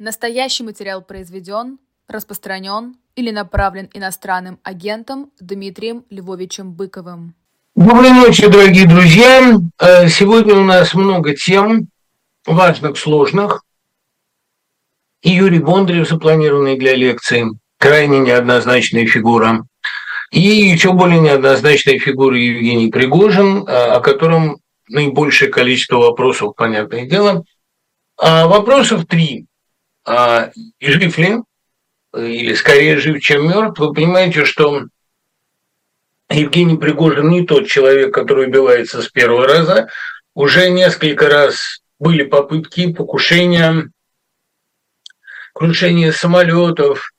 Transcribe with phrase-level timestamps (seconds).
[0.00, 7.34] Настоящий материал произведен, распространен или направлен иностранным агентом Дмитрием Львовичем Быковым.
[7.74, 9.58] Доброй ночи, дорогие друзья.
[9.80, 11.88] Э, сегодня у нас много тем,
[12.46, 13.64] важных, сложных.
[15.22, 17.46] И Юрий Бондарев, запланированный для лекции,
[17.76, 19.66] крайне неоднозначная фигура.
[20.30, 24.58] И еще более неоднозначная фигура Евгений Пригожин, э, о котором
[24.88, 27.42] наибольшее количество вопросов, понятное дело.
[28.16, 29.48] А вопросов три
[30.08, 30.50] а,
[30.80, 31.42] жив ли,
[32.16, 34.84] или скорее жив, чем мертв, вы понимаете, что
[36.30, 39.88] Евгений Пригожин не тот человек, который убивается с первого раза.
[40.34, 43.90] Уже несколько раз были попытки покушения,
[45.52, 47.12] крушения самолетов.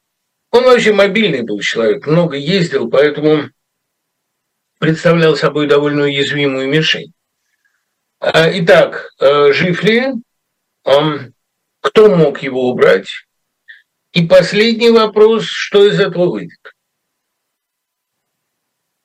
[0.52, 3.52] Он вообще мобильный был человек, много ездил, поэтому
[4.80, 7.13] представлял собой довольно уязвимую мишень.
[8.19, 10.08] А, итак, э, жив ли?
[11.81, 13.09] Кто мог его убрать.
[14.11, 16.73] И последний вопрос, что из этого выйдет?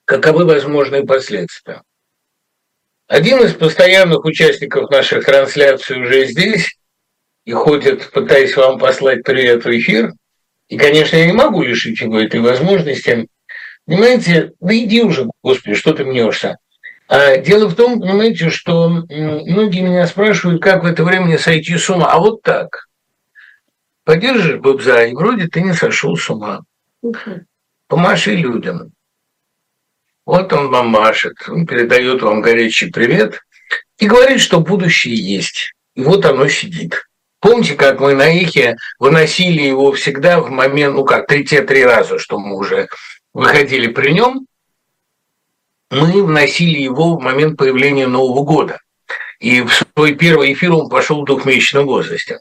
[0.05, 1.83] Каковы возможные последствия?
[3.07, 6.75] Один из постоянных участников наших трансляций уже здесь
[7.43, 10.13] и ходит, пытаясь вам послать привет в эфир.
[10.67, 13.27] И, конечно, я не могу лишить его этой возможности.
[13.85, 16.57] Понимаете, да иди уже, Господи, что ты мнешься.
[17.07, 21.77] А дело в том, понимаете, что многие меня спрашивают, как в это время не сойти
[21.77, 22.11] с ума.
[22.11, 22.87] А вот так.
[24.03, 26.61] Поддержишь Бобза, и вроде ты не сошел с ума.
[27.87, 28.91] Помаши людям.
[30.25, 33.41] Вот он вам машет, он передает вам горячий привет
[33.99, 35.73] и говорит, что будущее есть.
[35.93, 37.05] И вот оно сидит.
[37.39, 41.83] Помните, как мы на эхе выносили его всегда в момент, ну как, три те три
[41.83, 42.87] раза, что мы уже
[43.33, 44.47] выходили при нем,
[45.95, 48.79] мы вносили его в момент появления Нового года.
[49.39, 52.39] И в свой первый эфир он пошел в двухмесячном возрасте.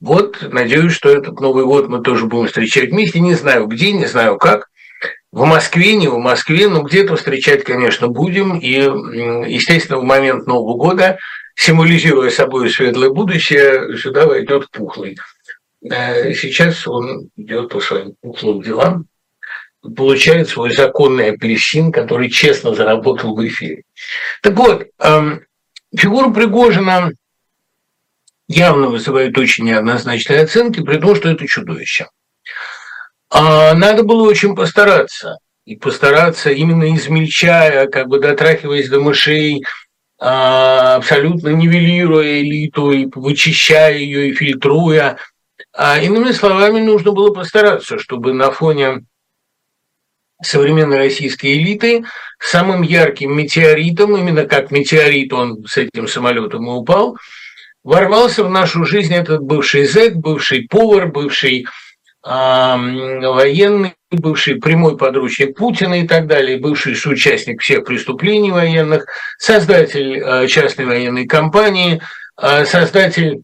[0.00, 3.20] Вот, надеюсь, что этот Новый год мы тоже будем встречать вместе.
[3.20, 4.68] Не знаю где, не знаю как.
[5.32, 8.58] В Москве, не в Москве, но где-то встречать, конечно, будем.
[8.58, 11.18] И, естественно, в момент Нового года,
[11.54, 15.16] символизируя собой светлое будущее, сюда войдет пухлый.
[15.88, 19.06] Э, сейчас он идет по своим пухлым делам
[19.82, 23.82] получает свой законный апельсин, который честно заработал в эфире.
[24.42, 25.44] Так вот, эм,
[25.96, 27.12] фигура Пригожина
[28.48, 32.08] явно вызывает очень неоднозначные оценки, при том, что это чудовище.
[33.30, 35.38] А надо было очень постараться.
[35.64, 39.62] И постараться, именно измельчая, как бы дотрахиваясь до мышей,
[40.18, 45.16] а, абсолютно нивелируя элиту и вычищая ее и фильтруя.
[45.72, 49.04] А иными словами, нужно было постараться, чтобы на фоне
[50.42, 52.04] современной российской элиты
[52.38, 57.16] самым ярким метеоритом, именно как метеорит он с этим самолетом и упал,
[57.82, 61.66] ворвался в нашу жизнь этот бывший зэк, бывший повар, бывший
[62.24, 69.06] э, военный, бывший прямой подручник Путина и так далее, бывший соучастник всех преступлений военных,
[69.38, 72.00] создатель э, частной военной компании,
[72.40, 73.42] э, создатель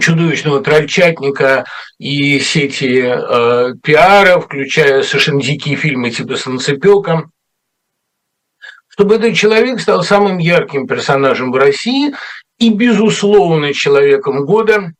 [0.00, 1.64] чудовищного трольчатника
[1.98, 7.28] и сети э, пиара, включая совершенно дикие фильмы типа «Солнцепёка»,
[8.88, 12.14] чтобы этот человек стал самым ярким персонажем в России
[12.58, 14.92] и, безусловно, человеком года,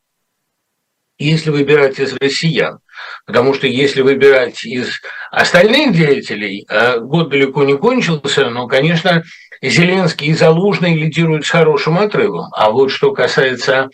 [1.19, 2.81] если выбирать из россиян.
[3.26, 5.00] Потому что если выбирать из
[5.31, 9.22] остальных деятелей, э, год далеко не кончился, но, конечно,
[9.62, 12.48] Зеленский и Залужный лидируют с хорошим отрывом.
[12.53, 13.88] А вот что касается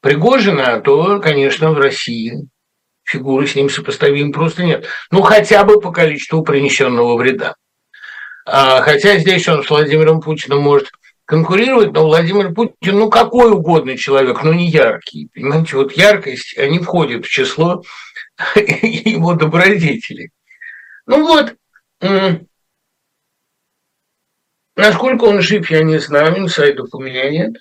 [0.00, 2.48] Пригожина, то, конечно, в России
[3.04, 4.86] фигуры с ним сопоставим просто нет.
[5.10, 7.54] Ну, хотя бы по количеству принесенного вреда.
[8.46, 10.90] А, хотя здесь он с Владимиром Путиным может
[11.24, 15.28] конкурировать, но Владимир Путин, ну, какой угодно человек, но не яркий.
[15.32, 17.82] Понимаете, вот яркость, они входят в число
[18.56, 20.30] его добродетелей.
[21.06, 21.54] Ну вот,
[24.76, 27.54] насколько он жив, я не знаю, инсайдов у меня нет.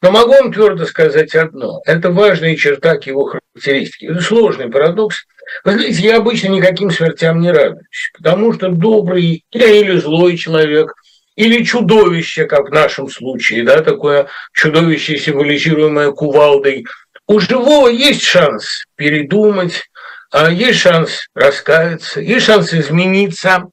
[0.00, 1.80] Но могу вам твердо сказать одно.
[1.86, 4.08] Это важная черта к его характеристике.
[4.08, 5.24] Это сложный парадокс.
[5.64, 10.92] Вы знаете, я обычно никаким смертям не радуюсь, потому что добрый или злой человек,
[11.36, 16.84] или чудовище, как в нашем случае, да, такое чудовище, символизируемое кувалдой,
[17.28, 19.84] у живого есть шанс передумать,
[20.30, 23.64] а есть шанс раскаяться, есть шанс измениться,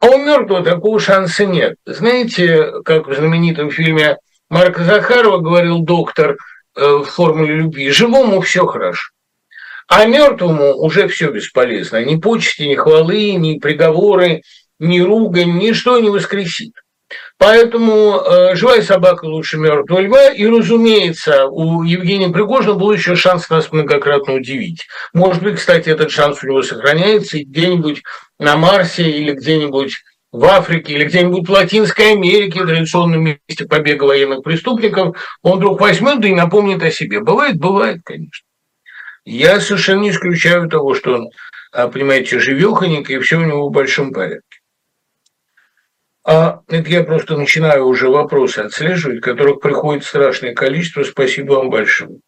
[0.00, 1.76] а у мертвого такого шанса нет.
[1.86, 4.18] Знаете, как в знаменитом фильме
[4.48, 6.36] Марка Захарова говорил доктор
[6.76, 9.10] э, в формуле любви, живому все хорошо.
[9.88, 12.04] А мертвому уже все бесполезно.
[12.04, 14.42] Ни почести, ни хвалы, ни приговоры,
[14.78, 16.72] ни ругань, ничто не воскресит.
[17.42, 20.28] Поэтому э, живая собака лучше мертвого льва.
[20.28, 24.86] И, разумеется, у Евгения Пригожина был еще шанс нас многократно удивить.
[25.12, 28.04] Может быть, кстати, этот шанс у него сохраняется, и где-нибудь
[28.38, 29.96] на Марсе или где-нибудь
[30.30, 36.20] в Африке или где-нибудь в Латинской Америке, традиционном месте побега военных преступников, он вдруг возьмет
[36.20, 37.18] да и напомнит о себе.
[37.18, 38.46] Бывает, бывает, конечно.
[39.24, 41.30] Я совершенно не исключаю того, что он,
[41.72, 44.51] а, понимаете, живехонек, и все у него в большом порядке.
[46.24, 51.02] А это я просто начинаю уже вопросы отслеживать, которых приходит страшное количество.
[51.02, 52.20] Спасибо вам большое.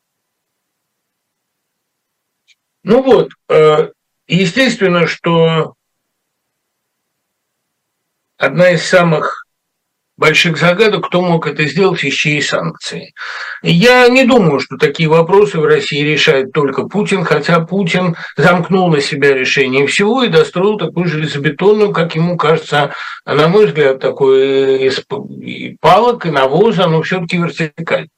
[2.82, 3.92] Ну вот, э,
[4.26, 5.74] естественно, что
[8.36, 9.43] одна из самых
[10.16, 13.12] больших загадок, кто мог это сделать и с чьей санкции.
[13.62, 19.00] Я не думаю, что такие вопросы в России решает только Путин, хотя Путин замкнул на
[19.00, 22.94] себя решение всего и достроил такую железобетонную, как ему кажется,
[23.26, 25.02] на мой взгляд, такой из
[25.80, 28.08] палок и навоза, но все таки вертикаль.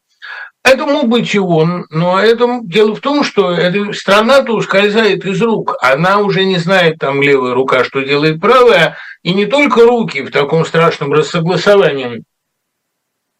[0.66, 5.40] Это мог быть и он, но это дело в том, что эта страна-то ускользает из
[5.40, 5.76] рук.
[5.80, 10.32] Она уже не знает, там левая рука, что делает правая, и не только руки в
[10.32, 12.24] таком страшном рассогласовании,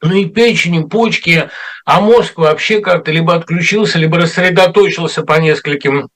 [0.01, 1.51] но и печени, почки,
[1.85, 6.09] а мозг вообще как-то либо отключился, либо рассредоточился по нескольким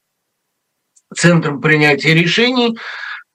[1.12, 2.78] центрам принятия решений.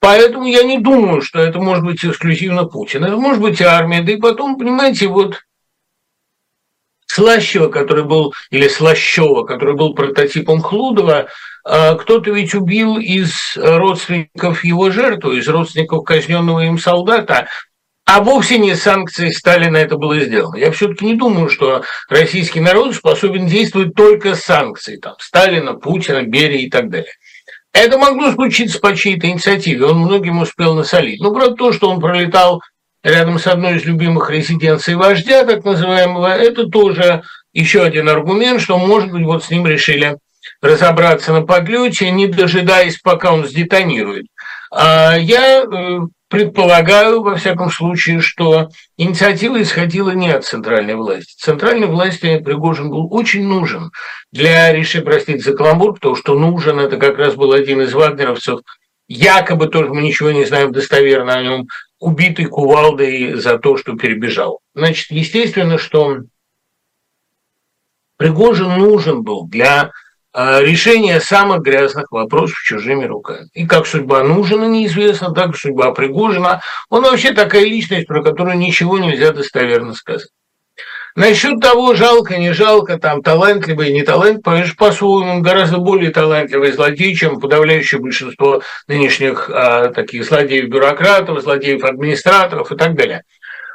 [0.00, 3.04] Поэтому я не думаю, что это может быть эксклюзивно Путин.
[3.04, 4.00] Это может быть армия.
[4.00, 5.42] Да и потом, понимаете, вот
[7.06, 11.28] Слащева, который был, или Слащева, который был прототипом Хлудова,
[11.64, 17.48] а, кто-то ведь убил из родственников его жертвы, из родственников казненного им солдата,
[18.06, 20.56] а вовсе не санкции Сталина это было сделано.
[20.56, 26.22] Я все-таки не думаю, что российский народ способен действовать только с санкцией там, Сталина, Путина,
[26.22, 27.12] Берии и так далее.
[27.72, 31.20] Это могло случиться по чьей-то инициативе, он многим успел насолить.
[31.20, 32.62] Ну, правда, то, что он пролетал
[33.06, 37.22] рядом с одной из любимых резиденций вождя, так называемого, это тоже
[37.52, 40.18] еще один аргумент, что, может быть, вот с ним решили
[40.60, 44.26] разобраться на подлете, не дожидаясь, пока он сдетонирует.
[44.72, 45.98] А я э,
[46.28, 51.36] предполагаю, во всяком случае, что инициатива исходила не от центральной власти.
[51.38, 53.92] Центральной власти Пригожин был очень нужен
[54.32, 58.60] для решения, простите за каламбур, потому что нужен, это как раз был один из вагнеровцев,
[59.08, 61.68] якобы тоже мы ничего не знаем достоверно о нем,
[61.98, 64.60] убитый кувалдой за то, что перебежал.
[64.74, 66.18] Значит, естественно, что
[68.16, 69.92] Пригожин нужен был для
[70.32, 73.48] а, решения самых грязных вопросов чужими руками.
[73.54, 76.60] И как судьба нужна, неизвестно, так и судьба Пригожина.
[76.88, 80.28] Он вообще такая личность, про которую ничего нельзя достоверно сказать.
[81.16, 87.14] Насчет того, жалко, не жалко, там, талантливый, не талант, конечно, по-своему, гораздо более талантливый злодей,
[87.14, 93.22] чем подавляющее большинство нынешних а, таких злодеев-бюрократов, злодеев-администраторов и так далее.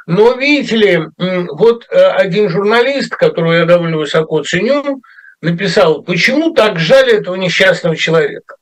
[0.06, 5.00] Но, видите ли, вот э, один журналист, которого я довольно высоко ценю,
[5.40, 8.56] написал, почему так жаль этого несчастного человека.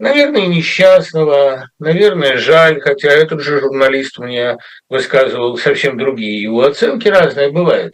[0.00, 4.56] Наверное, несчастного, наверное, жаль, хотя этот же журналист мне
[4.88, 7.92] высказывал совсем другие его оценки, разные бывают.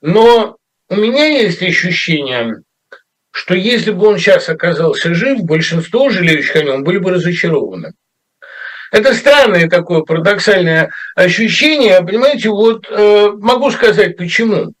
[0.00, 0.56] Но
[0.88, 2.54] у меня есть ощущение,
[3.32, 7.92] что если бы он сейчас оказался жив, большинство жалеющих о нем были бы разочарованы.
[8.90, 14.72] Это странное такое парадоксальное ощущение, понимаете, вот э, могу сказать почему.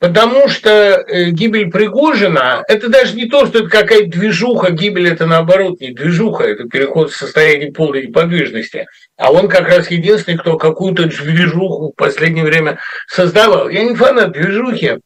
[0.00, 5.26] Потому что э, гибель Пригожина– это даже не то, что это какая-то движуха, гибель– это
[5.26, 8.86] наоборот не движуха, это переход в состояние полной неподвижности.
[9.16, 12.78] А он как раз единственный, кто какую-то движуху в последнее время
[13.08, 13.68] создавал.
[13.68, 14.98] Я не фанат движухи.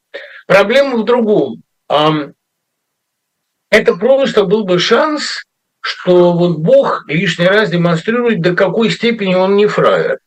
[0.47, 1.63] Проблема в другом.
[3.71, 5.43] Это просто был бы шанс,
[5.81, 10.19] что вот Бог лишний раз демонстрирует, до какой степени он не фраер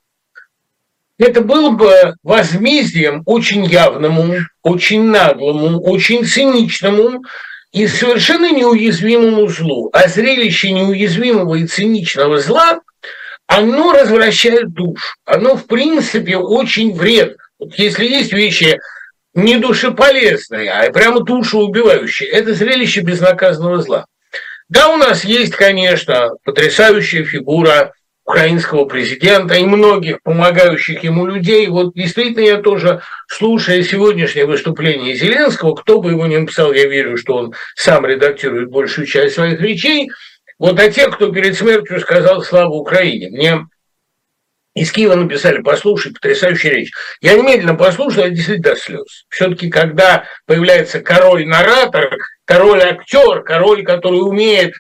[1.18, 7.24] это было бы возмездием очень явному, очень наглому, очень циничному
[7.72, 9.90] и совершенно неуязвимому злу.
[9.94, 12.80] А зрелище неуязвимого и циничного зла,
[13.48, 15.16] оно развращает душу.
[15.26, 17.36] Оно, в принципе, очень вредно.
[17.60, 18.80] Вот если есть вещи
[19.34, 24.06] не душеполезные, а прямо душу убивающие, это зрелище безнаказанного зла.
[24.68, 27.94] Да, у нас есть, конечно, потрясающая фигура
[28.26, 31.68] украинского президента и многих помогающих ему людей.
[31.68, 37.18] Вот действительно я тоже, слушая сегодняшнее выступление Зеленского, кто бы его ни написал, я верю,
[37.18, 40.10] что он сам редактирует большую часть своих речей,
[40.58, 43.68] вот а те, кто перед смертью сказал «Слава Украине», мне
[44.74, 46.92] из Киева написали, послушай, потрясающая речь.
[47.22, 49.26] Я немедленно послушал, я действительно до слез.
[49.30, 54.74] Все-таки, когда появляется король-наратор, король-актер, король, который умеет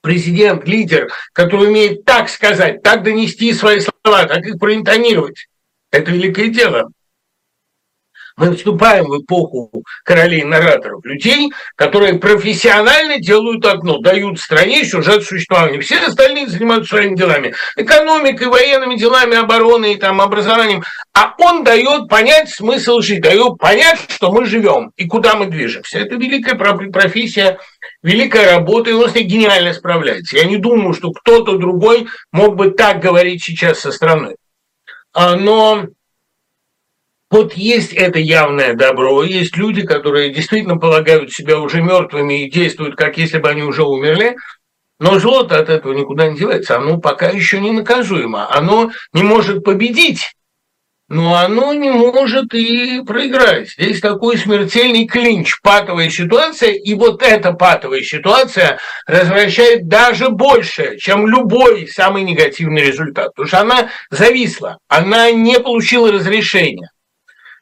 [0.00, 5.48] президент, лидер, который умеет так сказать, так донести свои слова, так их проинтонировать.
[5.90, 6.90] Это великое дело.
[8.38, 15.80] Мы вступаем в эпоху королей нараторов, людей, которые профессионально делают одно, дают стране сюжет существования.
[15.80, 20.84] Все остальные занимаются своими делами, экономикой, военными делами, обороной, там, образованием.
[21.14, 25.98] А он дает понять смысл жить, дает понять, что мы живем и куда мы движемся.
[25.98, 27.58] Это великая профессия,
[28.04, 30.36] великая работа, и он с ней гениально справляется.
[30.36, 34.36] Я не думаю, что кто-то другой мог бы так говорить сейчас со страной.
[35.12, 35.88] А, но
[37.30, 42.96] вот есть это явное добро, есть люди, которые действительно полагают себя уже мертвыми и действуют,
[42.96, 44.36] как если бы они уже умерли,
[44.98, 49.62] но золото от этого никуда не девается, оно пока еще не наказуемо, оно не может
[49.62, 50.32] победить,
[51.08, 53.70] но оно не может и проиграть.
[53.70, 61.26] Здесь такой смертельный клинч, патовая ситуация, и вот эта патовая ситуация развращает даже больше, чем
[61.26, 66.90] любой самый негативный результат, потому что она зависла, она не получила разрешения.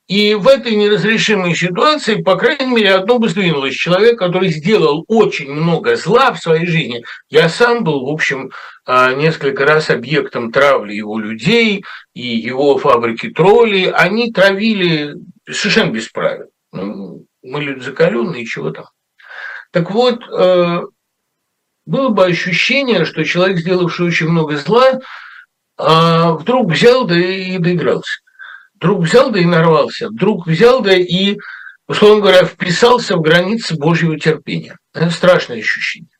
[0.09, 3.75] И в этой неразрешимой ситуации, по крайней мере, одно бы сдвинулось.
[3.75, 7.05] Человек, который сделал очень много зла в своей жизни.
[7.29, 8.53] Я сам был, в общем,
[8.85, 11.85] а, несколько раз объектом травли его людей
[12.15, 13.91] и его фабрики троллей.
[13.91, 15.17] Они травили
[15.51, 16.51] совершенно без правил.
[16.71, 18.87] Ну, мы люди закаленные, чего там.
[19.73, 20.83] Так вот, э,
[21.85, 25.01] было бы ощущение, что человек, сделавший очень много зла,
[25.77, 28.21] а, вдруг взял да и доигрался.
[28.77, 31.37] Вдруг взял да и нарвался, вдруг взял да и,
[31.89, 34.77] условно говоря, вписался в границы Божьего терпения.
[34.93, 36.11] Это страшное ощущение.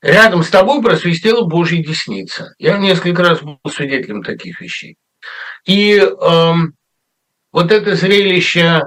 [0.00, 2.54] Рядом с тобой просвистела Божья десница.
[2.58, 4.96] Я несколько раз был свидетелем таких вещей.
[5.66, 6.72] И эм,
[7.52, 8.80] вот это зрелище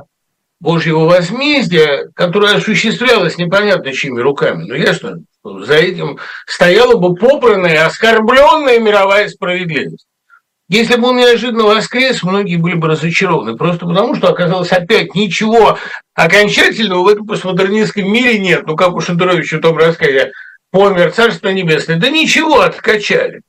[0.59, 4.63] Божьего возмездия, которое осуществлялось непонятно чьими руками.
[4.63, 10.07] Ну, ясно, за этим стояла бы попранная, оскорбленная мировая справедливость.
[10.69, 15.77] Если бы он неожиданно воскрес, многие были бы разочарованы, просто потому, что оказалось опять ничего
[16.13, 18.65] окончательного в этом постмодернистском мире нет.
[18.65, 20.31] Ну, как у Шендеровича в том рассказе
[20.71, 21.97] «Помер, Царство Небесное».
[21.97, 23.41] Да ничего, откачали.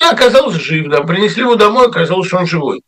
[0.00, 2.82] И оказался жив, да, принесли его домой, оказалось, что он живой.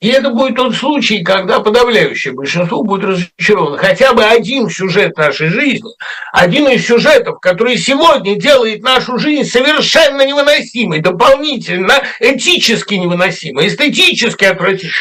[0.00, 3.78] И это будет тот случай, когда подавляющее большинство будет разочаровано.
[3.78, 5.90] Хотя бы один сюжет нашей жизни,
[6.32, 14.92] один из сюжетов, который сегодня делает нашу жизнь совершенно невыносимой, дополнительно этически невыносимой, эстетически отвратительной.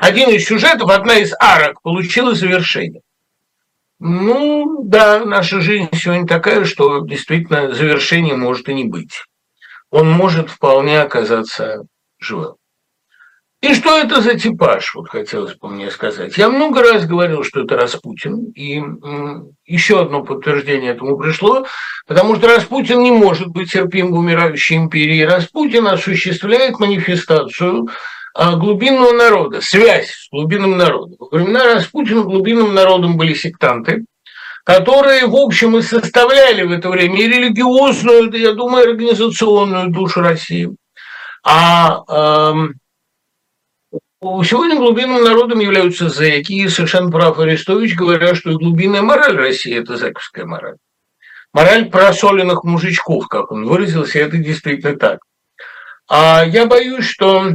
[0.00, 3.02] Один из сюжетов, одна из арок получила завершение.
[3.98, 9.22] Ну, да, наша жизнь сегодня такая, что действительно завершения может и не быть.
[9.90, 11.84] Он может вполне оказаться
[12.18, 12.56] живым.
[13.62, 16.36] И что это за типаж, вот хотелось бы мне сказать.
[16.36, 18.82] Я много раз говорил, что это Распутин, и
[19.64, 21.66] еще одно подтверждение этому пришло,
[22.06, 25.22] потому что Распутин не может быть терпим в умирающей империи.
[25.22, 27.88] Распутин осуществляет манифестацию
[28.34, 31.16] а, глубинного народа, связь с глубинным народом.
[31.18, 34.04] Во времена Распутина глубинным народом были сектанты,
[34.64, 40.68] которые, в общем, и составляли в это время и религиозную, я думаю, организационную душу России.
[41.42, 42.02] А
[42.52, 42.74] эм,
[44.44, 49.76] Сегодня глубинным народом являются зэки, и совершенно прав Арестович, говоря, что и глубинная мораль России–
[49.80, 50.76] это зэковская мораль.
[51.52, 55.20] Мораль просоленных мужичков, как он выразился, это действительно так.
[56.08, 57.52] А я боюсь, что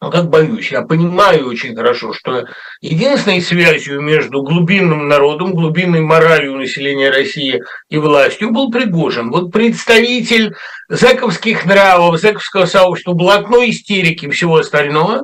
[0.00, 2.44] ну, как боюсь, я понимаю очень хорошо, что
[2.82, 9.30] единственной связью между глубинным народом, глубинной моралью населения России и властью был Пригожин.
[9.30, 10.54] Вот представитель
[10.88, 15.22] зэковских нравов, зэковского сообщества, блатной истерики и всего остального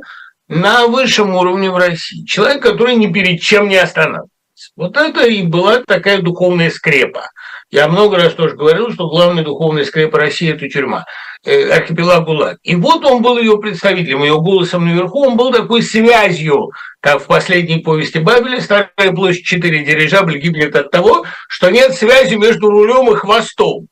[0.49, 2.25] на высшем уровне в России.
[2.25, 4.31] Человек, который ни перед чем не останавливается.
[4.77, 7.31] Вот это и была такая духовная скрепа.
[7.71, 11.05] Я много раз тоже говорил, что главная духовная скрепа России– это тюрьма.
[11.47, 12.59] Э, архипелаг ГУЛАГ.
[12.65, 17.27] И вот он был ее представителем, ее голосом наверху, он был такой связью, как в
[17.27, 23.11] последней повести Бабеля «Старая площадь 4 дирижабль гибнет от того, что нет связи между рулем
[23.13, 23.87] и хвостом».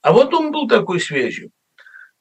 [0.00, 1.50] А вот он был такой связью.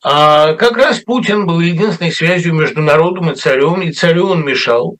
[0.03, 4.97] А как раз Путин был единственной связью между народом и царем, и царю он мешал,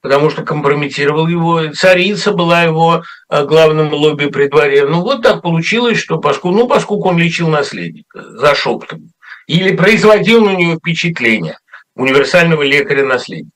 [0.00, 1.72] потому что компрометировал его.
[1.72, 4.86] Царица была его э, главным лобби при дворе.
[4.86, 9.10] Ну, вот так получилось, что поскольку, ну, поскольку он лечил наследника за шептом
[9.46, 11.58] или производил на нее впечатление
[11.94, 13.52] универсального лекаря-наследника.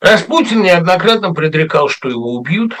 [0.00, 2.76] Распутин неоднократно предрекал, что его убьют,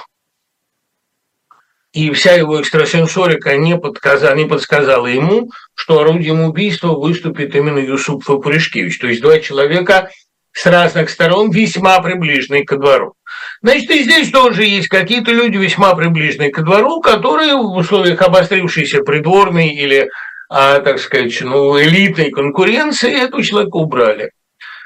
[1.92, 8.22] и вся его экстрасенсорика не, подказала, не подсказала ему, что орудием убийства выступит именно Юсуп
[8.24, 8.98] Фапуришкевич.
[8.98, 10.10] То есть два человека
[10.56, 13.12] с разных сторон, весьма приближенные ко двору.
[13.60, 19.02] Значит, и здесь тоже есть какие-то люди, весьма приближенные ко двору, которые в условиях обострившейся
[19.02, 20.08] придворной или,
[20.48, 24.30] а, так сказать, ну, элитной конкуренции этого человека убрали.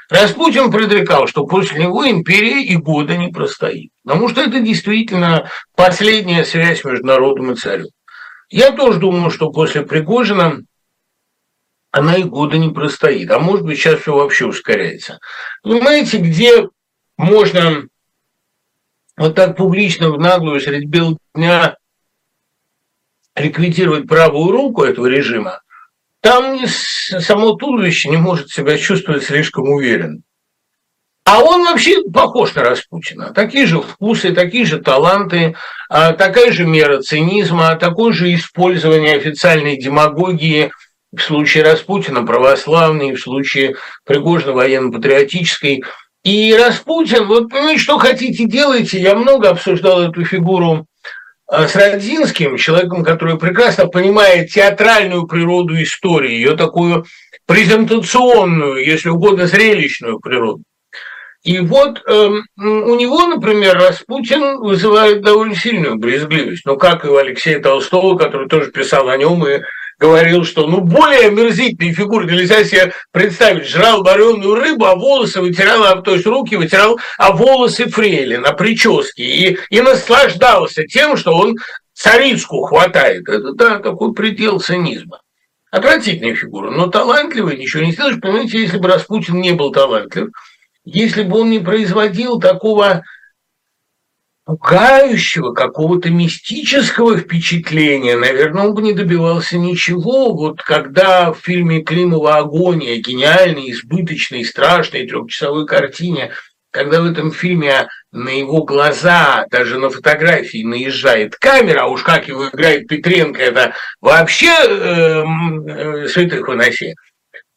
[0.09, 3.91] Распутин предрекал, что после него империя и года не простоит.
[4.03, 7.85] Потому что это действительно последняя связь между народом и царем.
[8.49, 10.59] Я тоже думаю, что после Пригожина
[11.91, 13.29] она и года не простоит.
[13.31, 15.19] А может быть, сейчас все вообще ускоряется.
[15.61, 16.69] Понимаете, где
[17.17, 17.87] можно
[19.17, 21.77] вот так публично в наглую средь бел дня
[23.35, 25.61] ликвидировать правую руку этого режима,
[26.21, 30.21] там само туловище не может себя чувствовать слишком уверенно.
[31.23, 33.31] А он вообще похож на Распутина.
[33.33, 35.55] Такие же вкусы, такие же таланты,
[35.87, 40.71] а, такая же мера цинизма, такое же использование официальной демагогии
[41.15, 43.75] в случае Распутина православной, в случае
[44.05, 45.83] Пригожина военно-патриотической.
[46.23, 50.85] И Распутин, вот ну, что хотите делайте, я много обсуждал эту фигуру
[51.47, 57.05] а, с Родзинским, человеком, который прекрасно понимает театральную природу истории, ее такую
[57.45, 60.63] презентационную, если угодно, зрелищную природу.
[61.43, 66.65] И вот э, у него, например, Распутин вызывает довольно сильную брезгливость.
[66.65, 69.61] Ну, как и у Алексея Толстого, который тоже писал о нем и
[70.01, 73.67] говорил, что ну более омерзительной фигуры нельзя себе представить.
[73.67, 79.23] Жрал вареную рыбу, а волосы вытирал, то есть руки вытирал, а волосы фрейли на прическе.
[79.23, 81.55] И, и наслаждался тем, что он
[81.93, 83.29] царицку хватает.
[83.29, 85.21] Это, да, такой предел цинизма.
[85.69, 88.19] Отвратительная фигура, но талантливая, ничего не сделаешь.
[88.19, 90.29] Понимаете, если бы Распутин не был талантлив,
[90.83, 93.03] если бы он не производил такого
[94.45, 100.33] пугающего, какого-то мистического впечатления, наверное, он бы не добивался ничего.
[100.33, 106.31] Вот когда в фильме Климова «Агония», гениальной, избыточной, страшной трехчасовой картине,
[106.71, 112.27] когда в этом фильме на его глаза, даже на фотографии наезжает камера, а уж как
[112.27, 116.95] его играет Петренко, это вообще э, э, святых выноси.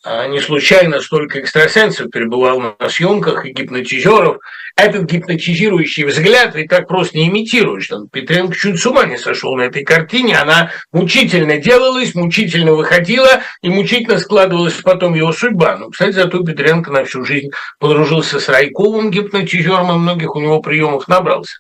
[0.07, 4.37] А не случайно столько экстрасенсов перебывал на съемках и гипнотизеров.
[4.77, 7.89] Этот гипнотизирующий взгляд ведь так просто не имитируешь.
[7.89, 10.37] Там Петренко чуть с ума не сошел на этой картине.
[10.37, 15.79] Она мучительно делалась, мучительно выходила и мучительно складывалась потом его судьба.
[15.79, 20.61] Ну, кстати, зато Петренко на всю жизнь подружился с Райковым гипнотизером и многих у него
[20.61, 21.57] приемов набрался.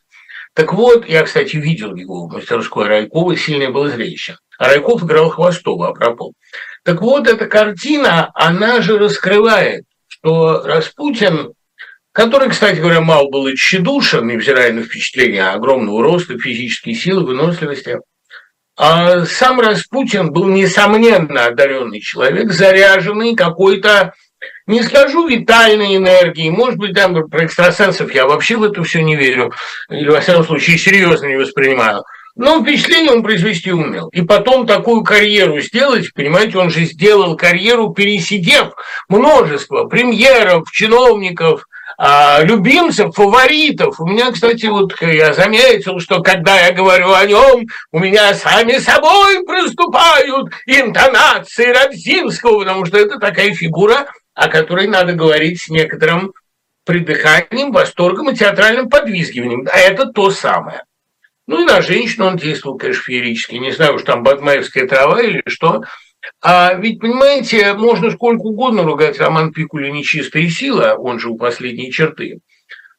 [0.52, 4.36] Так вот, я, кстати, видел его в мастерской Райкова, сильное было зрелище.
[4.58, 6.34] А Райков играл Хвостова, апропos.
[6.84, 11.54] Так вот, эта картина, она же раскрывает, что Распутин,
[12.12, 18.00] который, кстати говоря, мало был и тщедушен, невзирая на впечатление огромного роста, физической силы, выносливости,
[18.76, 24.12] а сам Распутин был, несомненно, одаренный человек, заряженный какой-то,
[24.66, 29.16] не скажу витальной энергией, может быть, там про экстрасенсов я вообще в это все не
[29.16, 29.54] верю,
[29.88, 32.02] или, во всяком случае, серьезно не воспринимаю–
[32.36, 34.08] но впечатление он произвести умел.
[34.08, 38.72] И потом такую карьеру сделать, понимаете, он же сделал карьеру, пересидев
[39.08, 41.66] множество премьеров, чиновников,
[41.96, 44.00] а, любимцев, фаворитов.
[44.00, 48.78] У меня, кстати, вот я заметил, что когда я говорю о нем, у меня сами
[48.78, 56.32] собой проступают интонации Радзинского, потому что это такая фигура, о которой надо говорить с некоторым
[56.84, 59.66] придыханием, восторгом и театральным подвизгиванием.
[59.72, 60.82] А это то самое.
[61.46, 63.56] Ну и на женщину он действовал, конечно, феерически.
[63.56, 65.82] Не знаю уж там Бадмаевская трава или что.
[66.42, 71.92] А ведь, понимаете, можно сколько угодно ругать Роман Пикуля «Нечистая сила», он же у последней
[71.92, 72.40] черты.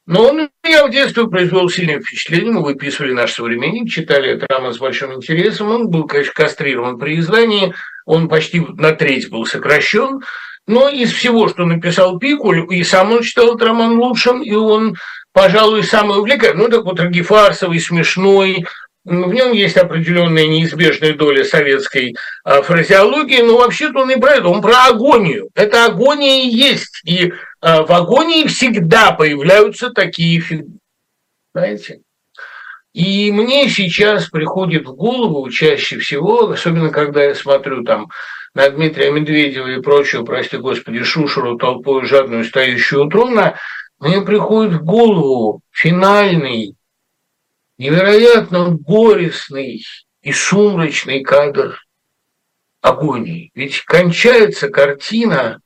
[0.08, 2.51] Но он я в детстве произвел сильное впечатление.
[2.51, 5.71] Мы выписывали наш современник, читали этот роман с большим интересом.
[5.71, 7.73] Он был, конечно, кастрирован при издании.
[8.05, 10.21] Он почти на треть был сокращен.
[10.67, 14.95] Но из всего, что написал Пикуль, и сам он считал этот роман лучшим, и он
[15.36, 18.65] пожалуй, самый увлекательный, ну, такой трагифарсовый, смешной,
[19.04, 24.48] в нем есть определенная неизбежная доля советской а, фразеологии, но вообще-то он и про это,
[24.48, 25.50] он про агонию.
[25.54, 27.02] Это агония и есть.
[27.04, 30.80] И а, в агонии всегда появляются такие фигуры.
[31.54, 32.00] Знаете?
[32.93, 38.08] И мне сейчас приходит в голову чаще всего, особенно когда я смотрю там
[38.54, 43.56] на Дмитрия Медведева и прочую, прости господи, Шушеру, толпой жадную, стоящую у трона,
[43.99, 46.75] мне приходит в голову финальный,
[47.77, 49.84] невероятно горестный
[50.21, 51.79] и сумрачный кадр
[52.81, 53.51] агонии.
[53.55, 55.60] Ведь кончается картина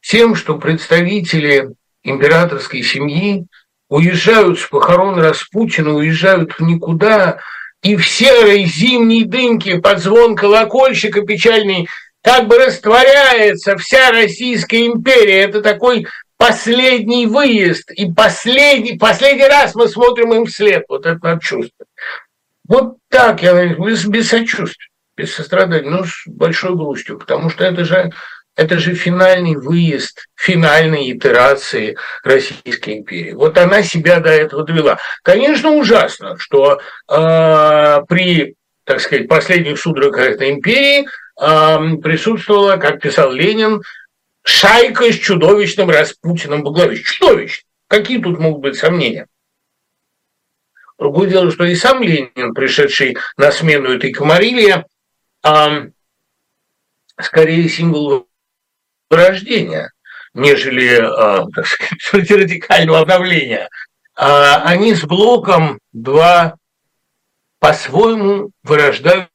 [0.00, 3.46] тем, что представители императорской семьи
[3.88, 7.40] уезжают с похорон Распутина, уезжают в никуда,
[7.82, 11.88] и в серой зимней дымке под звон колокольчика печальный
[12.22, 15.42] как бы растворяется вся Российская империя.
[15.42, 16.06] Это такой
[16.38, 20.84] последний выезд, и последний, последний раз мы смотрим им вслед.
[20.88, 21.90] Вот это надо чувствовать.
[22.66, 27.84] Вот так, я без, без сочувствия, без сострадания, но с большой грустью, потому что это
[27.84, 28.12] же,
[28.56, 33.32] это же финальный выезд, финальной итерации Российской империи.
[33.32, 34.98] Вот она себя до этого довела.
[35.22, 36.78] Конечно, ужасно, что
[37.10, 41.08] э, при, так сказать, последних судорогах этой империи
[41.40, 43.82] э, присутствовала, как писал Ленин,
[44.48, 46.96] шайка с чудовищным Распутиным во главе.
[46.96, 47.68] Чудовищно.
[47.86, 49.28] Какие тут могут быть сомнения?
[50.98, 54.86] Другое дело, что и сам Ленин, пришедший на смену этой комарилье,
[55.42, 55.84] а,
[57.20, 58.26] скорее символ
[59.10, 59.92] вырождения,
[60.34, 63.68] нежели, а, так сказать, радикального обновления.
[64.16, 66.56] А, они с Блоком два
[67.60, 69.28] по-своему вырождающихся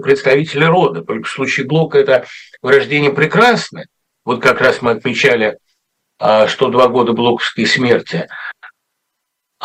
[0.00, 1.02] представителя рода.
[1.02, 2.24] В случае Блока это
[2.64, 3.86] вырождение прекрасное.
[4.24, 5.58] Вот как раз мы отмечали,
[6.18, 8.26] а, что два года блоковской смерти–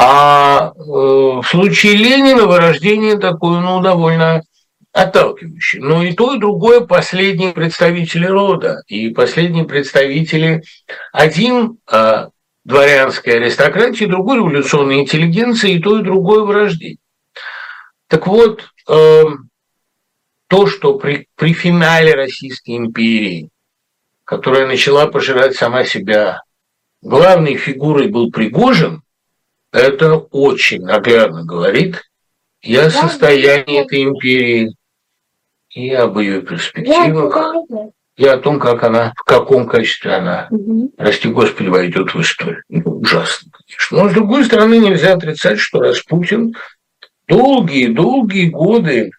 [0.02, 4.44] а э, в случае Ленина вырождение такое, ну, довольно
[4.94, 5.84] отталкивающее.
[5.84, 8.82] Но и то, и другое последние представители рода.
[8.88, 10.64] И последние представители
[11.12, 12.28] один э,
[12.64, 17.00] дворянской аристократии, другой революционной интеллигенции, и то, и другое вырождение.
[18.08, 19.24] Так вот, э,
[20.50, 23.50] то, что при, при финале Российской империи,
[24.26, 26.42] которая начала пожирать сама себя,
[27.02, 29.04] главной фигурой был Пригожин–
[29.72, 32.02] это очень наглядно говорит
[32.62, 34.76] и о состоянии этой империи,
[35.70, 37.56] и об ее перспективах,
[38.18, 40.92] и о том, как она, в каком качестве она, угу.
[40.98, 42.64] господи, войдет в историю.
[42.68, 43.98] Ну, ужасно, конечно.
[43.98, 46.56] Но, с другой стороны, нельзя отрицать, что Распутин
[47.28, 49.12] долгие-долгие годы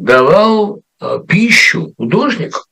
[0.00, 2.62] давал а, пищу художникам.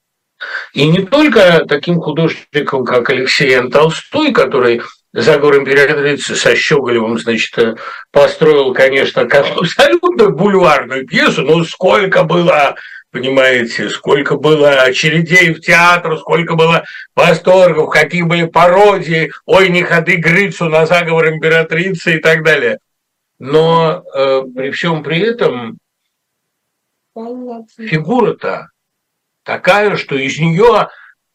[0.72, 3.70] И не только таким художникам, как Алексей Н.
[3.70, 7.74] Толстой, который заговор императрицы со Щеголевым, значит, э,
[8.12, 9.22] построил, конечно,
[9.56, 12.76] абсолютно бульварную пьесу, но сколько было
[13.10, 16.84] понимаете, сколько было очередей в театр, сколько было
[17.16, 22.78] восторгов, какие были пародии, ой, не ходы Грицу на заговор императрицы и так далее.
[23.38, 25.78] Но э, при всем при этом
[27.76, 28.68] фигура-то
[29.44, 30.88] такая, что из нее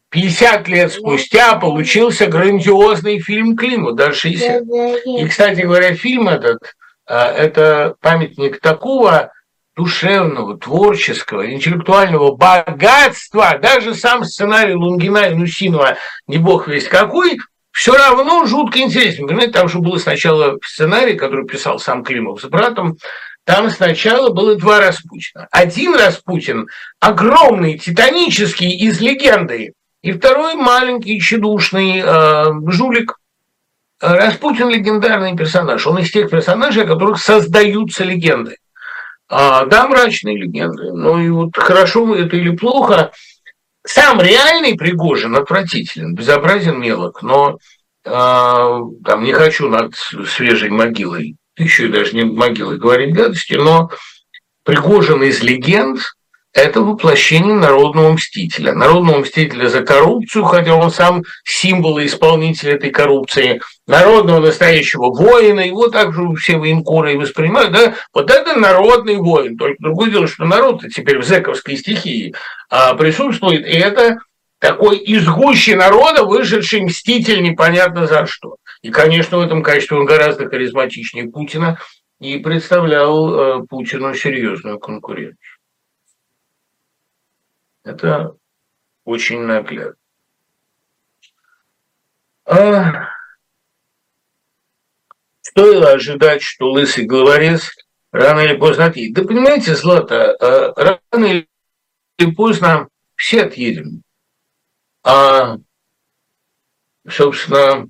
[0.10, 4.64] 50 лет спустя получился грандиозный фильм Климу, даже 60.
[5.06, 6.60] И, кстати говоря, фильм этот
[7.08, 9.32] а,– это памятник такого
[9.76, 17.40] душевного, творческого, интеллектуального богатства, даже сам сценарий Лунгина и Нусинова, не бог весть какой,
[17.72, 19.26] все равно жутко интересен.
[19.26, 22.98] Понимаете, там же был сначала сценарий, который писал сам Климов с братом,
[23.46, 25.48] там сначала было два Распутина.
[25.52, 26.68] Один Распутин,
[27.00, 33.18] огромный, титанический, из легенды, и второй маленький, тщедушный э, жулик.
[34.00, 35.86] Распутин легендарный персонаж.
[35.88, 38.58] Он из тех персонажей, о которых создаются легенды.
[39.30, 40.92] А, да, мрачные легенды.
[40.94, 43.12] Ну и вот хорошо это или плохо.
[43.86, 47.58] Сам реальный Пригожин отвратителен, безобразен мелок, но
[48.06, 53.90] э, там не хочу над свежей могилой, еще и даже не могилой говорить гадости, но
[54.66, 56.00] Пригожин из легенд–
[56.54, 58.74] это воплощение народного мстителя.
[58.74, 65.60] Народного мстителя за коррупцию, хотя он сам символ и исполнитель этой коррупции, народного настоящего воина,
[65.60, 69.58] его также все военкоры и воспринимают, да, вот это народный воин.
[69.58, 72.34] Только другое дело, что народ теперь в зэковской стихии
[72.70, 74.20] а, присутствует, и это
[74.60, 78.56] такой из гущи народа вышедший мститель непонятно за что.
[78.84, 81.80] И, конечно, в этом качестве он гораздо харизматичнее Путина
[82.20, 85.58] и представлял э, Путину серьезную конкуренцию.
[87.86, 88.36] Это
[89.06, 89.96] очень наглядно.
[92.46, 93.08] А
[95.42, 97.72] стоило ожидать, что лысый главорез
[98.12, 99.16] рано или поздно отъедет.
[99.16, 104.04] Да понимаете, Злата, а рано или поздно все отъедем.
[105.04, 105.58] А,
[107.08, 107.90] собственно,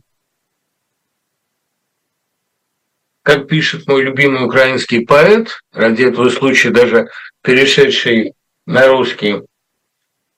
[3.23, 7.09] как пишет мой любимый украинский поэт, ради этого случая даже
[7.41, 8.33] перешедший
[8.65, 9.41] на русский,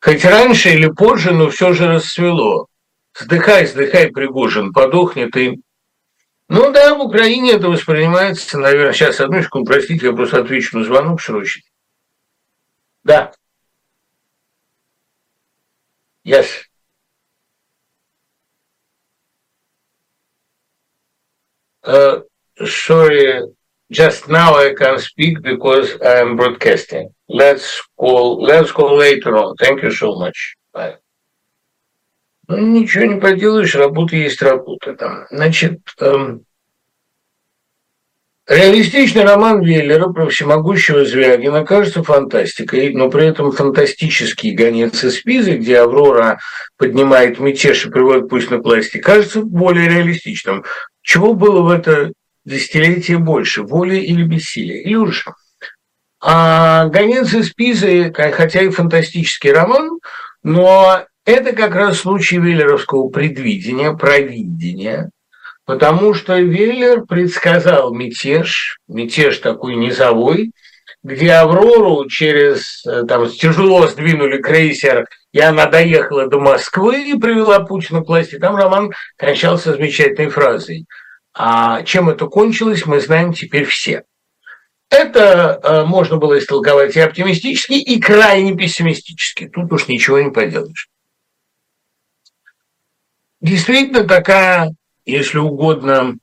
[0.06, 2.68] Хоть раньше или позже, но все же расцвело.
[3.18, 5.60] Сдыхай, сдыхай, Пригожин, подохнет и...
[6.48, 10.84] Ну да, в Украине это воспринимается, наверное, сейчас, одну секунду, простите, я просто отвечу на
[10.84, 11.64] звонок срочно.
[13.04, 13.34] Да.
[16.24, 16.46] Yes.
[21.84, 22.24] Uh,
[22.64, 23.42] sorry,
[23.92, 27.10] just now I can speak because I am broadcasting.
[27.28, 29.56] Let's call let's call later on.
[29.58, 30.56] Thank you so much.
[30.74, 30.98] Bye.
[32.48, 34.96] Ну, ничего не поделаешь, работа есть работа.
[34.96, 35.26] Там.
[35.32, 36.46] Значит, эм,
[38.48, 45.58] реалистичный роман Веллера про всемогущего Звягина кажется фантастикой, но при этом фантастический гонец из Пизы,
[45.58, 46.40] где Аврора
[46.78, 50.66] поднимает мятеж и приводит пусть на власти, кажется более реалистичным.
[51.02, 52.12] Чего было в это
[52.46, 54.82] десятилетие больше, воли или бессилия?
[54.82, 55.24] Или уже?
[56.22, 60.00] А «Гонец из Пизы», хотя и фантастический роман,
[60.42, 65.10] но это как раз случай веллеровского предвидения, провидения,
[65.66, 70.52] потому что Веллер предсказал мятеж, мятеж такой низовой,
[71.04, 77.60] где Аврору через, э, там, тяжело сдвинули крейсер, и она доехала до Москвы и привела
[77.60, 78.40] Путина к власти.
[78.40, 80.88] Там роман кончался замечательной фразой.
[81.38, 84.04] А чем это кончилось, мы знаем теперь все.
[84.90, 89.48] Это э, можно было истолковать и оптимистически, и крайне пессимистически.
[89.50, 90.90] Тут уж ничего не поделаешь
[93.46, 96.16] действительно такая, если угодно,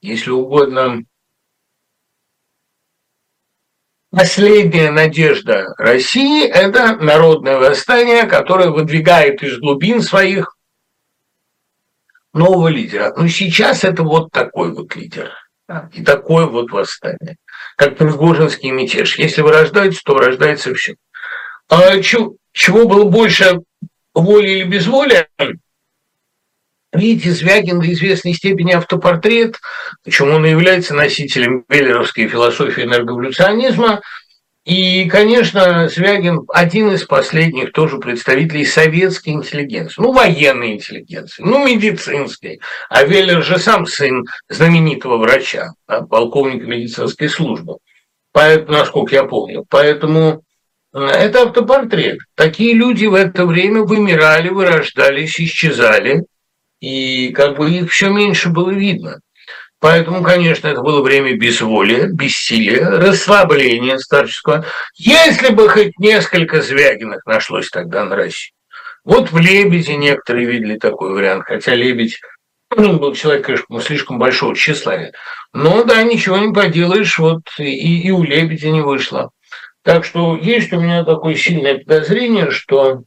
[0.00, 1.02] если угодно,
[4.10, 10.55] последняя надежда России– это народное восстание, которое выдвигает из глубин своих
[12.36, 13.12] нового лидера.
[13.16, 15.32] Но сейчас это вот такой вот лидер.
[15.92, 17.36] И такое вот восстание.
[17.76, 19.18] Как Пригожинский мятеж.
[19.18, 20.94] Если вырождается, то вырождается все.
[21.68, 23.60] А чего было больше
[24.14, 25.28] воли или безволия,
[26.92, 29.58] видите, Звягин до известной степени автопортрет,
[30.02, 34.00] причем он и является носителем веллеровской философии энерговолюционизма,
[34.66, 42.60] и, конечно, Звягин один из последних тоже представителей советской интеллигенции, ну, военной интеллигенции, ну, медицинской.
[42.88, 47.76] А Веллер же сам сын знаменитого врача, полковника медицинской службы,
[48.32, 49.64] Поэтому, насколько я помню.
[49.70, 50.42] Поэтому
[50.92, 52.18] это автопортрет.
[52.34, 56.24] Такие люди в это время вымирали, вырождались, исчезали,
[56.80, 59.20] и как бы их все меньше было видно.
[59.80, 64.64] Поэтому, конечно, это было время безволия, бессилия, расслабления старческого.
[64.94, 68.52] Если бы хоть несколько Звягиных нашлось тогда на России.
[69.04, 72.18] Вот в «Лебеде» некоторые видели такой вариант, хотя «Лебедь»
[72.74, 75.12] ну, был человек, конечно, слишком большого тщеславия.
[75.52, 79.30] Но да, ничего не поделаешь, вот и, и у «Лебедя» не вышло.
[79.82, 83.04] Так что есть у меня такое сильное подозрение, что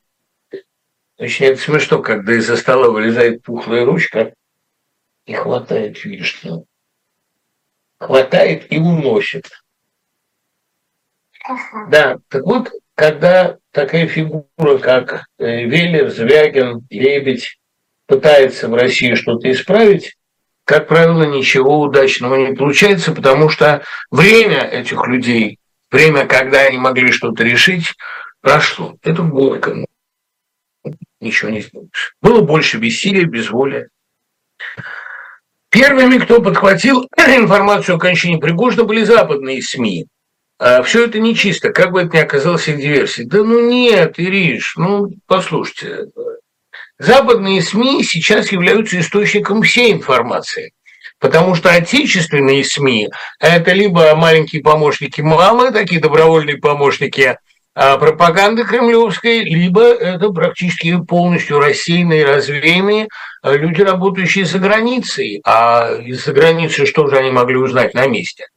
[1.18, 4.34] очень это смешно, когда из-за стола вылезает пухлая ручка
[5.30, 6.66] и хватает вишню.
[8.00, 9.50] Хватает и уносит.
[11.90, 17.60] Да, так вот, когда такая фигура, как э, Веллер, Звягин, Лебедь,
[18.06, 20.18] пытается в России что-то исправить,
[20.66, 25.60] как правило, ничего удачного не получается, потому что время этих людей
[25.92, 27.96] Время, когда они могли что-то решить,
[28.42, 28.96] прошло.
[29.02, 29.86] Это горько.
[31.20, 32.16] Ничего не сделаешь.
[32.22, 33.90] Было больше бессилия, безволия.
[35.70, 40.06] Первыми, кто подхватил информацию о кончине Пригожина, были западные СМИ.
[40.58, 43.28] А все это нечисто, как бы это ни оказалось их диверсией.
[43.28, 46.08] Да ну нет, Ириш, ну послушайте.
[46.98, 50.74] Западные СМИ сейчас являются источником всей информации.
[51.20, 57.38] Потому что отечественные СМИ– это либо маленькие помощники мамы, такие добровольные помощники
[57.98, 63.08] пропаганды кремлевской, либо это практически полностью рассеянные, развеянные
[63.42, 65.42] а, люди, работающие за границей.
[65.46, 68.48] А из-за границы что же они могли узнать на месте?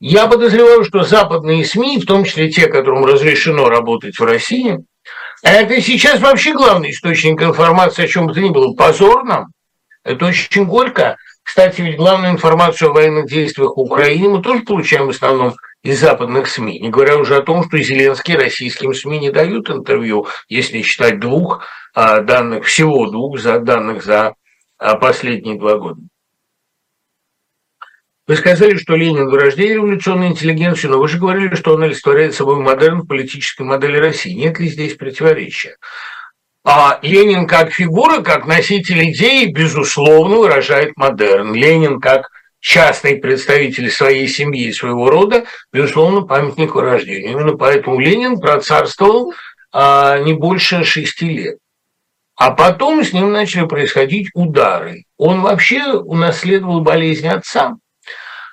[0.00, 4.78] Я подозреваю, что западные СМИ, в том числе те, которым разрешено работать в России,
[5.42, 8.72] это сейчас вообще главный источник информации о чем бы то ни было.
[8.74, 9.48] Позорно.
[10.02, 11.16] Это очень горько.
[11.42, 15.54] Кстати, ведь главную информацию о военных действиях в Украине мы тоже получаем в основном
[15.86, 20.26] из западных СМИ, не говоря уже о том, что Зеленский российским СМИ не дают интервью,
[20.48, 24.34] если считать двух а, данных, всего двух за, данных за
[24.78, 26.00] а, последние два года.
[28.26, 32.56] Вы сказали, что Ленин вырождение революционной интеллигенции, но вы же говорили, что он олицетворяет собой
[32.56, 34.32] модерн политической модели России.
[34.32, 35.76] Нет ли здесь противоречия?
[36.64, 41.54] А Ленин как фигура, как носитель идеи, безусловно, выражает модерн.
[41.54, 47.32] Ленин как частный представитель своей семьи, своего рода, безусловно, памятник рождения.
[47.32, 49.34] Именно поэтому Ленин процарствовал
[49.72, 51.58] а, не больше шести лет.
[52.36, 55.04] А потом с ним начали происходить удары.
[55.16, 57.76] Он вообще унаследовал болезнь отца.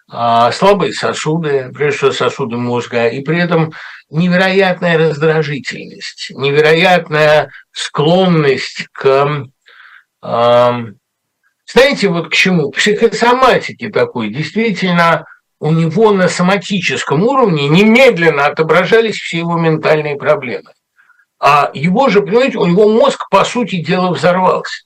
[0.09, 3.73] А, слабые сосуды, прежде всего сосуды мозга, и при этом
[4.09, 9.47] невероятная раздражительность, невероятная склонность к,
[10.21, 10.71] э,
[11.73, 12.69] знаете, вот к чему?
[12.69, 14.29] К психосоматике такой.
[14.29, 15.25] Действительно,
[15.59, 20.71] у него на соматическом уровне немедленно отображались все его ментальные проблемы.
[21.39, 24.83] А его же, понимаете, у него мозг, по сути дела, взорвался.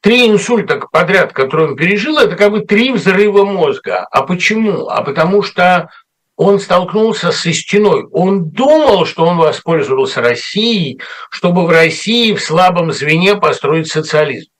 [0.00, 4.06] Три инсульта подряд, которые он пережил, это как бы три взрыва мозга.
[4.12, 4.88] А почему?
[4.88, 5.90] А потому что
[6.36, 8.06] он столкнулся со стеной.
[8.12, 14.53] Он думал, что он воспользовался Россией, чтобы в России в слабом звене построить социализм.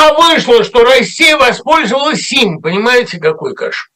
[0.00, 2.60] А вышло, что Россия воспользовалась им.
[2.60, 3.90] Понимаете, какой каш?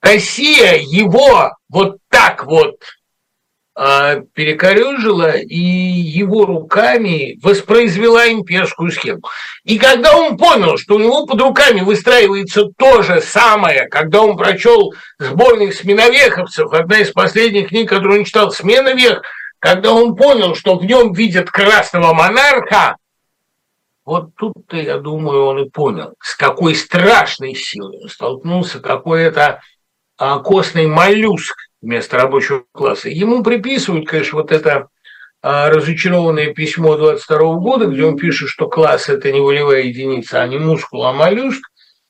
[0.00, 2.76] Россия его вот так вот
[3.74, 9.22] а, перекорежила и его руками воспроизвела имперскую схему.
[9.64, 14.36] И когда он понял, что у него под руками выстраивается то же самое, когда он
[14.36, 19.22] прочел сборник сменовеховцев, одна из последних книг, которую он читал, «Смена вех»,
[19.58, 22.96] когда он понял, что в нем видят красного монарха,
[24.06, 29.60] вот тут-то, я думаю, он и понял, с какой страшной силой столкнулся, какой это
[30.16, 33.08] а, костный моллюск, вместо рабочего класса.
[33.08, 34.88] Ему приписывают, конечно, вот это
[35.42, 40.46] а, разочарованное письмо 22 года, где он пишет, что класс– это не волевая единица, а
[40.46, 41.62] не мускул, а моллюск.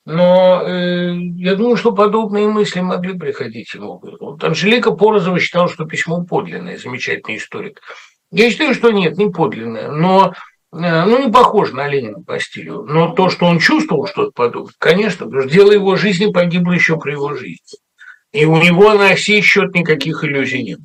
[0.05, 4.01] Но э, я думаю, что подобные мысли могли приходить ему.
[4.21, 7.81] Вот Анжелика Порозова считала, что письмо подлинное, замечательный историк.
[8.31, 10.33] Я считаю, что нет, не подлинное, но
[10.77, 12.83] ну, не похоже на Ленина по стилю.
[12.83, 16.99] Но то, что он чувствовал что-то подобное, конечно, потому что дело его жизни погибло еще
[16.99, 17.79] при его жизни.
[18.33, 20.81] И у него на сей счет никаких иллюзий нет.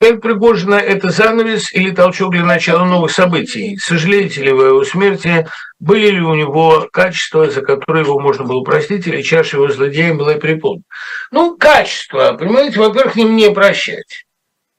[0.00, 3.76] Смерть Пригожина– это занавес или толчок для начала новых событий?
[3.76, 5.46] Сожалеете ли вы о его смерти?
[5.80, 10.18] Были ли у него качества, за которые его можно было простить, или чаша его злодеем
[10.18, 10.84] была переполнена?
[11.30, 14.24] Ну, качества, понимаете, во-первых, не мне прощать.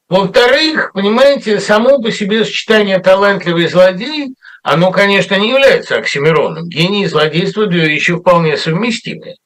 [0.09, 6.67] Во-вторых, понимаете, само по себе сочетание талантливый злодей– оно, конечно, не является оксимироном.
[6.67, 9.37] Гений и злодейство две вещи вполне совместимые.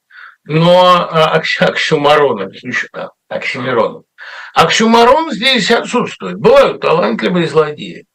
[0.44, 2.50] Но а, оксюмароном,
[2.92, 4.04] да, оксимироном.
[4.54, 6.36] Оксюмарон здесь отсутствует.
[6.38, 8.06] Бывают талантливые злодеи.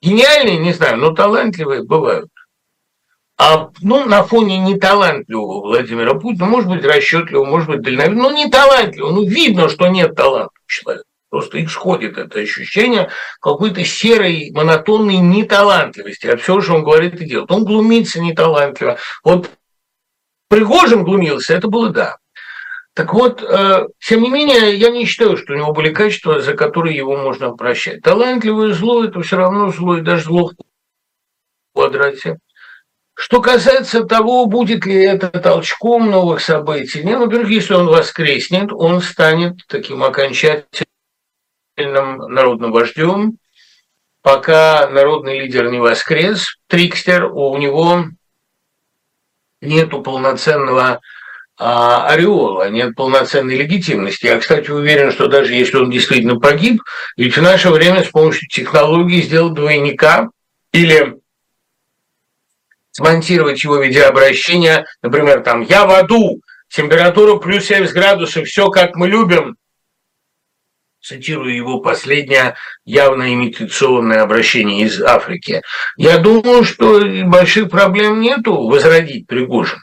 [0.00, 2.30] Гениальные, не знаю, но талантливые бывают.
[3.40, 8.50] А ну, на фоне неталантливого Владимира Путина, может быть, расчетливого, может быть, дальновидного, но не
[8.50, 9.12] талантливого.
[9.12, 11.04] Ну, видно, что нет таланта человека.
[11.30, 17.50] Просто исходит это ощущение какой-то серой, монотонной неталантливости от всего, что он говорит и делает.
[17.52, 18.98] Он глумится неталантливо.
[19.22, 19.50] Вот
[20.48, 22.16] Пригожин глумился, это было да.
[22.94, 26.54] Так вот, э, тем не менее, я не считаю, что у него были качества, за
[26.54, 28.00] которые его можно прощать.
[28.02, 30.54] Талантливое зло– это все равно зло, и даже зло в
[31.74, 32.38] квадрате.
[33.20, 39.00] Что касается того, будет ли это толчком новых событий, нет, во-первых, если он воскреснет, он
[39.00, 40.86] станет таким окончательным
[41.76, 43.38] народным вождем,
[44.22, 48.04] пока народный лидер не воскрес, Трикстер, у него
[49.60, 51.00] нету полноценного
[51.58, 54.26] а, ореола, нет полноценной легитимности.
[54.26, 56.80] Я, кстати, уверен, что даже если он действительно погиб,
[57.16, 60.28] ведь в наше время с помощью технологии сделать двойника
[60.72, 61.18] или
[62.98, 69.06] смонтировать его видеообращение, например, там «Я в аду», температура плюс 70 градусов, все как мы
[69.06, 69.54] любим,
[71.00, 75.62] цитирую его последнее явно имитационное обращение из Африки.
[75.96, 79.78] Я думаю, что больших проблем нету возродить Пригожин.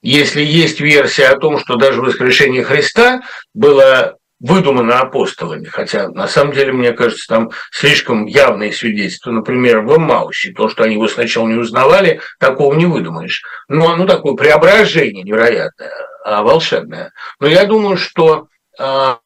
[0.00, 3.20] Если есть версия о том, что даже воскрешение Христа
[3.52, 9.92] было выдумано апостолами, хотя на самом деле, мне кажется, там слишком явные свидетельства, например, в
[9.92, 13.42] Эммаусе, то, что они его сначала не узнавали, такого не выдумаешь.
[13.68, 15.92] Но ну, такое преображение невероятное,
[16.24, 17.12] а волшебное.
[17.38, 18.48] Но я думаю, что
[18.78, 19.18] а,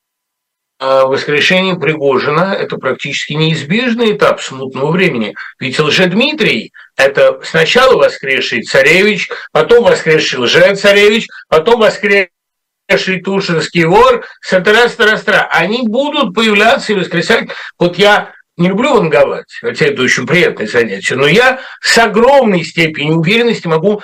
[0.80, 5.34] а воскрешение Пригожина– это практически неизбежный этап смутного времени.
[5.60, 12.33] Ведь Лжедмитрий– это сначала воскресший царевич, потом воскресший лже-царевич, потом воскресший
[12.88, 15.48] Тушинский вор, сатара-стара-стара.
[15.50, 17.48] Они будут появляться и воскресать.
[17.78, 23.16] Вот я не люблю ванговать, хотя это очень приятное занятие, но я с огромной степенью
[23.16, 24.00] уверенности могу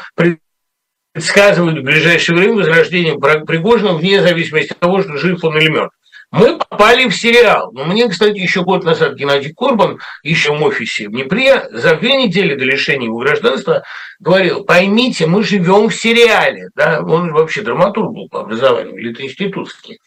[1.15, 5.95] предсказывать в ближайшее время возрождение Пригожина вне зависимости от того, что жив он или мертв.
[6.31, 7.73] Мы попали в сериал.
[7.73, 12.15] Но мне, кстати, еще год назад Геннадий Корбан, еще в офисе в Днепре, за две
[12.25, 13.83] недели до лишения его гражданства
[14.21, 16.69] говорил, поймите, мы живем в сериале.
[16.77, 17.01] Да?
[17.01, 19.99] Он вообще драматург был по образованию, или это институтский.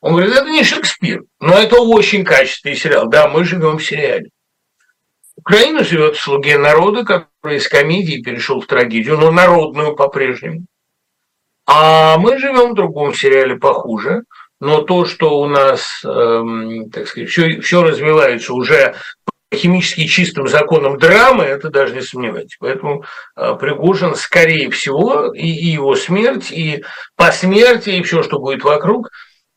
[0.00, 3.08] Он говорит, это не Шекспир, но это очень качественный сериал.
[3.08, 4.30] Да, мы живем в сериале.
[5.36, 10.66] Украина живет в «Слуге народа», который из комедии перешел в трагедию, но народную по-прежнему.
[11.66, 14.22] А мы живем в другом сериале похуже–
[14.60, 18.96] но то, что у нас, эм, так сказать, все, все развивается уже
[19.54, 22.56] химически чистым законом драмы, это даже не сомневайтесь.
[22.58, 23.04] Поэтому
[23.36, 26.84] э, Пригожин, скорее всего, и, и его смерть, и
[27.16, 29.10] посмертие, и все, что будет вокруг,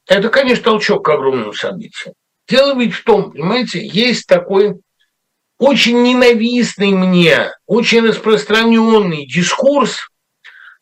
[0.07, 2.13] это, конечно, толчок к огромному событию.
[2.47, 4.75] Дело ведь в том, понимаете, есть такой
[5.57, 10.07] очень ненавистный мне, очень распространенный дискурс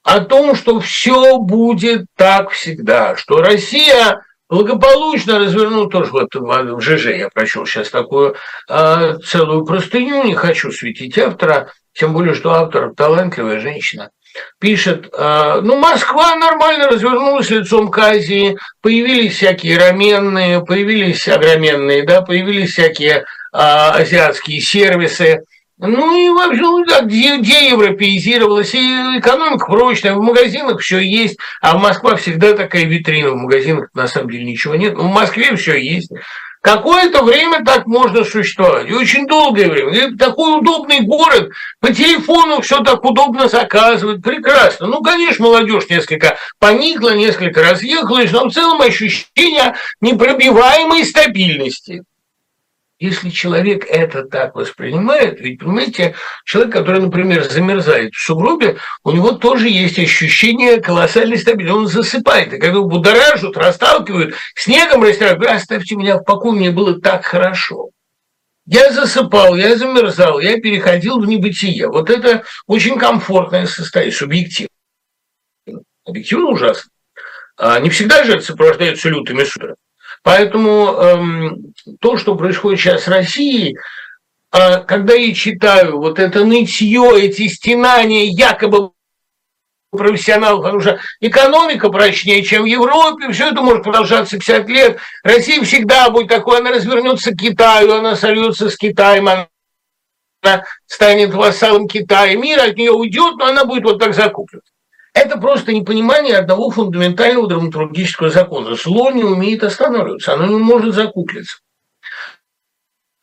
[0.10, 7.06] о том, что все будет так всегда, что Россия благополучно развернул тоже вот в ЖЖ,
[7.18, 8.36] я прочел сейчас такую
[8.68, 14.10] э, целую простыню, не хочу светить автора, тем более, что автор талантливая женщина.
[14.60, 22.22] Пишет, э, ну, Москва нормально развернулась лицом к Азии, появились всякие раменные, появились огроменные, да,
[22.22, 25.44] появились всякие э, азиатские сервисы,
[25.80, 28.80] ну и вообще, ну, да, деевропеизировалась, и
[29.18, 34.08] экономика прочная, в магазинах все есть, а в Москве всегда такая витрина, в магазинах на
[34.08, 36.12] самом деле ничего нет, но в Москве все есть.
[36.62, 39.94] Какое-то время так можно существовать, и очень долгое время.
[39.94, 44.88] И такой удобный город, по телефону все так удобно заказывать, прекрасно.
[44.88, 52.04] Ну, конечно, молодежь несколько поникла, несколько разъехалась, но в целом ощущение непробиваемой стабильности.
[53.00, 58.76] Если человек это так воспринимает, ведь, понимаете, человек, который, например, замерзает в сугробе,
[59.06, 61.78] у него тоже есть ощущение колоссальной стабильности.
[61.78, 67.00] Он засыпает, и когда его будоражат, расталкивают, снегом растягивают, оставьте меня в покое, мне было
[67.00, 67.92] так хорошо.
[68.66, 71.88] Я засыпал, я замерзал, я переходил в небытие.
[71.88, 74.70] Вот это очень комфортное состояние, субъективно.
[76.06, 76.92] Объективно ужасно.
[77.56, 79.78] А не всегда же это сопровождается лютыми судорогами.
[80.24, 83.76] Поэтому эм, то, что происходит сейчас в России,
[84.52, 88.92] э, когда я читаю вот это нытье, эти стенания якобы
[89.92, 95.00] профессионалов, потому что экономика прочнее, чем в Европе, все это может продолжаться 50 лет.
[95.24, 99.48] Россия всегда будет такой, она развернется к Китаю, она сольется с Китаем, она
[100.86, 102.36] станет вассалом Китая.
[102.36, 104.62] Мир от нее уйдет, но она будет вот так закуплена.
[105.14, 108.76] Это просто непонимание одного фундаментального драматургического закона.
[108.76, 111.58] Зло не умеет останавливаться, оно не может закуклиться.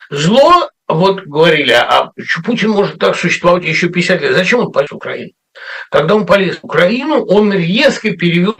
[0.09, 2.11] Зло, вот говорили, а
[2.45, 4.33] Путин может так существовать еще 50 лет.
[4.33, 5.31] Зачем он полез в Украину?
[5.89, 8.55] Когда он полез в Украину, он резко перевел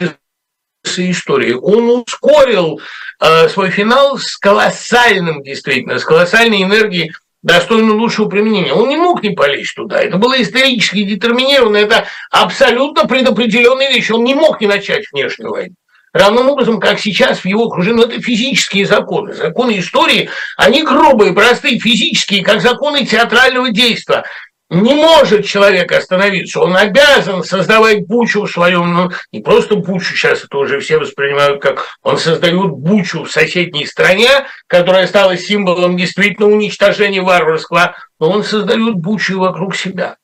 [0.97, 1.53] истории.
[1.53, 2.79] Он ускорил
[3.19, 7.11] э, свой финал с колоссальным, действительно, с колоссальной энергией
[7.43, 8.73] достойно лучшего применения.
[8.73, 10.01] Он не мог не полезть туда.
[10.01, 14.09] Это было исторически детерминировано, это абсолютно предопределенная вещь.
[14.11, 15.75] Он не мог не начать внешнюю войну.
[16.13, 19.33] Равным образом, как сейчас в его окружении, это физические законы.
[19.33, 24.23] Законы истории, они грубые, простые, физические, как законы театрального действия.
[24.69, 30.43] Не может человек остановиться, он обязан создавать бучу в своем, ну, не просто бучу, сейчас
[30.43, 34.29] это уже все воспринимают как он создает бучу в соседней стране,
[34.67, 40.17] которая стала символом действительно уничтожения варварского, но он создает бучу вокруг себя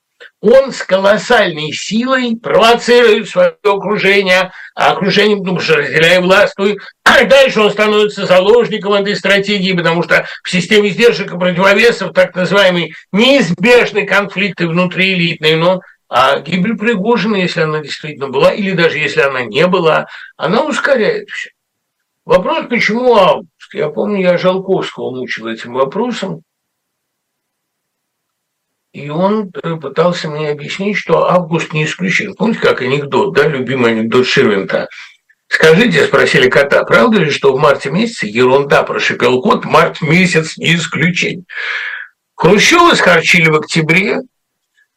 [0.43, 6.53] он с колоссальной силой провоцирует свое окружение, а окружение, потому что разделяя власть,
[7.05, 12.35] а дальше он становится заложником этой стратегии, потому что в системе сдержек и противовесов так
[12.35, 15.79] называемые неизбежные конфликты внутри элитные, но
[16.09, 21.29] а гибель Пригожина, если она действительно была, или даже если она не была, она ускоряет
[21.29, 21.51] все.
[22.25, 23.73] Вопрос, почему август?
[23.73, 26.43] Я помню, я Жалковского мучил этим вопросом.
[28.93, 32.35] И он э, пытался мне объяснить, что август не исключен.
[32.35, 34.87] Помните, как анекдот, да, любимый анекдот Ширвинта?
[35.47, 40.75] Скажите, спросили кота, правда ли, что в марте месяце ерунда, прошипел кот, март месяц не
[40.75, 41.45] исключение.
[42.35, 44.19] Хрущева схорчили в октябре,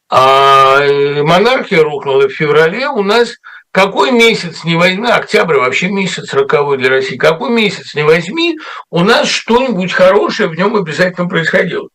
[0.09, 2.87] а э, монархия рухнула в феврале.
[2.89, 3.33] У нас
[3.71, 8.57] какой месяц не возьми, октябрь вообще месяц роковой для России, какой месяц не возьми,
[8.91, 11.89] у нас что-нибудь хорошее в нем обязательно происходило.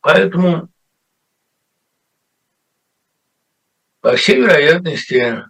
[0.00, 0.68] Поэтому,
[4.00, 5.44] по всей вероятности,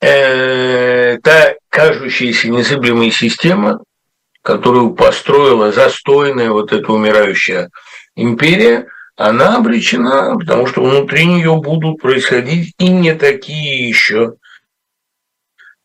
[0.00, 3.82] э, та кажущаяся незыблемая система,
[4.42, 7.70] которую построила застойная вот эта умирающая
[8.14, 14.36] империя, она обречена, потому что внутри нее будут происходить и не такие еще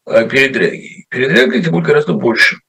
[0.05, 1.05] передряги.
[1.09, 2.59] Передряги эти будет гораздо больше.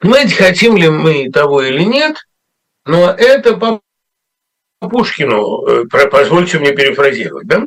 [0.00, 2.16] Понимаете, хотим ли мы того или нет,
[2.84, 3.80] но это по
[4.80, 7.66] Пушкину, э, позвольте мне перефразировать, да?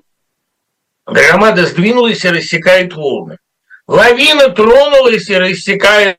[1.05, 3.37] Громада сдвинулась и рассекает волны.
[3.85, 6.17] Лавина тронулась и рассекает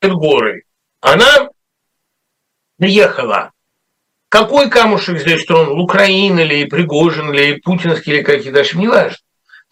[0.00, 0.62] горы.
[1.00, 1.48] Она
[2.76, 3.50] приехала.
[4.28, 5.80] Какой камушек здесь тронул?
[5.80, 9.18] Украина ли, Пригожин ли, Путинский или какие-то, даже не важно.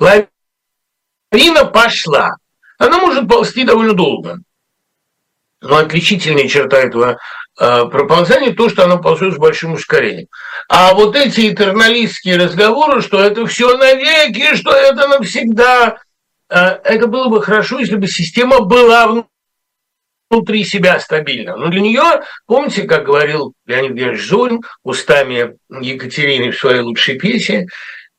[0.00, 2.36] лавина пошла.
[2.78, 4.40] Она может ползти довольно долго.
[5.60, 7.18] Но отличительная черта этого
[7.58, 10.28] э, проползания то, что она ползет с большим ускорением.
[10.68, 15.98] А вот эти этерналистские разговоры, что это все навеки, что это навсегда,
[16.50, 19.24] э, это было бы хорошо, если бы система была
[20.30, 21.56] внутри себя стабильна.
[21.56, 27.66] Но для нее, помните, как говорил Леонид Георгиевич Зорин устами Екатерины в своей лучшей песне,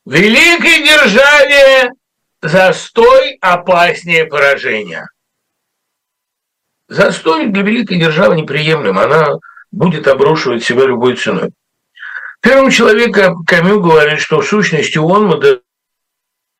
[0.05, 1.91] «В великой державе
[2.41, 5.07] застой опаснее поражения».
[6.88, 9.33] Застой для великой державы неприемлем, она
[9.71, 11.51] будет обрушивать себя любой ценой.
[12.41, 15.27] Первым человеком Камю говорит, что в сущности он,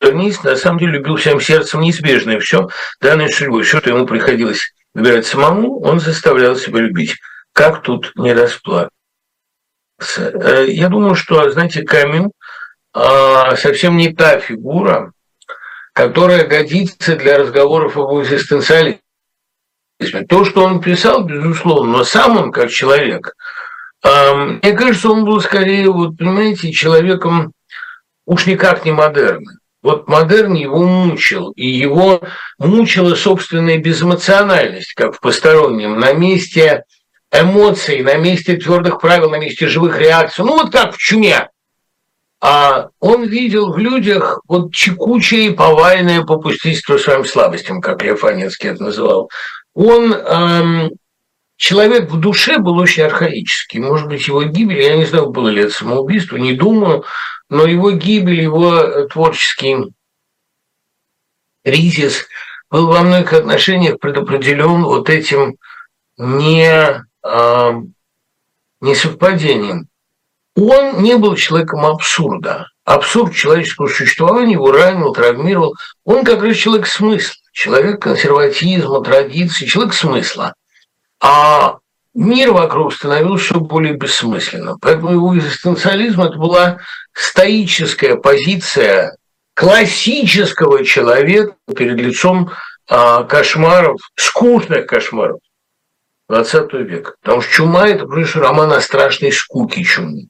[0.02, 2.68] модернист, на самом деле любил всем сердцем неизбежное все,
[3.00, 7.16] данное судьбой, все, что ему приходилось выбирать самому, он заставлял себя любить.
[7.54, 8.92] Как тут не расплакаться?
[10.18, 12.32] Э, я думаю, что, знаете, Камю
[12.94, 15.12] а, совсем не та фигура,
[15.94, 19.02] которая годится для разговоров об экзистенциализме.
[20.30, 23.34] То, что он писал, безусловно, но сам он как человек,
[24.04, 27.52] мне кажется, он был скорее, вот, понимаете, человеком
[28.26, 29.58] уж никак не модерным.
[29.82, 32.22] Вот модерн его мучил, и его
[32.60, 36.84] мучила собственная безэмоциональность, как в постороннем, на месте
[37.32, 40.46] эмоций, на месте твердых правил, на месте живых реакций.
[40.46, 41.50] Ну вот как в чуме.
[42.40, 48.70] А он видел в людях вот чекучее и повальное попустительство своим слабостям, как Лев Анецкий
[48.70, 49.30] это называл
[49.78, 50.90] он эм,
[51.56, 53.80] человек в душе был очень архаический.
[53.80, 57.04] Может быть, его гибель, я не знаю, было ли это самоубийство, не думаю,
[57.50, 59.94] но его гибель, его творческий
[61.64, 62.26] кризис
[62.72, 65.58] был во многих отношениях предопределен вот этим
[66.18, 67.72] не, э,
[68.82, 69.90] несовпадением.
[70.56, 72.68] Он не был человеком абсурда.
[72.84, 75.76] Абсурд человеческого существования его ранил, травмировал.
[76.04, 80.54] Он как раз человек смысла человек консерватизма, традиций, человек смысла.
[81.20, 81.80] А
[82.14, 84.78] мир вокруг становился все более бессмысленным.
[84.80, 86.78] Поэтому его экзистенциализм– это была
[87.14, 89.18] стоическая позиция
[89.56, 92.52] классического человека перед лицом
[92.88, 95.40] а, кошмаров, скучных кошмаров
[96.30, 97.16] 20 века.
[97.24, 100.28] Потому что «Чума»– это, прежде роман о страшной скуке чумы.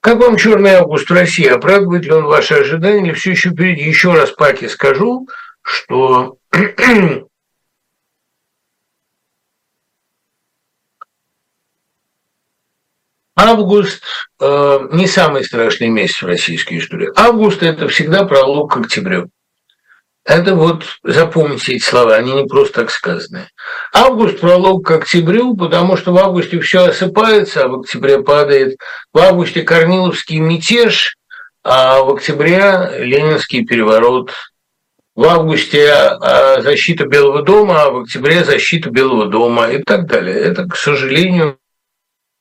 [0.00, 1.48] Как вам «Черный август России»?
[1.48, 3.82] Оправдывает ли он ваши ожидания или все еще впереди?
[3.82, 5.26] Еще раз Паки скажу–
[5.66, 6.36] что
[13.38, 14.02] Август
[14.40, 17.10] э, не самый страшный месяц в российской истории.
[17.14, 19.28] Август– это всегда пролог к октябрю.
[20.24, 23.50] Это вот, запомните эти слова, они не просто так сказаны.
[23.92, 28.78] Август– пролог к октябрю, потому что в августе все осыпается, а в октябре падает.
[29.12, 31.16] В августе Корниловский мятеж,
[31.62, 34.32] а в октябре Ленинский переворот
[35.16, 40.36] в августе а, защита Белого дома, а в октябре защита Белого дома и так далее.
[40.36, 41.58] Это, к сожалению,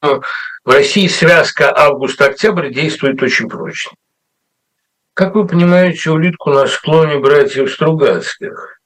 [0.02, 0.22] в
[0.66, 3.94] России связка август-октябрь действует очень прочно.
[5.14, 8.82] Как вы понимаете, улитку на склоне братьев Стругацких.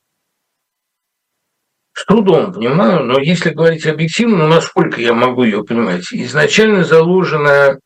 [1.94, 7.80] С трудом понимаю, но если говорить объективно, насколько я могу ее понимать, изначально заложенная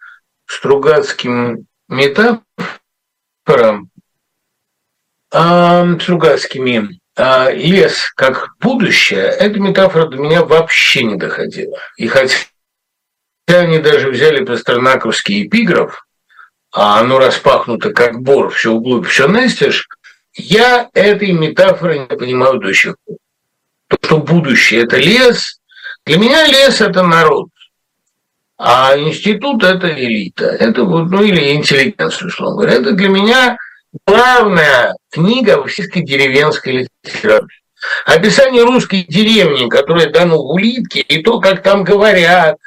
[0.45, 2.43] Стругацким метафором
[5.33, 11.77] э, Стругацкими э, лес как будущее, эта метафора до меня вообще не доходила.
[11.97, 12.37] И хотя
[13.47, 16.05] они даже взяли пастернаковский эпиграф,
[16.71, 19.87] а оно распахнуто как бор, все углубь, все настежь,
[20.35, 23.17] я этой метафоры не понимаю до сих пор.
[23.87, 25.59] То, что будущее– это лес,
[26.05, 27.49] для меня лес– это народ,
[28.57, 32.73] а институт– это элита, это вот, ну или интеллигенция, условно говоря.
[32.73, 33.57] Это для меня
[34.05, 37.55] главная книга в российской деревенской литературе.
[38.05, 42.57] Описание русской деревни, которая дано в улитке, и то, как там говорят,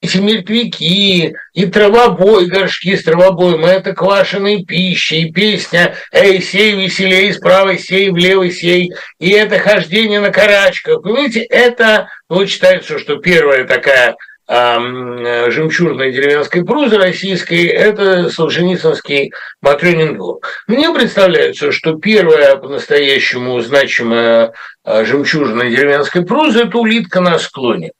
[0.00, 7.32] эти мертвяки, и травобой, горшки с травобоем, это квашеной пищей, и песня «Эй, сей веселей,
[7.32, 11.02] справа сей, влево сей», и это хождение на карачках.
[11.02, 14.16] Понимаете, это, ну, считается, что первая такая
[14.48, 20.38] жемчужной деревенской прозы российской– это Солженицынский Матрёнин двор.
[20.66, 27.90] Мне представляется, что первая по-настоящему значимая а, жемчужная деревенской прозы– это «Улитка на склоне».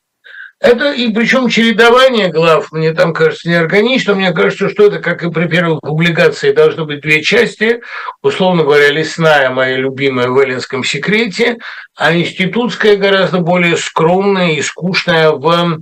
[0.60, 4.14] Это и причем чередование глав, мне там кажется, неорганично.
[4.14, 7.80] Мне кажется, что это, как и при первой публикации, должно быть две части.
[8.22, 11.58] Условно говоря, лесная, моя любимая в Эллинском секрете,
[11.94, 15.80] а институтская гораздо более скромная и скучная в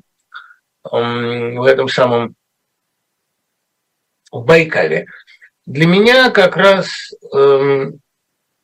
[0.91, 2.35] в этом самом
[4.31, 5.07] в Байкале.
[5.67, 6.89] Для меня как раз
[7.33, 8.01] эм,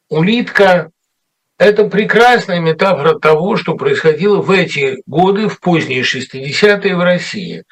[0.08, 0.90] улитка–
[1.58, 7.64] это прекрасная метафора того, что происходило в эти годы, в поздние 60-е в России.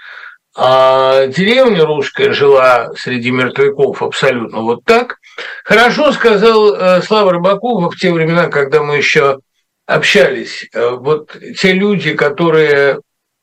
[0.57, 5.19] А деревня русская жила среди мертвяков абсолютно вот так.
[5.65, 9.39] Хорошо сказал э, Слава Рыбакова в те времена, когда мы еще
[9.87, 10.69] общались.
[10.75, 12.99] Э, вот те люди, которые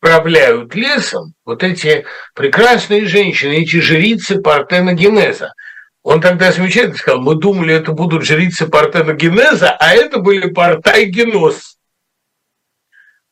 [0.08, 5.54] управляют лесом, вот эти прекрасные женщины, эти жрицы партеногенеза.
[6.02, 11.78] Он тогда замечательно сказал, мы думали, это будут жрицы партеногенеза, а это были партайгеноз.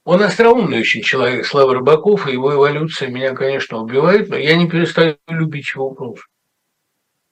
[0.03, 4.69] Он остроумный очень человек, Слава Рыбаков, и его эволюция меня, конечно, убивает, но я не
[4.69, 6.21] перестаю любить его прозу.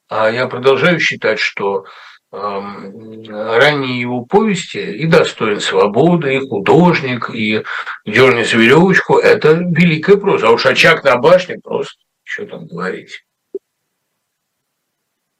[0.08, 1.86] А я продолжаю считать, что
[2.34, 7.64] ранние его повести и «Достоин свободы», и «Художник», и
[8.06, 10.48] «Дерни за веревочку»– это великая проза.
[10.48, 13.24] А уж «Очаг на башне» просто, что там говорить.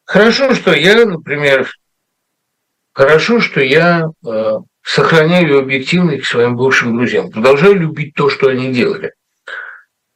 [0.06, 1.72] Хорошо, что я, например,
[2.92, 4.52] хорошо, что я э,
[4.84, 9.14] сохраняю объективность к своим бывшим друзьям, продолжаю любить то, что они делали.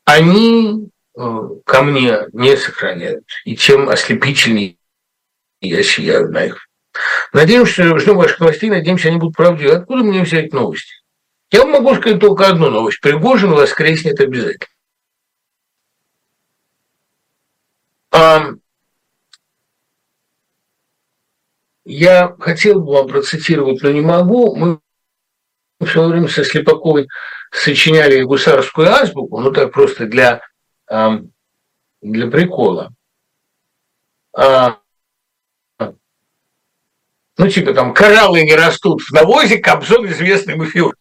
[0.06, 4.78] Они э, ко мне не сохраняют, и тем ослепительнее
[5.62, 6.67] я сияю на их
[7.34, 9.74] Надеемся, ждем ваших новостей, надеемся, они будут правдивы.
[9.74, 10.94] Откуда мне взять новости?
[11.52, 13.00] Я могу сказать только одну новость.
[13.02, 14.68] Пригожин воскреснет обязательно.
[18.12, 18.50] А,
[21.86, 24.56] я хотел бы вам процитировать, но не могу.
[24.56, 24.80] Мы
[25.80, 27.08] в свое время со Слепаковой
[27.52, 30.42] сочиняли гусарскую азбуку, ну так просто для,
[30.90, 32.92] для прикола.
[37.38, 40.94] Ну, типа там кораллы не растут в навозе, Кобзон известный мафиоз.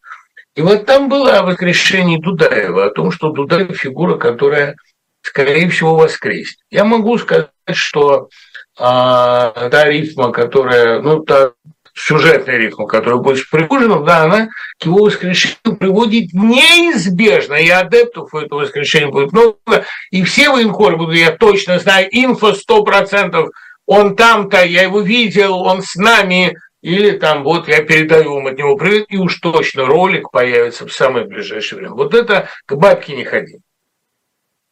[0.54, 4.76] И вот там было о воскрешении Дудаева, о том, что Дудаев фигура, которая,
[5.22, 6.58] скорее всего, воскреснет.
[6.70, 8.28] Я могу сказать, что
[8.78, 11.52] а, та рифма, которая, ну, та
[11.94, 18.34] сюжетная рифма, которая будет с Пригожиным, да, она к его воскрешению приводит неизбежно, и адептов
[18.34, 23.48] этого воскрешения будет много, и все военкоры будут, я точно знаю, инфо 100%,
[23.86, 28.58] он там-то, я его видел, он с нами, или там вот я передаю вам от
[28.58, 31.94] него привет, и уж точно ролик появится в самое ближайшее время.
[31.94, 33.58] Вот это к бабке не ходи.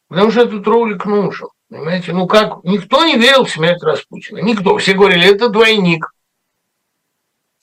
[0.09, 1.49] Потому что этот ролик нужен.
[1.71, 4.39] Понимаете, ну как, никто не верил в смерть Распутина.
[4.39, 4.77] Никто.
[4.79, 6.13] Все говорили, это двойник.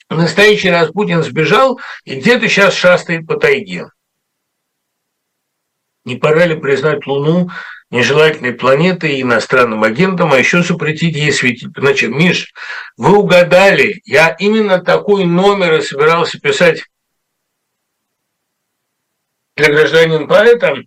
[0.09, 3.87] Настоящий Распутин сбежал и где-то сейчас шастает по тайге.
[6.03, 7.49] Не пора ли признать Луну
[7.91, 11.69] нежелательной планетой и иностранным агентам, а еще запретить ей светить.
[11.75, 12.53] Значит, Миш,
[12.97, 16.85] вы угадали, я именно такой номер и собирался писать
[19.57, 20.77] для гражданин поэта.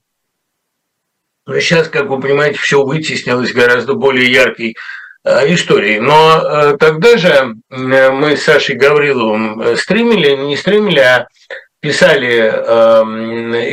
[1.46, 4.74] Но сейчас, как вы понимаете, все вытеснилось гораздо более яркой
[5.24, 6.00] э, историей.
[6.00, 11.28] Но э, тогда же э, мы с Сашей Гавриловым стримили, не стримили, а
[11.80, 12.48] писали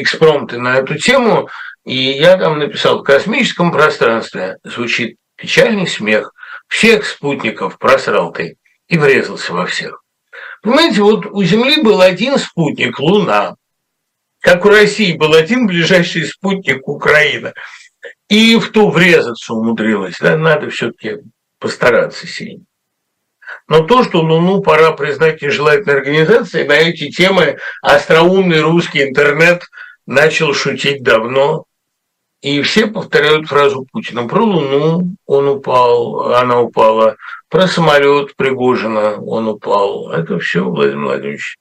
[0.02, 1.48] экспромты на эту тему–
[1.86, 6.34] и я там написал, в космическом пространстве звучит печальный смех,
[6.68, 8.58] всех спутников просрал ты
[8.88, 10.04] и врезался во всех.
[10.62, 13.56] Понимаете, вот у Земли был один спутник, Луна,
[14.42, 17.54] как у России был один ближайший спутник, Украина,
[18.30, 20.18] и в ту врезаться умудрилась.
[20.20, 20.38] Да?
[20.38, 21.18] Надо все-таки
[21.60, 22.64] постараться сильно.
[23.68, 29.64] Но то, что Луну пора признать нежелательной организацией, на эти темы остроумный русский интернет
[30.06, 31.66] начал шутить давно.
[32.42, 34.28] И все повторяют фразу Путина.
[34.28, 37.16] Про Луну он упал, она упала.
[37.50, 40.12] Про самолет Пригожина он упал.
[40.12, 41.58] Это все Владимир Владимирович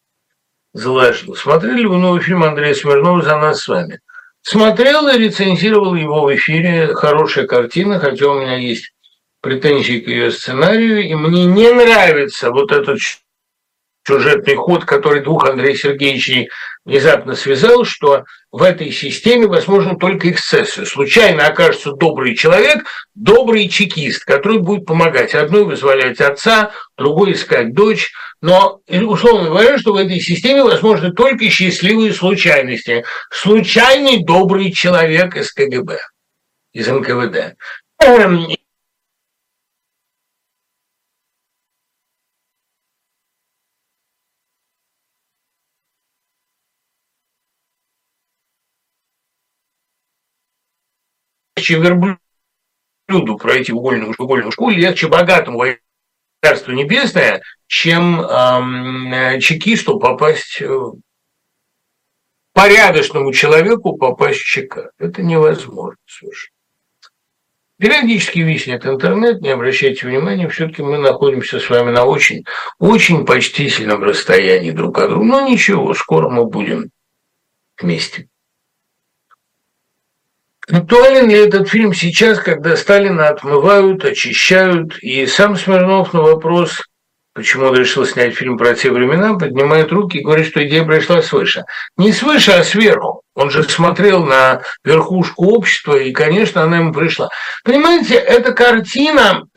[0.72, 1.34] заложил.
[1.34, 4.00] Смотрели вы новый фильм Андрея Смирнова «За нас с вами»?
[4.42, 6.94] Смотрел и рецензировал его в эфире.
[6.94, 8.92] Хорошая картина, хотя у меня есть
[9.42, 11.02] претензии к ее сценарию.
[11.02, 12.98] И мне не нравится вот этот
[14.06, 16.50] сюжетный ход, который двух Андрея Сергеевичей
[16.84, 20.86] внезапно связал, что в этой системе возможно только эксцессы.
[20.86, 22.84] Случайно окажется добрый человек,
[23.14, 25.34] добрый чекист, который будет помогать.
[25.34, 28.10] Одной вызволять отца, другой искать дочь.
[28.40, 33.04] Но, условно говоря, что в этой системе возможны только счастливые случайности.
[33.30, 35.98] Случайный добрый человек из КГБ,
[36.72, 37.56] из НКВД.
[51.60, 55.64] Легче верблюду пройти угольную, угольную школу, легче богатому
[56.42, 60.80] Царство Небесное, чем эм, чекисту попасть, э,
[62.54, 64.90] порядочному человеку попасть в ЧК.
[64.98, 66.54] Это невозможно совершенно.
[67.78, 72.44] Периодически виснет интернет, не обращайте внимания, все-таки мы находимся с вами на очень,
[72.78, 75.26] очень почтительном расстоянии друг от друга.
[75.26, 76.90] Но ничего, скоро мы будем
[77.78, 78.29] вместе.
[80.72, 86.82] Актуален ли этот фильм сейчас, когда Сталина отмывают, очищают, и сам Смирнов на вопрос,
[87.34, 91.22] почему он решил снять фильм про те времена, поднимает руки и говорит, что идея пришла
[91.22, 91.64] свыше.
[91.96, 93.22] Не свыше, а сверху.
[93.34, 97.30] Он же смотрел на верхушку общества, и, конечно, она ему пришла.
[97.64, 99.42] Понимаете, эта картина,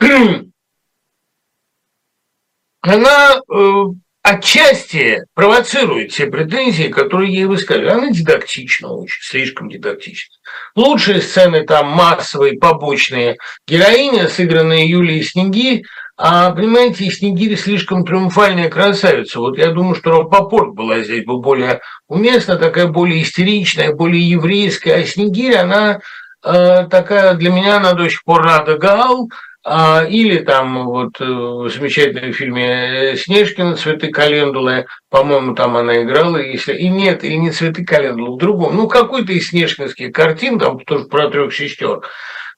[2.80, 3.82] она э,
[4.24, 7.88] отчасти провоцирует те претензии, которые ей высказали.
[7.88, 10.34] Она дидактична очень, слишком дидактична.
[10.74, 13.36] Лучшие сцены там массовые, побочные.
[13.68, 15.84] Героиня, сыгранная Юлией Снеги,
[16.16, 19.40] а, понимаете, Снегирь слишком триумфальная красавица.
[19.40, 24.94] Вот я думаю, что Рапопорт была здесь бы более уместна, такая более истеричная, более еврейская.
[24.94, 26.00] А Снегирь, она
[26.42, 29.28] э, такая, для меня она до сих пор Рада Гаал,
[29.66, 33.76] или там вот э, в замечательном фильме «Снежкина.
[33.76, 38.76] Цветы календулы», по-моему, там она играла, если и нет, или не «Цветы календулы», в другом,
[38.76, 42.02] ну, какой-то из снежкинских картин, там тоже про трех сестер.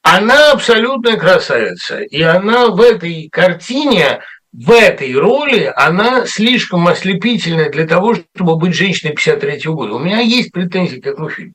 [0.03, 4.21] Она абсолютная красавица, и она в этой картине
[4.53, 9.95] в этой роли она слишком ослепительная для того, чтобы быть женщиной 53 -го года.
[9.95, 11.53] У меня есть претензии к этому фильму.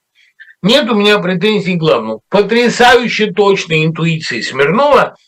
[0.62, 2.22] Нет у меня претензий к главному.
[2.30, 5.18] Потрясающе точной интуиции Смирнова–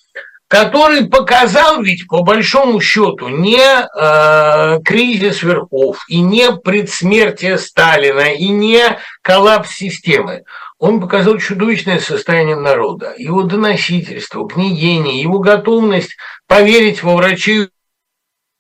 [0.54, 8.50] который показал ведь по большому счету не э, кризис верхов и не предсмертие Сталина и
[8.50, 10.44] не коллапс системы.
[10.78, 17.70] Он показал чудовищное состояние народа, его доносительство, гниение, его готовность поверить во врачей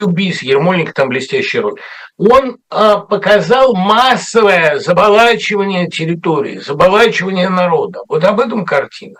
[0.01, 1.79] убийц, Ермольник там блестящая роль.
[2.17, 7.99] Он э, показал массовое заболачивание территории, заболачивание народа.
[8.07, 9.19] Вот об этом картина.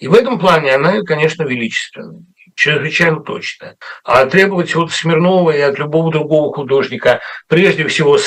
[0.00, 2.22] И в этом плане она, конечно, величественная,
[2.54, 3.76] чрезвычайно точная.
[4.02, 8.18] А требовать от Смирнова и от любого другого художника, прежде всего,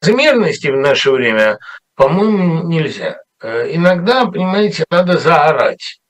[0.00, 1.58] соразмерности в наше время,
[1.94, 3.18] по-моему, нельзя.
[3.42, 6.00] Э, иногда, понимаете, надо заорать.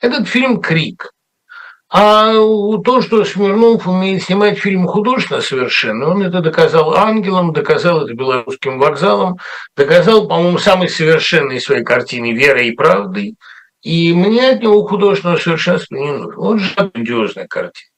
[0.00, 1.10] Этот фильм «Крик».
[1.90, 2.34] А
[2.84, 8.78] то, что Смирнов умеет снимать фильм художественно совершенно, он это доказал ангелом, доказал это белорусским
[8.78, 9.38] вокзалом,
[9.74, 13.36] доказал, по-моему, самой совершенной своей картиной «Верой и правдой»,
[13.82, 16.36] и мне от него художественного совершенства не нужно.
[16.36, 17.90] Вот же грандиозная картина.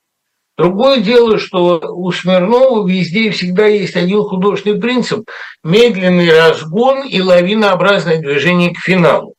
[0.58, 5.26] Другое дело, что у Смирнова везде и всегда есть один художественный принцип–
[5.64, 9.34] медленный разгон и лавинообразное движение к финалу.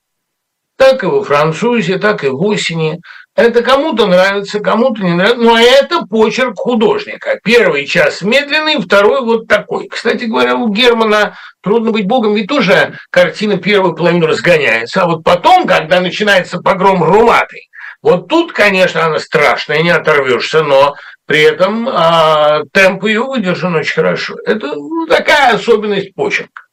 [0.77, 2.99] Так и во «Французе», так и в «Осени».
[3.35, 7.39] Это кому-то нравится, кому-то не нравится, но это почерк художника.
[7.43, 9.87] Первый час медленный, второй вот такой.
[9.87, 15.23] Кстати говоря, у Германа «Трудно быть богом» ведь тоже картина первую половину разгоняется, а вот
[15.23, 17.61] потом, когда начинается погром Руматы,
[18.01, 23.93] вот тут, конечно, она страшная, не оторвешься, но при этом а, темп ее выдержан очень
[23.93, 24.35] хорошо.
[24.45, 26.63] Это ну, такая особенность почерка.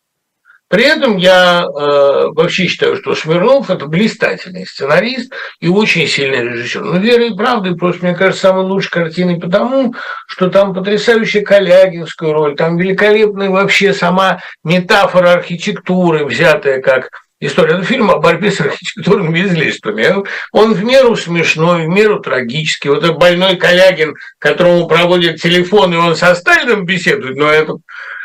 [0.68, 6.82] При этом я э, вообще считаю, что Смирнов– это блистательный сценарист и очень сильный режиссер.
[6.82, 9.94] Но «Вера и правда» просто, мне кажется, самой лучшей картиной потому,
[10.26, 17.08] что там потрясающая Калягинская роль, там великолепная вообще сама метафора архитектуры, взятая как
[17.40, 17.74] история.
[17.74, 20.22] Это фильм о борьбе с архитектурными излишествами.
[20.52, 22.90] Он в меру смешной, в меру трагический.
[22.90, 27.74] Вот этот больной Калягин, которому проводят телефон, и он со Сталином беседует, но это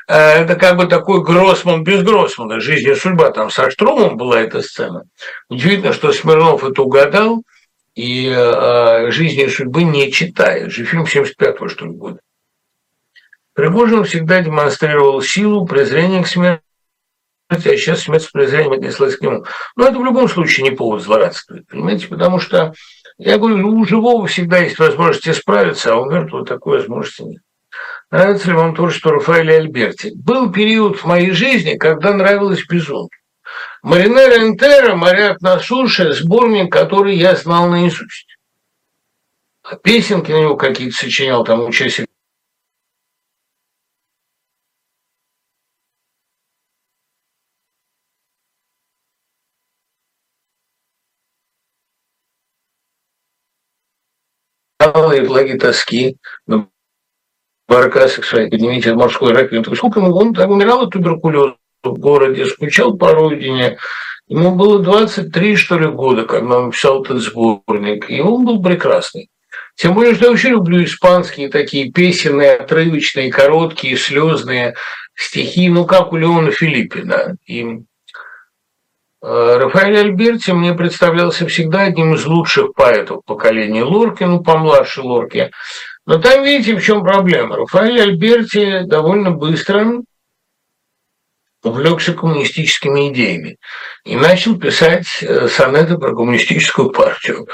[0.07, 3.31] это как бы такой Гроссман без Гроссмана, жизнь и судьба.
[3.31, 5.03] Там со Штромом была эта сцена.
[5.49, 7.43] Удивительно, что Смирнов это угадал,
[7.95, 10.71] и э, «Жизни и судьбы» не читает.
[10.71, 12.19] Же фильм 75-го, что ли, года.
[13.53, 16.63] Пригожин всегда демонстрировал силу, презрение к смерти,
[17.49, 19.45] а сейчас смерть с презрением отнеслась к нему.
[19.75, 22.73] Но это в любом случае не повод злорадствовать, понимаете, потому что,
[23.19, 27.41] я говорю, у живого всегда есть возможность исправиться, а у мертвого такой возможности нет.
[28.13, 30.11] Нравится ли вам творчество Рафаэля Альберти?
[30.13, 33.09] Был период в моей жизни, когда нравилось безумно.
[33.81, 38.37] Маринера Энтера «Моряк на суше»– сборник, который я знал наизусть.
[39.63, 42.05] А песенки на него какие-то сочинял, там участие
[55.15, 56.72] и флаги тоски, Баркасов
[57.69, 59.75] своей поднимите морской раковины.
[59.75, 60.15] Сколько ему?
[60.15, 63.77] Он так умирал от туберкулеза в городе, скучал по родине.
[64.27, 68.09] Ему было 23, что ли, года, когда он писал этот сборник.
[68.09, 69.29] И он был прекрасный.
[69.75, 74.75] Тем более, что я вообще люблю испанские такие песенные, отрывочные, короткие, слезные
[75.15, 77.35] стихи, ну, как у Леона Филиппина.
[77.47, 77.65] И
[79.21, 85.51] Рафаэль Альберти мне представлялся всегда одним из лучших поэтов поколения Лорки, ну, помладше Лорки.
[86.05, 87.57] Но там, видите, в чем проблема.
[87.57, 90.01] Рафаэль Альберти довольно быстро
[91.63, 93.57] увлекся коммунистическими идеями
[94.03, 97.47] и начал писать э, сонеты про коммунистическую партию.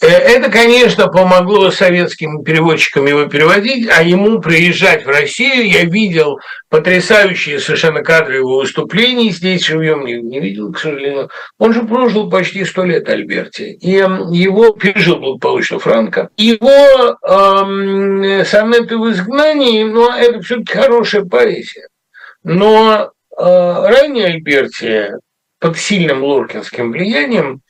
[0.00, 5.68] Э, это, конечно, помогло советским переводчикам его переводить, а ему приезжать в Россию.
[5.68, 6.38] Я видел
[6.68, 11.30] потрясающие совершенно кадры его выступлений здесь живем, не, не видел, к сожалению.
[11.58, 16.28] Он же прожил почти сто лет Альберти, и его пережил благополучно Франко.
[16.36, 21.88] Его эм, сонеты в изгнании, но это все-таки хорошая поэзия.
[22.44, 25.08] Но э, ранее Альберти
[25.58, 27.62] под сильным лоркинским влиянием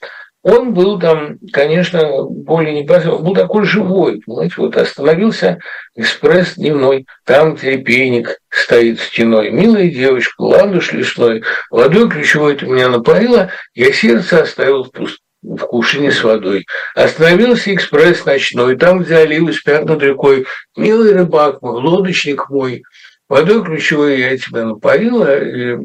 [0.49, 5.59] он был там, конечно, более непосредственно, был такой живой, понимаете, вот остановился
[5.94, 13.51] экспресс дневной, там терпейник стоит стеной, милая девочка, ладуш лесной, водой ключевой ты меня напоила,
[13.74, 16.66] я сердце оставил в пуст в кувшине с водой.
[16.96, 20.46] Остановился экспресс ночной, там, где оливы спят над рекой.
[20.76, 22.82] Милый рыбак мой, лодочник мой,
[23.28, 25.76] водой ключевой я тебя напоила, и,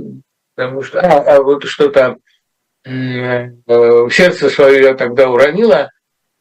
[0.56, 1.02] потому что...
[1.02, 2.16] А, а вот что-то Э,
[2.86, 5.90] сердце свое я тогда уронила,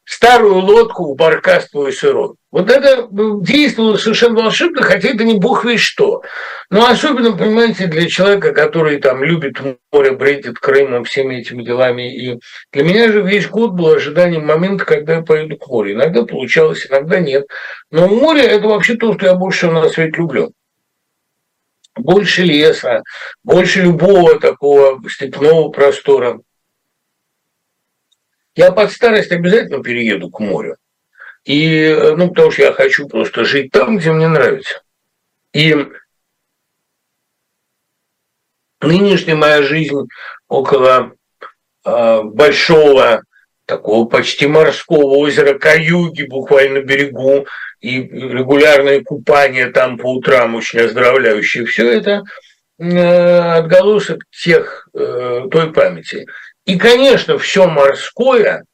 [0.05, 2.35] старую лодку в баркас твой сырой.
[2.51, 6.23] Вот это действовало совершенно волшебно, хотя это не бог весь что.
[6.71, 9.57] Но особенно, понимаете, для человека, который там любит
[9.91, 12.15] море, бредит Крымом, всеми этими делами.
[12.15, 12.41] И
[12.73, 15.93] для меня же весь год был ожиданием момента, когда я поеду к морю.
[15.93, 17.47] Иногда получалось, иногда нет.
[17.91, 20.53] Но море– это вообще то, что я больше всего на свете люблю
[21.97, 23.03] больше леса,
[23.43, 26.41] больше любого такого степного простора.
[28.55, 30.77] Я под старость обязательно перееду к морю.
[31.45, 34.83] И, ну, потому что я хочу просто жить там, где мне нравится.
[35.53, 35.75] И
[38.81, 40.09] нынешняя моя жизнь
[40.49, 41.15] около
[41.85, 43.23] э, большого,
[43.67, 47.47] такого почти морского озера Каюги, буквально берегу,
[47.81, 52.23] и регулярное купание там по утрам очень оздоровляющее, все это
[52.79, 56.27] э, отголосок тех, э, той памяти.
[56.65, 58.65] И, конечно, все морское,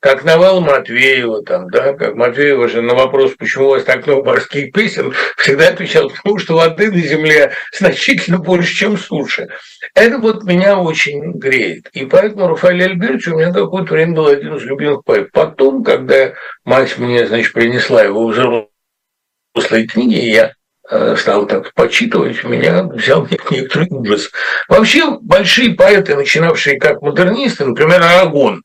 [0.00, 4.24] как новелла Матвеева, там, да, как Матвеева же на вопрос, почему у вас так много
[4.24, 9.48] морских песен, всегда отвечал, потому что воды на земле значительно больше, чем суши.
[9.94, 11.88] Это вот меня очень греет.
[11.92, 15.32] И поэтому Рафаэль Альбертович у меня какое-то время был один из любимых поэтов.
[15.32, 16.32] Потом, когда
[16.64, 20.52] мать мне, значит, принесла его взрослые книги, я
[20.90, 24.30] э, стал так почитывать, меня взял некоторый ужас.
[24.68, 28.62] Вообще, большие поэты, начинавшие как модернисты, например, Арагон,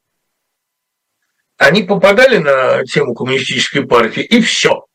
[1.63, 4.85] они попадали на тему коммунистической партии, и все.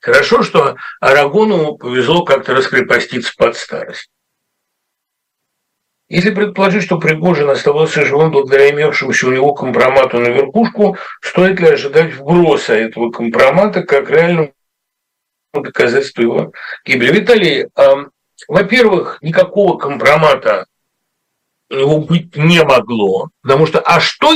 [0.00, 4.08] Хорошо, что Арагону повезло как-то раскрепоститься под старость.
[6.08, 11.68] Если предположить, что Пригожин оставался живым благодаря имевшемуся у него компромату на верхушку, стоит ли
[11.68, 14.52] ожидать вброса этого компромата как реального
[15.52, 16.52] доказательства его
[16.84, 17.12] гибели?
[17.12, 17.94] Виталий, э,
[18.48, 20.66] во-первых, никакого компромата
[21.70, 24.32] у него быть не могло, потому что а что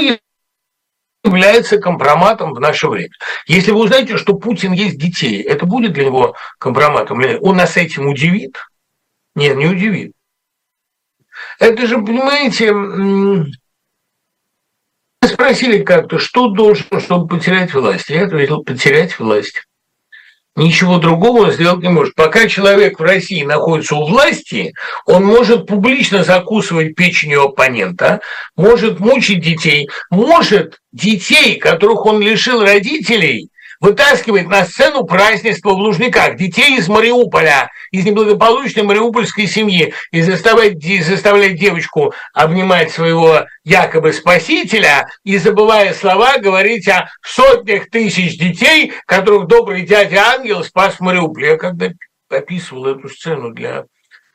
[1.24, 3.10] является компроматом в наше время.
[3.46, 7.20] Если вы узнаете, что Путин есть детей, это будет для него компроматом?
[7.40, 8.56] Он нас этим удивит?
[9.34, 10.12] Нет, не удивит.
[11.58, 12.72] Это же, понимаете,
[15.24, 18.10] спросили как-то, что должен, чтобы потерять власть.
[18.10, 19.64] Я ответил, потерять власть.
[20.56, 22.14] Ничего другого он сделать не может.
[22.14, 24.72] Пока человек в России находится у власти,
[25.04, 28.20] он может публично закусывать печень оппонента,
[28.56, 33.48] может мучить детей, может детей, которых он лишил родителей,
[33.84, 40.82] вытаскивать на сцену празднества в Лужниках детей из Мариуполя, из неблагополучной мариупольской семьи, и заставлять,
[41.04, 49.48] заставлять девочку обнимать своего якобы спасителя, и, забывая слова, говорить о сотнях тысяч детей, которых
[49.48, 51.48] добрый дядя Ангел спас в Мариуполе.
[51.48, 51.90] Я когда
[52.30, 53.84] описывал эту сцену для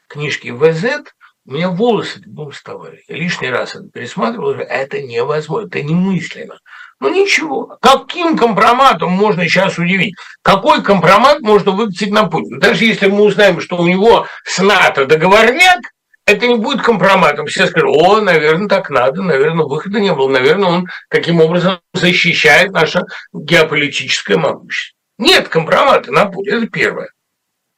[0.08, 1.12] книжки ВЗ,
[1.47, 3.02] у меня волосы дыбом вставали.
[3.08, 6.60] Я лишний раз это пересматривал, это невозможно, это немыслимо.
[7.00, 7.78] Ну ничего.
[7.82, 10.16] Каким компроматом можно сейчас удивить?
[10.41, 12.60] Какой компромат можно выкатить на Путина?
[12.60, 15.80] Даже если мы узнаем, что у него с НАТО договорняк,
[16.26, 17.47] это не будет компроматом.
[17.47, 22.72] Все скажут, о, наверное, так надо, наверное, выхода не было, наверное, он каким образом защищает
[22.72, 24.97] наше геополитическое могущество.
[25.18, 27.10] Нет компромата на Путина, это первое.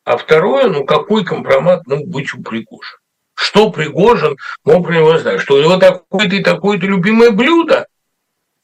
[0.03, 2.97] А второе, ну какой компромат мог быть у Пригожина?
[3.36, 5.41] Что Пригожин мог про него знать?
[5.41, 7.88] Что у него такое-то и такое-то любимое блюдо?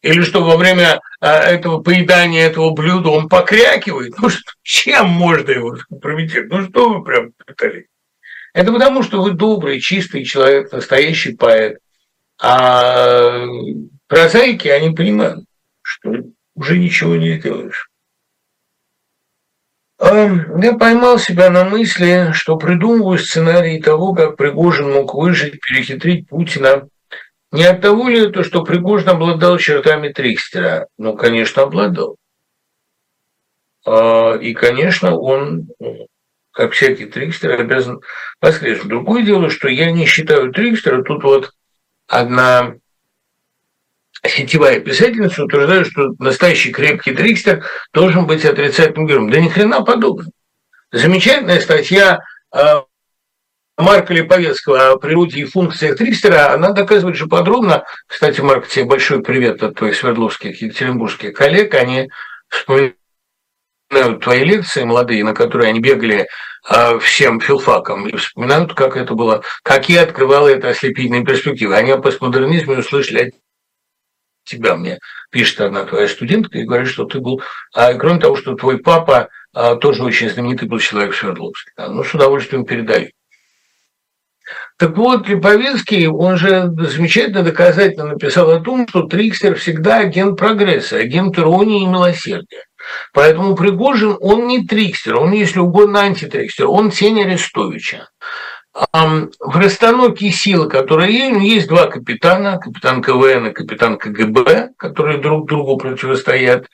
[0.01, 5.51] Или что во время а, этого поедания этого блюда он покрякивает, ну что, чем можно
[5.51, 6.51] его компрометировать?
[6.51, 7.87] Ну что вы прям пытались?
[8.53, 11.79] Это потому, что вы добрый, чистый человек, настоящий поэт.
[12.41, 13.45] А
[14.07, 15.45] прозаики, они понимают,
[15.81, 16.11] что
[16.55, 17.89] уже ничего не сделаешь.
[19.99, 26.87] Я поймал себя на мысли, что придумываю сценарий того, как Пригожин мог выжить, перехитрить Путина.
[27.51, 30.87] Не от того ли это, что Пригожин обладал чертами Трикстера?
[30.97, 32.17] Ну, конечно, обладал.
[33.85, 35.69] А, и, конечно, он,
[36.51, 38.01] как всякий Трикстер, обязан
[38.41, 38.89] воскреснуть.
[38.89, 41.03] Другое дело, что я не считаю Трикстера.
[41.03, 41.51] Тут вот
[42.07, 42.75] одна
[44.25, 49.29] сетевая писательница утверждает, что настоящий крепкий трикстер должен быть отрицательным героем.
[49.29, 50.31] Да ни хрена подобного.
[50.91, 52.21] Замечательная статья
[52.51, 52.83] а,
[53.77, 59.21] Марка Липовецкого о природе и функциях Трикстера, она доказывает же подробно, кстати, Марк, тебе большой
[59.21, 62.09] привет от твоих свердловских, екатеринбургских коллег, они
[62.49, 62.95] вспоминают
[64.21, 66.27] твои лекции молодые, на которые они бегали
[66.67, 71.75] а, всем филфаком, и вспоминают, как это было, какие открывало это ослепительные перспективы.
[71.75, 73.33] Они о постмодернизме услышали от
[74.43, 74.97] тебя мне
[75.29, 77.41] пишет одна твоя студентка и говорит, что ты был...
[77.73, 81.71] А кроме того, что твой папа а, тоже очень знаменитый был человек в Свердловске.
[81.77, 83.09] Ну, с удовольствием передаю.
[84.77, 90.97] Так вот, Липовецкий, он же замечательно доказательно написал о том, что Трикстер всегда агент прогресса,
[90.97, 92.63] агент иронии и милосердия.
[93.11, 98.07] Поэтому Пригожин, он не Трикстер, он, если угодно, антитрикстер, он тень Арестовича
[98.93, 105.47] в расстановке сил, которые есть, есть два капитана, капитан КВН и капитан КГБ, которые друг
[105.47, 106.67] другу противостоят.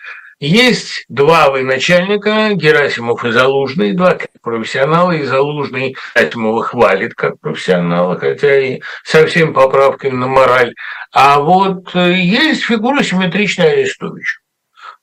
[0.46, 8.60] Есть два военачальника, Герасимов и Залужный, два профессионала, и Залужный Герасимова хвалит как профессионала, хотя
[8.60, 10.76] и со всеми поправками на мораль.
[11.14, 14.40] А вот э, есть фигура симметричная Арестовича.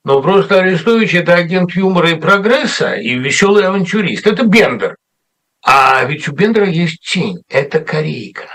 [0.03, 4.27] Но просто Арестович– это агент юмора и прогресса и веселый авантюрист.
[4.27, 4.95] Это Бендер.
[5.65, 8.47] А ведь у Бендера есть тень– это корейка.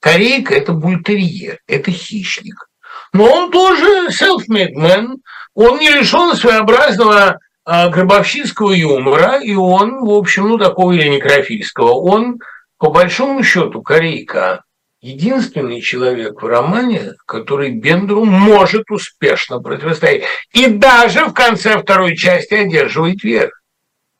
[0.00, 2.65] Корейка– это бультерьер, это хищник.
[3.12, 5.16] Но он тоже self-made man,
[5.54, 11.92] он не лишен своеобразного а, гробовщинского юмора, и он, в общем, ну, такого или некрофильского.
[11.92, 12.38] Он,
[12.78, 14.62] по большому счету, корейка
[15.00, 20.24] единственный человек в романе, который Бендеру может успешно противостоять.
[20.52, 23.52] И даже в конце второй части одерживает верх.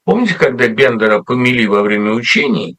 [0.05, 2.78] Помните, когда Бендера помели во время учений,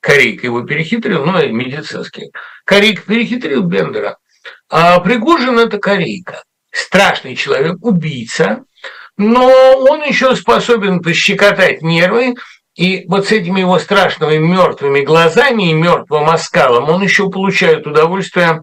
[0.00, 2.30] Корейка его перехитрил, ну, медицинский.
[2.64, 4.16] Корейка перехитрил Бендера.
[4.68, 6.44] А Пригожин– это Корейка.
[6.70, 8.64] Страшный человек, убийца,
[9.16, 12.34] но он еще способен пощекотать нервы,
[12.74, 18.62] и вот с этими его страшными мертвыми глазами и мертвым оскалом он еще получает удовольствие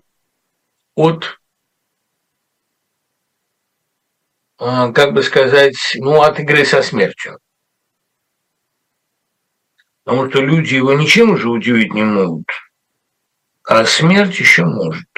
[0.95, 1.39] от,
[4.58, 7.39] а, как бы сказать, ну, от игры со смертью.
[10.03, 12.47] Потому что люди его ничем уже удивить не могут,
[13.64, 15.10] а смерть еще может.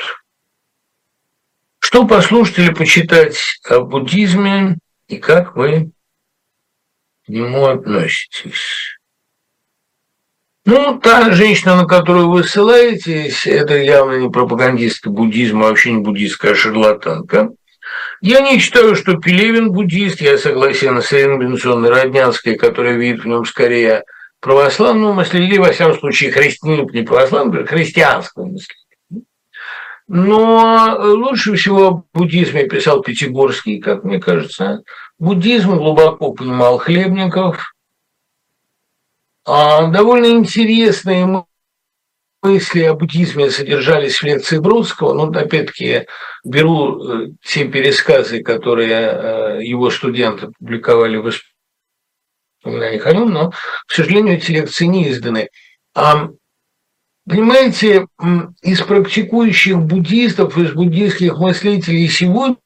[1.88, 4.78] Что послушать или почитать о буддизме
[5.08, 5.92] и как вы
[7.26, 8.98] к нему относитесь?
[10.66, 16.04] Ну, та женщина, на которую вы ссылаетесь, это явно не пропагандистка буддизма, а вообще не
[16.04, 17.52] буддистская шарлатанка.
[18.20, 23.28] Я не считаю, что Пелевин буддист, я согласен с Ириной Бенсонной Роднянской, которая видит в
[23.28, 24.04] нем скорее–
[24.42, 28.87] православного мышления, или, во всяком случае, не православного, христианского мышления.
[30.08, 34.84] Но лучше всего в буддизме писал Пятигорский, как мне кажется.
[35.20, 37.76] Буддизм глубоко понимал Хлебников.
[39.46, 41.46] А довольно интересные
[42.42, 45.14] мысли о буддизме содержались в лекции Бродского.
[45.14, 46.08] Но, ну, опять-таки,
[46.46, 51.32] беру э, те пересказы, которые э, его студенты публиковали в
[52.68, 55.50] вспоминаний о но, к сожалению, эти лекции не изданы.
[55.96, 56.30] А,
[57.28, 58.08] понимаете,
[58.62, 62.58] из практикующих буддистов, из буддийских мыслителей сегодня,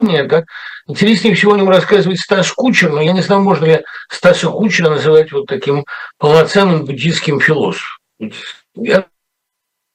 [0.00, 0.46] так,
[0.86, 4.90] интереснее всего о нем рассказывает Стас Кучер, но я не знаю, можно ли Стаса Кучера
[4.90, 5.84] называть вот таким
[6.18, 7.98] полноценным буддийским философом.
[8.74, 9.06] Я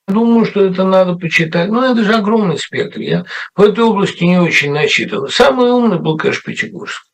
[0.07, 1.69] думаю, что это надо почитать.
[1.69, 2.99] Но это же огромный спектр.
[2.99, 5.27] Я в этой области не очень начитан.
[5.27, 7.09] Самый умный был, конечно, Пятигорский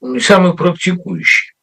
[0.00, 1.54] ну, самый практикующий.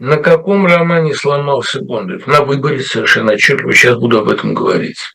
[0.00, 2.26] На каком романе сломался Бондарев?
[2.26, 3.74] На выборе совершенно отчетливо.
[3.74, 5.12] Сейчас буду об этом говорить.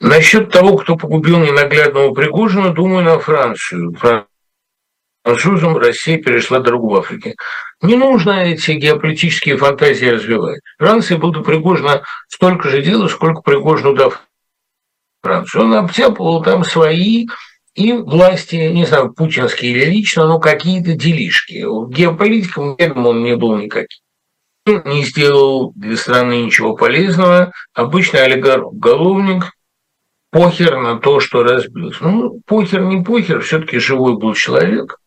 [0.00, 3.94] Насчет того, кто погубил ненаглядного Пригожина, думаю на Францию
[5.22, 7.36] французам Россия перешла дорогу в Африке.
[7.82, 10.60] Не нужно эти геополитические фантазии развивать.
[10.78, 14.20] Франция было Пригожина столько же дела, сколько Пригожину дав
[15.22, 15.66] Францию.
[15.66, 17.28] Он обтяпывал там свои
[17.74, 21.64] и власти, не знаю, путинские или лично, но какие-то делишки.
[21.88, 24.00] Геополитиком, он не был никаким.
[24.66, 27.52] Не сделал для страны ничего полезного.
[27.74, 29.52] Обычный олигарх-уголовник,
[30.30, 32.04] похер на то, что разбился.
[32.04, 34.98] Ну, похер не похер, все-таки живой был человек.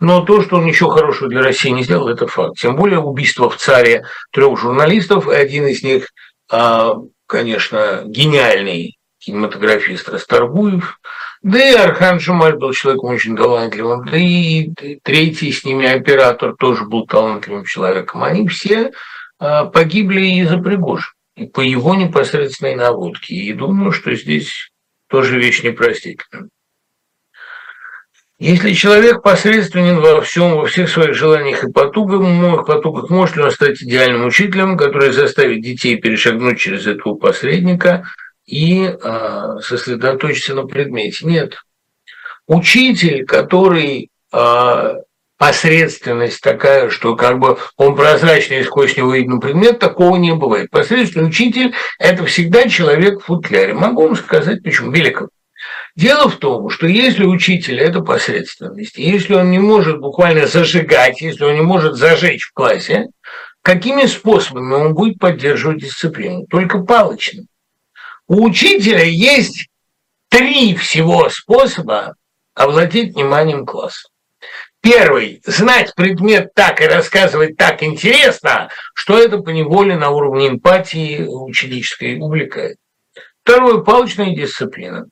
[0.00, 2.58] Но то, что он ничего хорошего для России не сделал, это факт.
[2.58, 6.08] Тем более убийство в царе трех журналистов, и один из них,
[6.50, 6.94] а,
[7.26, 10.98] конечно, гениальный кинематографист Расторгуев,
[11.42, 14.70] да и Архан Шумаль был человеком очень талантливым, да и
[15.02, 18.22] третий с ними оператор тоже был талантливым человеком.
[18.22, 18.92] Они все
[19.38, 21.14] а, погибли из-за Пригожина,
[21.54, 23.34] по его непосредственной наводке.
[23.34, 24.70] И думаю, что здесь
[25.08, 26.50] тоже вещь непростительная.
[28.38, 33.50] Если человек посредственен во всем, во всех своих желаниях и потугах, потугах, может ли он
[33.50, 38.06] стать идеальным учителем, который заставит детей перешагнуть через этого посредника
[38.50, 41.24] и э, сосредоточиться на предмете?
[41.24, 41.54] Нет.
[42.46, 44.94] Учитель, который э,
[45.38, 50.68] посредственность такая, что как бы он прозрачный сквозь него видно предмет, такого не бывает.
[50.70, 53.72] Посредственный учитель– это всегда человек в футляре.
[53.72, 54.90] Могу вам сказать, почему.
[54.90, 55.28] Беликов.
[55.94, 61.44] Дело в том, что если учитель– это посредственность, если он не может буквально зажигать, если
[61.44, 63.06] он не может зажечь в классе,
[63.62, 66.46] какими способами он будет поддерживать дисциплину?
[66.50, 67.46] Только палочным.
[68.30, 69.66] У учителя есть
[70.28, 72.14] три всего способа
[72.54, 74.08] овладеть вниманием класса.
[74.80, 82.20] Первый– знать предмет так и рассказывать так интересно, что это поневоле на уровне эмпатии ученической
[82.20, 82.76] увлекает.
[83.42, 85.06] Второе– палочная дисциплина.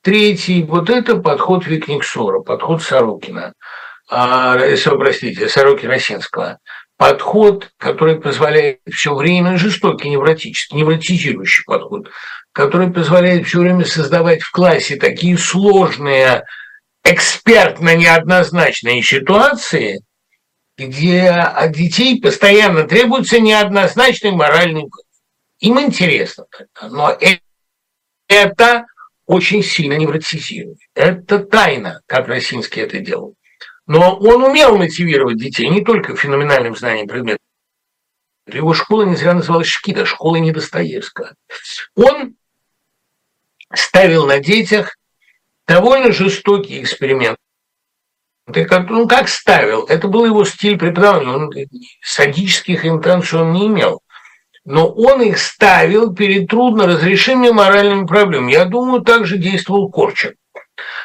[0.00, 3.54] Третий, вот это подход Викниксора, подход Сорокина,
[4.08, 6.58] а, простите, Сорокина-Синского.
[6.96, 12.08] Подход, который позволяет все время, жестокий, невротический, невротизирующий подход,
[12.52, 16.44] который позволяет все время создавать в классе такие сложные,
[17.04, 20.02] экспертно неоднозначные ситуации,
[20.76, 24.88] где от детей постоянно требуется неоднозначный моральный
[25.60, 26.46] Им интересно,
[26.82, 27.16] но
[28.28, 28.86] это
[29.26, 30.78] очень сильно невротизирует.
[30.94, 33.34] Это тайна, как Росинский это делал.
[33.86, 37.40] Но он умел мотивировать детей не только феноменальным знанием предметов.
[38.46, 41.34] Его школа не зря называлась Шкида, школа не Достоевского.
[41.94, 42.34] Он
[43.74, 44.96] ставил на детях
[45.66, 47.38] довольно жестокий эксперимент.
[48.46, 49.84] Ну, как ставил?
[49.84, 51.30] Это был его стиль преподавания.
[51.30, 51.50] Он
[52.02, 54.02] садических интенций он не имел
[54.64, 58.52] но он их ставил перед трудноразрешимыми моральными проблемами.
[58.52, 60.34] Я думаю, так же действовал Корчик.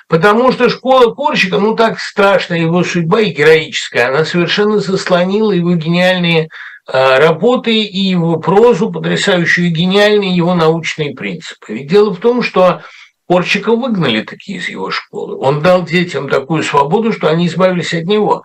[0.08, 5.74] Потому что школа Корчика, ну так страшная его судьба и героическая, она совершенно заслонила его
[5.74, 6.50] гениальные
[6.88, 11.74] работы и его прозу, потрясающую и гениальные его научные принципы.
[11.74, 12.82] Ведь дело в том, что
[13.28, 15.38] Корчика выгнали такие из его школы.
[15.38, 18.44] Он дал детям такую свободу, что они избавились от него.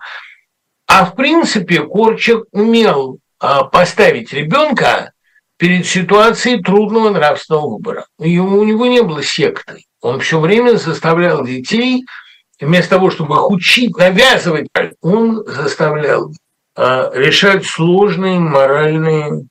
[0.87, 5.13] А в принципе Корчик умел а, поставить ребенка
[5.57, 8.05] перед ситуацией трудного нравственного выбора.
[8.17, 9.85] У него не было секты.
[10.01, 12.03] Он все время заставлял детей,
[12.59, 14.67] вместо того, чтобы их учить, навязывать,
[15.01, 16.33] он заставлял
[16.75, 19.47] решать сложные моральные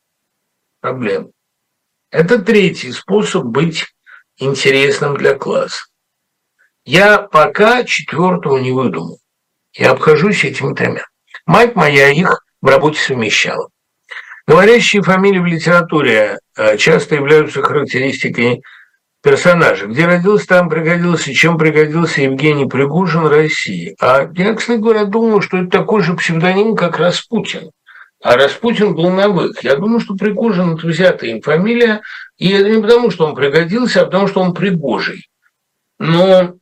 [0.80, 1.30] проблемы.
[2.10, 3.86] Это третий способ быть
[4.38, 5.84] интересным для класса.
[6.84, 9.18] Я пока четвертого не выдумал.
[9.72, 11.04] Я обхожусь этими тремя.
[11.46, 13.68] Мать моя их в работе совмещала.
[14.46, 18.62] Говорящие фамилии в литературе э, часто являются характеристикой
[19.22, 19.86] персонажа.
[19.86, 23.96] Где родился, там пригодился, чем пригодился Евгений Пригожин России.
[24.00, 27.70] А я, кстати говоря, думаю, что это такой же псевдоним, как Распутин.
[28.22, 29.64] А Распутин был новых.
[29.64, 32.02] Я думаю, что Пригожин– это взятая им фамилия,
[32.38, 35.28] и это не потому, что он пригодился, а потому, что он Пригожий.
[35.98, 36.56] Но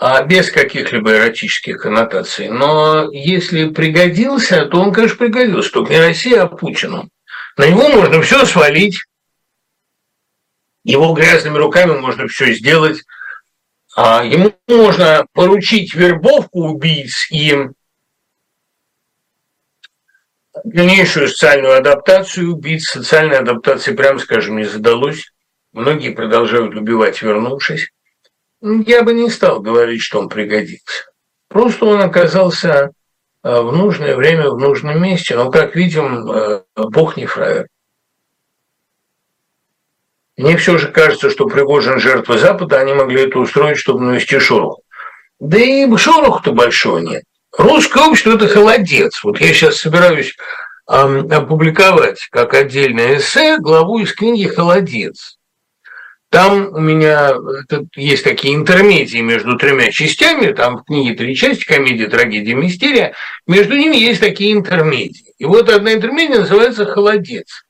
[0.00, 2.48] а без каких-либо эротических коннотаций.
[2.48, 5.72] Но если пригодился, то он, конечно, пригодился.
[5.72, 7.08] Только не Россия, а Путину.
[7.56, 9.00] На него можно все свалить.
[10.88, 13.02] Его грязными руками можно все сделать.
[13.94, 17.68] А ему можно поручить вербовку убийц и
[20.64, 22.88] дальнейшую социальную адаптацию убийц.
[22.88, 25.30] Социальная адаптация, прямо скажем, не задалось.
[25.72, 27.90] Многие продолжают убивать, вернувшись.
[28.62, 31.04] Я бы не стал говорить, что он пригодится.
[31.48, 32.92] Просто он оказался
[33.44, 35.36] э, в нужное время, в нужном месте.
[35.36, 37.66] Но, как видим, э, Бог не фраер.
[40.38, 44.82] Мне все же кажется, что Пригожин жертва Запада, они могли это устроить, чтобы навести шороху.
[45.40, 47.24] Да и шороху-то большого нет.
[47.56, 49.22] Русское общество– это холодец.
[49.24, 50.36] Вот я сейчас собираюсь
[50.86, 55.38] опубликовать как отдельное эссе главу из книги «Холодец».
[56.30, 57.34] Там у меня
[57.96, 63.14] есть такие интермедии между тремя частями, там в книге три части, комедия, трагедия, мистерия,
[63.46, 65.34] между ними есть такие интермедии.
[65.38, 67.64] И вот одна интермедия называется «Холодец».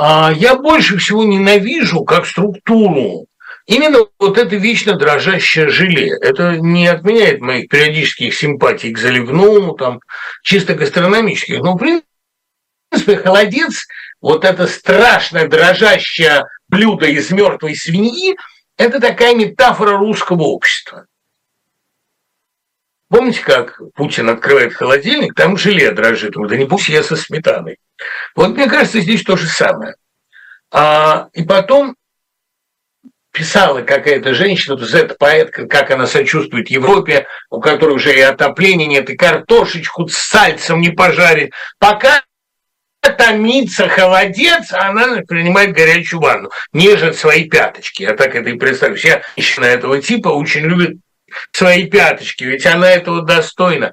[0.00, 3.26] А я больше всего ненавижу как структуру
[3.66, 6.16] именно вот это вечно дрожащее желе.
[6.20, 9.98] Это не отменяет моих периодических симпатий к заливному, там,
[10.44, 13.88] чисто гастрономических, но, в принципе, холодец,
[14.20, 18.36] вот это страшное дрожащее блюдо из мертвой свиньи–
[18.76, 21.06] это такая метафора русского общества.
[23.08, 26.34] Помните, как Путин открывает холодильник, там желе дрожит.
[26.36, 27.78] да не пусть я со сметаной.
[28.34, 29.94] Вот мне кажется, здесь то же самое.
[30.70, 31.96] А, и потом
[33.32, 38.86] писала какая-то женщина, есть эта поэтка, как она сочувствует Европе, у которой уже и отопления
[38.86, 41.52] нет, и картошечку с сальцем не пожарить.
[41.78, 42.22] Пока
[43.00, 48.02] томится холодец, она принимает горячую ванну, нежит свои пяточки.
[48.02, 48.98] Я так это и представляю.
[48.98, 50.98] Вся женщина этого типа очень любит
[51.52, 53.92] свои пяточки, ведь она этого достойна.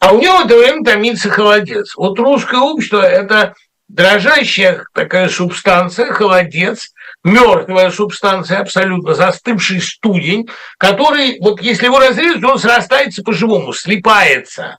[0.00, 1.94] А у него в это время томится холодец.
[1.96, 3.54] Вот русское общество– это
[3.88, 6.92] дрожащая такая субстанция, холодец,
[7.22, 10.48] мертвая субстанция, абсолютно застывший студень,
[10.78, 14.78] который, вот если его разрезать, он срастается по-живому, слипается.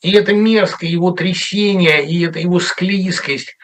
[0.00, 3.56] И это мерзкое его трясение, и это его склизкость.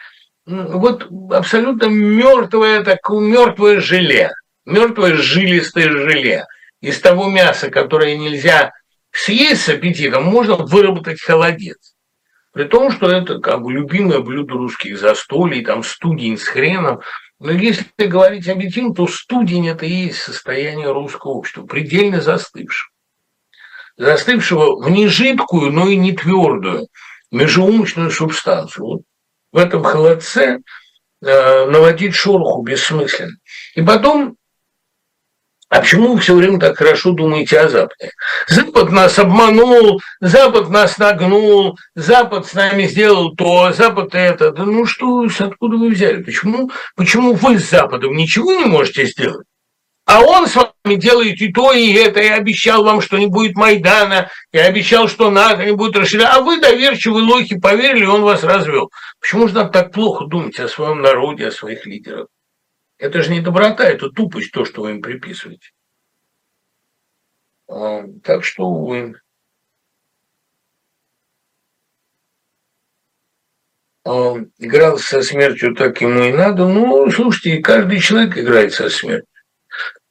[0.45, 4.31] Вот абсолютно мертвое, такое мертвое желе,
[4.65, 6.45] мертвое жилистое желе.
[6.81, 8.71] Из того мяса, которое нельзя
[9.11, 11.95] съесть с аппетитом, можно выработать холодец.
[12.53, 16.99] При том, что это как бы любимое блюдо русских застолий, там студень с хреном.
[17.39, 22.91] Но если говорить объективно, то студень– это и есть состояние русского общества, предельно застывшего
[24.01, 26.87] застывшего в нежидкую, но и не твердую
[27.31, 28.85] межеумочную субстанцию.
[28.85, 29.01] Вот
[29.51, 30.59] в этом холодце
[31.21, 33.37] э, наводить шороху бессмысленно.
[33.75, 34.37] И потом,
[35.71, 38.11] а почему вы все время так хорошо думаете о Западе?
[38.49, 44.51] Запад нас обманул, Запад нас нагнул, Запад с нами сделал то, Запад это.
[44.51, 46.23] Да ну что, откуда вы взяли?
[46.23, 49.47] Почему, почему вы с Западом ничего не можете сделать?
[50.05, 53.55] А он с вами делает и то, и это, и обещал вам, что не будет
[53.55, 56.35] Майдана, и обещал, что НАТО не будет расширяться.
[56.35, 58.91] А вы доверчивые лохи поверили, и он вас развел.
[59.21, 62.27] Почему же надо так плохо думать о своем народе, о своих лидерах?
[63.01, 65.71] Это же не доброта, это тупость, то, что вы им приписываете.
[67.67, 69.19] А, так что, увы.
[74.05, 76.67] А, играл со смертью, так ему и надо.
[76.67, 79.27] Ну, слушайте, каждый человек играет со смертью.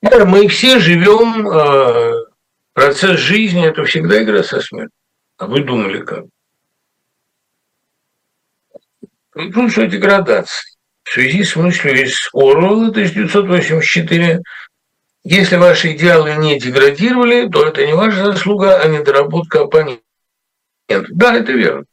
[0.03, 2.27] Мы все живем, э,
[2.73, 4.99] процесс жизни– это всегда игра со смертью.
[5.37, 6.25] А вы думали как?
[9.33, 10.80] Тут что деградация.
[11.03, 14.43] В связи с мыслью из Орвелла 1984
[15.23, 20.03] если ваши идеалы не деградировали, то это не ваша заслуга, а недоработка оппонента.
[20.89, 21.85] Да, это верно.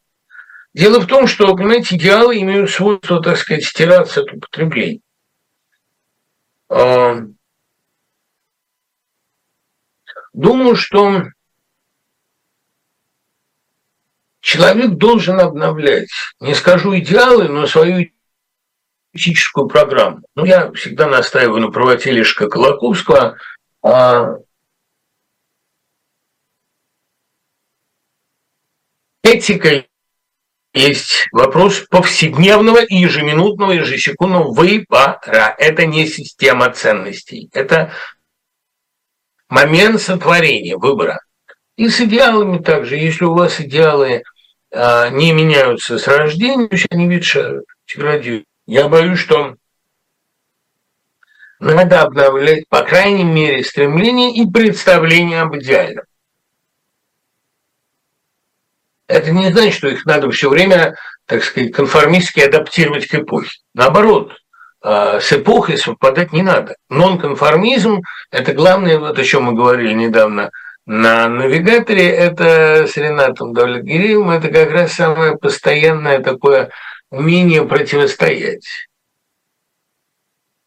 [0.74, 5.02] Дело в том, что, понимаете, идеалы имеют свойство, так сказать, стираться от употребления.
[6.70, 7.18] А,
[10.38, 11.24] Думаю, что
[14.40, 16.10] человек должен обновлять,
[16.40, 18.12] не скажу идеалы, но свою
[19.18, 20.22] этическую программу.
[20.36, 23.38] Ну, я всегда настаиваю на правоте Лешка Колоковского.
[23.84, 24.36] А
[29.24, 29.86] этика
[30.74, 35.20] есть вопрос повседневного и ежеминутного, ежесекундного выбора.
[35.58, 37.50] Это не система ценностей.
[37.54, 37.92] Это
[39.50, 41.20] момент сотворения, выбора.
[41.78, 42.96] И с идеалами также.
[42.96, 44.24] Если у вас идеалы
[44.72, 48.46] а, не меняются с рождения, они ветшают, деградируют.
[48.68, 49.56] Я боюсь, что
[51.60, 56.04] надо обновлять, по крайней мере, стремление и представление об идеальном.
[59.08, 60.96] Это не значит, что их надо все время,
[61.26, 63.58] так сказать, конформистски адаптировать к эпохе.
[63.74, 64.34] Наоборот,
[64.82, 66.76] а, с эпохой совпадать не надо.
[66.90, 70.52] Нонконформизм– это главное, вот о чем мы говорили недавно
[70.86, 76.70] на навигаторе, это с Ренатом Давлетгиреевым, это как раз самое постоянное такое
[77.10, 78.68] умение противостоять.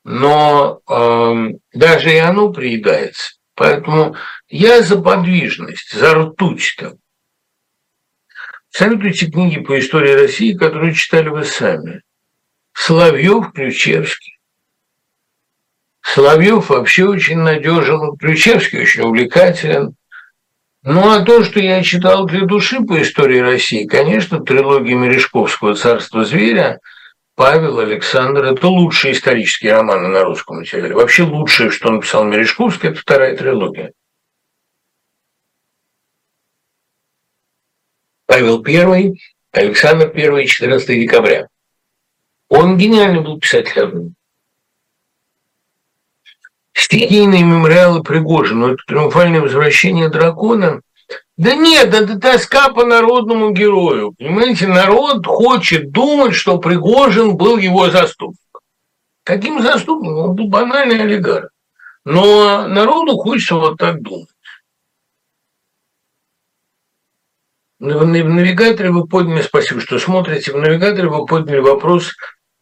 [0.04, 3.34] Но э, даже и оно приедается.
[3.54, 4.16] Поэтому
[4.48, 6.94] я за подвижность, за ртуть там.
[8.70, 12.02] Советуйте книги по истории России, которые читали вы сами.
[12.72, 14.38] Соловьев, Ключевский.
[16.00, 19.96] Соловьев вообще очень надежен, Ключевский очень увлекателен.
[20.82, 26.24] Ну, а то, что я читал для души по истории России, конечно, трилогия Мережковского «Царство
[26.24, 26.80] зверя»,
[27.34, 30.94] Павел, Александр– это лучшие исторические романы на русском материале.
[30.94, 33.92] Вообще лучшее, что написал Мережковский, это вторая трилогия.
[38.26, 39.14] Павел I,
[39.52, 41.48] Александр I, 14 декабря.
[42.48, 44.12] Он гениальный был писатель.
[46.80, 50.80] Стихийные мемориалы Пригожина, это триумфальное возвращение дракона–
[51.36, 54.12] да нет, это тоска по народному герою.
[54.18, 58.38] Понимаете, народ хочет думать, что Пригожин был его заступник.
[59.24, 60.18] Каким заступником?
[60.18, 61.48] Он был банальный олигарх.
[62.04, 64.28] Но народу хочется вот так думать.
[67.78, 72.12] В навигаторе вы подняли, спасибо, что смотрите, в навигаторе вы подняли вопрос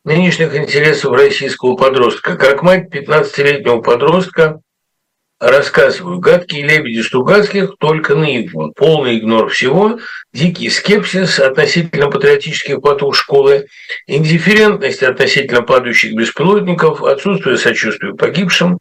[0.05, 2.37] нынешних интересов российского подростка.
[2.37, 4.61] Как мать 15-летнего подростка
[5.41, 6.19] рассказываю.
[6.19, 8.71] Гадкие лебеди Стругацких только наивно.
[8.71, 9.99] Полный игнор всего,
[10.33, 13.67] дикий скепсис относительно патриотических потуг школы,
[14.07, 18.79] индифферентность относительно падающих беспилотников, отсутствие сочувствия погибшим.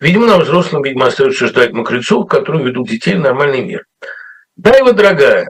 [0.00, 3.84] Видимо, на взрослым, видимо, остается ждать мокрецов, которые ведут детей в нормальный мир.
[4.56, 5.48] Дайва, дорогая.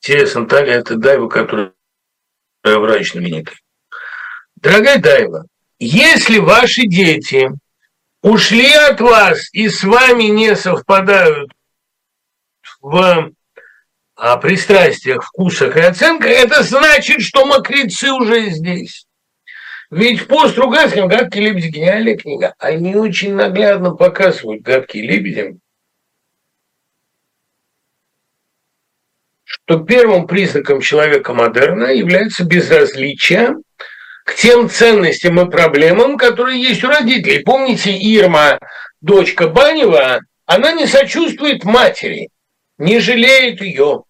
[0.00, 1.72] Интересно, Таля, это Дайва, которая
[2.76, 3.56] врач знаменитый.
[4.56, 5.46] Дорогая Дайва,
[5.78, 7.48] если ваши дети
[8.22, 11.50] ушли от вас и с вами не совпадают
[12.80, 13.32] в
[14.16, 19.06] а, пристрастиях, вкусах и оценках, это значит, что мокрецы уже здесь.
[19.90, 22.54] Ведь по Стругацким «Гадкие лебеди»– гениальная книга.
[22.58, 25.58] Они очень наглядно показывают «Гадкие лебеди»,
[29.68, 33.50] что первым признаком человека модерна является безразличие
[34.24, 37.40] к тем ценностям и проблемам, которые есть у родителей.
[37.40, 38.58] Помните, Ирма,
[39.02, 42.30] дочка Банева, она не сочувствует матери,
[42.78, 44.04] не жалеет ее.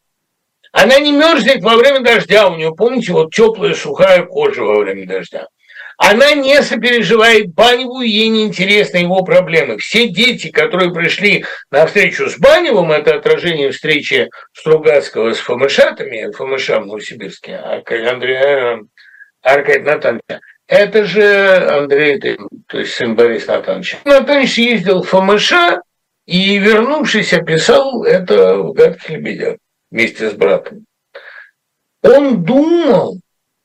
[0.71, 5.09] Она не мерзнет во время дождя, у нее, помните, вот теплая сухая кожа во время
[5.09, 5.49] дождя.
[5.99, 9.79] Она не сопереживает Баневу, ей не интересны его проблемы.
[9.79, 16.79] Все дети, которые пришли на встречу с Баневым, это отражение встречи Стругацкого с Фомышатами, Фомыша
[16.79, 18.79] в Новосибирске, а Андрея
[19.43, 20.41] Аркадий Натановича.
[20.69, 22.21] Это же Андрей,
[22.69, 23.99] то есть сын Бориса Натановича.
[24.05, 25.53] Натанович ездил в ФМШ
[26.27, 29.57] и, вернувшись, описал это в «Гадких лебедях»
[29.91, 30.85] вместе с братом.
[32.03, 33.19] Он думал,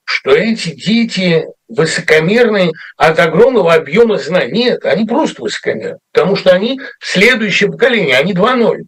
[0.04, 4.66] что эти дети высокомерные от огромного объема знаний.
[4.66, 8.84] Нет, они просто высокомерные, потому что они следующее поколение, они 2.0.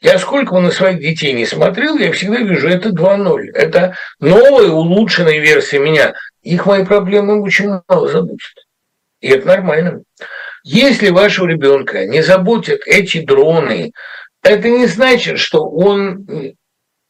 [0.00, 3.50] Я сколько бы на своих детей не смотрел, я всегда вижу, это 2.0.
[3.54, 6.14] Это новая, улучшенная версия меня.
[6.42, 8.66] Их мои проблемы очень мало заботят.
[9.20, 10.02] И это нормально.
[10.62, 13.92] Если вашего ребенка не заботят эти дроны,
[14.42, 16.26] это не значит, что он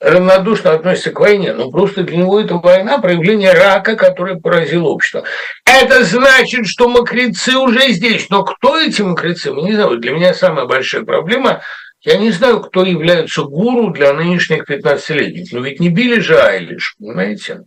[0.00, 5.24] равнодушно относится к войне, но просто для него это война, проявление рака, который поразил общество.
[5.64, 8.28] Это значит, что мокрецы уже здесь.
[8.30, 9.52] Но кто эти мокрецы?
[9.52, 9.98] Мы не знаю.
[9.98, 11.62] Для меня самая большая проблема
[12.06, 16.94] я не знаю, кто является гуру для нынешних 15-летних, но ведь не Билли же Айлиш,
[16.98, 17.64] понимаете?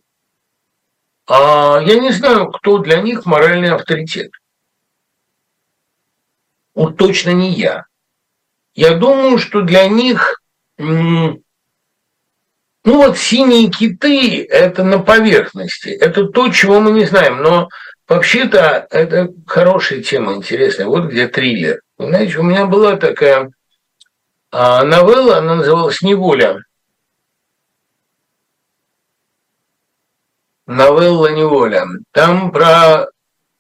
[1.28, 4.32] А я не знаю, кто для них моральный авторитет.
[6.74, 7.84] Вот точно не я.
[8.76, 10.42] Я думаю, что для них,
[12.84, 17.70] ну вот синие киты– это на поверхности, это то, чего мы не знаем, но
[18.08, 20.88] вообще-то это хорошая тема, интересная.
[20.88, 21.82] Вот где триллер.
[21.98, 23.52] Знаете, у меня была такая
[24.52, 26.64] а новелла, она называлась «Неволя».
[30.66, 31.86] Новелла «Неволя».
[32.12, 33.08] Там про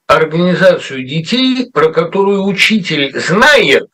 [0.07, 3.89] организацию детей, про которую учитель знает,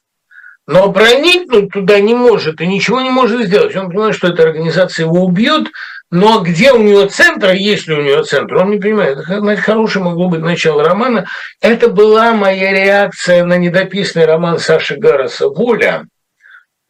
[0.67, 3.75] но проникнуть туда не может и ничего не может сделать.
[3.75, 5.67] Он понимает, что эта организация его убьет,
[6.09, 9.17] но где у нее центр, есть ли у нее центр, он не понимает.
[9.17, 11.25] Это, хорошее могло быть начало романа.
[11.61, 16.05] Это была моя реакция на недописанный роман Саши Гароса «Воля»,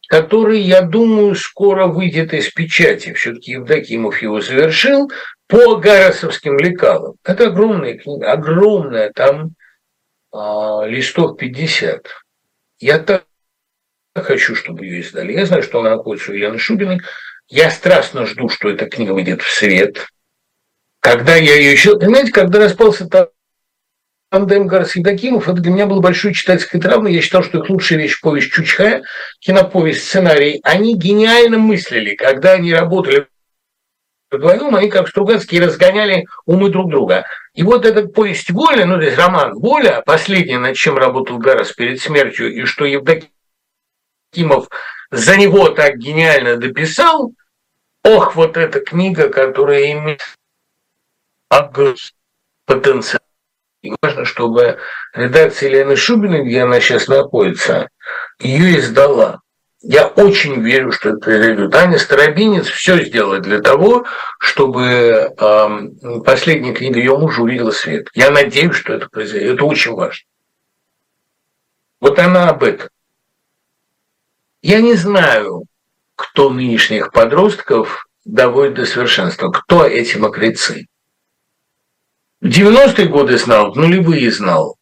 [0.08, 3.12] который, я думаю, скоро выйдет из печати.
[3.12, 5.10] Все-таки Евдокимов его завершил
[5.48, 7.14] по гарасовским лекалам.
[7.24, 9.50] Это огромная книга, огромная, там
[10.32, 12.06] а, листов 50.
[12.78, 13.24] Я так
[14.22, 15.32] хочу, чтобы ее издали.
[15.32, 17.00] Я знаю, что она находится у Елены Шубиной.
[17.48, 20.06] Я страстно жду, что эта книга выйдет в свет.
[21.00, 21.98] Когда я ее еще...
[21.98, 23.08] Понимаете, когда распался
[24.30, 27.14] тандем Гарс Евдокимов, это для меня было большой читательской травмой.
[27.14, 29.04] Я считал, что их лучшая вещь– повесть Чучхая,
[29.38, 30.60] киноповесть, сценарий.
[30.64, 33.28] Они гениально мыслили, когда они работали
[34.32, 37.24] вдвоем, они как Стругацкие разгоняли умы друг друга.
[37.54, 41.72] И вот этот повесть «Воля», ну, то есть роман «Воля», последний, над чем работал Гарас
[41.72, 43.30] перед смертью, и что Евдокимов
[45.10, 47.32] за него так гениально дописал,
[48.02, 50.22] ох, вот эта книга, которая имеет
[52.66, 53.20] потенциал.
[53.82, 54.78] И важно, чтобы
[55.14, 57.88] редакция Елены Шубиной, где она сейчас находится,
[58.40, 59.40] ее издала.
[59.80, 61.74] Я очень верю, что это произойдет.
[61.74, 64.04] Аня Старобинец все сделает для того,
[64.40, 64.82] чтобы
[65.38, 68.08] э, последняя книга ее мужа увидела свет.
[68.14, 69.54] Я надеюсь, что это произойдет.
[69.54, 70.26] Это очень важно.
[72.00, 72.88] Вот она об этом.
[74.68, 75.62] Я не знаю,
[76.16, 80.88] кто нынешних подростков доводит до совершенства, кто эти мокрецы.
[82.40, 84.76] В 90-е годы знал, в нулевые знал,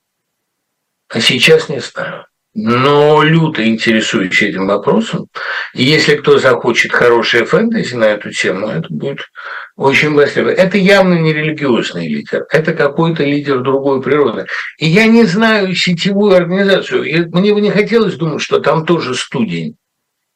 [1.09, 2.25] а сейчас не знаю.
[2.55, 5.27] Но люто интересуюсь этим вопросом.
[5.75, 9.29] И если кто захочет хорошее фэнтези на эту тему, это будет
[9.77, 10.55] очень востребовано.
[10.55, 14.47] Это явно не религиозный лидер, это какой-то лидер другой природы.
[14.79, 17.03] И я не знаю сетевую организацию.
[17.03, 19.77] И мне бы не хотелось думать, что там тоже студень.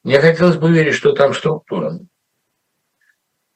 [0.02, 2.00] Мне хотелось бы верить, что там структура.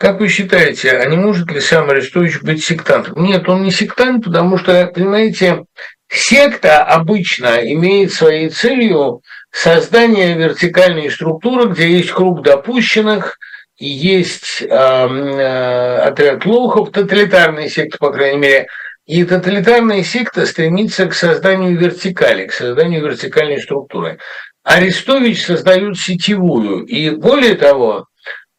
[0.02, 3.22] Как вы считаете, а не может ли сам Арестович быть сектантом?
[3.22, 5.62] Нет, он не сектант, потому что, понимаете,
[6.08, 9.20] секта обычно имеет своей целью
[9.52, 13.38] создание вертикальной структуры, где есть круг допущенных,
[13.78, 18.66] есть э, э, отряд лохов, тоталитарная секта, по крайней мере,
[19.06, 24.18] и тоталитарная секта стремится к созданию вертикали, к созданию вертикальной структуры.
[24.64, 28.08] Арестович создает сетевую, и более того,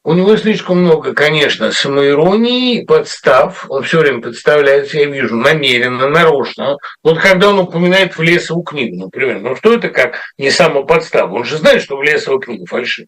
[0.04, 3.66] у него слишком много, конечно, самоиронии, подстав.
[3.70, 6.78] Он все время подставляется, я вижу, намеренно, нарочно.
[7.04, 11.32] Вот когда он упоминает в Лесову книгу, например, ну что это как не самоподстав?
[11.32, 13.08] Он же знает, что в Лесову книгу фальшивая.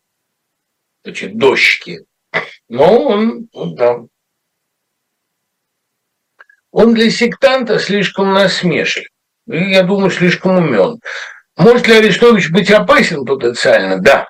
[1.04, 2.00] Значит, дощики.
[2.70, 4.00] Но он, он да.
[6.72, 9.08] Он для сектанта слишком насмешлив.
[9.48, 11.00] Я думаю, слишком умен.
[11.58, 14.00] Может ли Арестович быть опасен потенциально?
[14.00, 14.28] Да.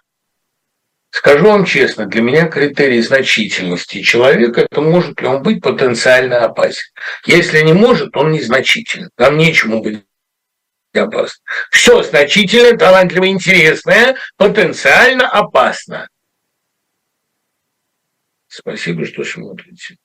[1.15, 6.91] Скажу вам честно, для меня критерий значительности человека– это может ли он быть потенциально опасен.
[7.25, 9.09] Если не может, он незначителен.
[9.15, 10.03] Там нечему быть
[10.93, 11.41] опасно.
[11.71, 16.09] Все значительное, талантливое, интересное, потенциально опасно.
[18.49, 19.95] Спасибо, что смотрите.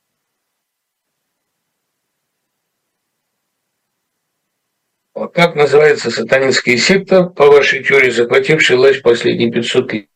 [5.14, 10.09] А как называется сатанинская секта, по вашей теории, захватившая власть последние 500 лет?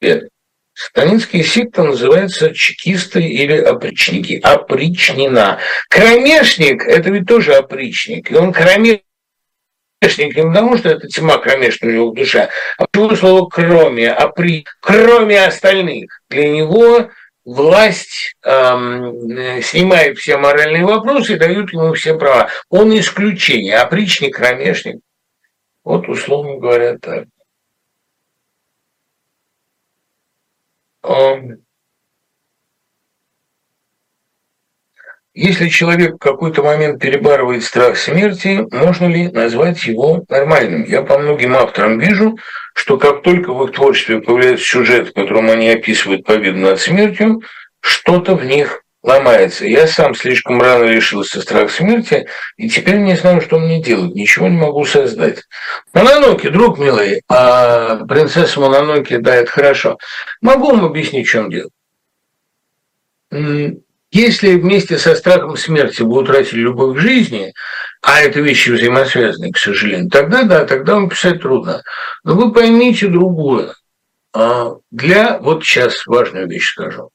[0.00, 0.28] Лет.
[0.74, 4.38] Сатанинские секты называются чекисты или опричники.
[4.42, 5.58] Опричнина.
[5.88, 8.30] Кромешник– это ведь тоже опричник.
[8.30, 9.02] И он кромешник
[10.02, 15.42] не потому, что это тьма кромешная у него душа, а почему слово «кроме», опри, кроме
[15.42, 16.20] остальных.
[16.28, 17.08] Для него
[17.46, 22.50] власть эм, снимает все моральные вопросы и дают ему все права.
[22.68, 24.96] Он исключение, опричник, кромешник.
[25.84, 27.24] Вот условно говоря так.
[35.38, 40.84] Если человек в какой-то момент перебарывает страх смерти, можно ли назвать его нормальным?
[40.84, 42.38] Я по многим авторам вижу,
[42.74, 47.42] что как только в их творчестве появляется сюжет, в котором они описывают победу над смертью,
[47.80, 49.66] что-то в них ломается.
[49.66, 52.26] Я сам слишком рано решился страх смерти,
[52.56, 54.14] и теперь не знаю, что мне делать.
[54.14, 55.44] Ничего не могу создать.
[55.94, 59.98] Мононоки, друг милый, а принцесса Мононоки, да, это хорошо.
[60.42, 61.70] Могу вам объяснить, в чем дело.
[64.10, 67.52] Если вместе со страхом смерти вы утратили любовь к жизни,
[68.02, 71.82] а это вещи взаимосвязанные, к сожалению, тогда да, тогда вам писать трудно.
[72.24, 73.74] Но вы поймите другое.
[74.32, 77.10] А для, вот сейчас важную вещь скажу.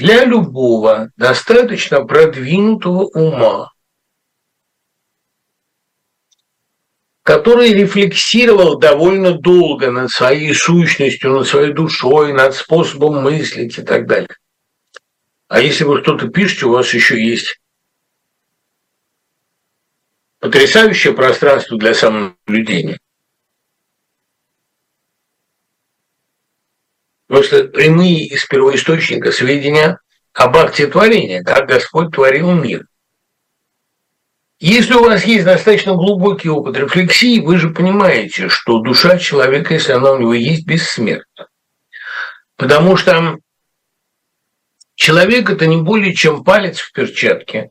[0.00, 3.70] Для любого достаточно продвинутого ума,
[7.22, 14.06] который рефлексировал довольно долго над своей сущностью, над своей душой, над способом мыслить и так
[14.06, 14.34] далее.
[15.48, 17.60] А если вы что-то пишете, у вас еще есть
[20.38, 22.98] потрясающее пространство для самонаблюдения.
[27.30, 30.00] Просто прямые из первоисточника сведения
[30.32, 32.86] об акте творения, как Господь творил мир.
[34.58, 39.92] Если у вас есть достаточно глубокий опыт рефлексии, вы же понимаете, что душа человека, если
[39.92, 41.46] она у него есть, бессмертна.
[42.56, 43.38] Потому что
[44.96, 47.70] Человек– это не более чем палец в перчатке.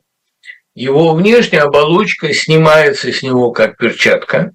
[0.74, 4.52] Его внешняя оболочка снимается с него как перчатка,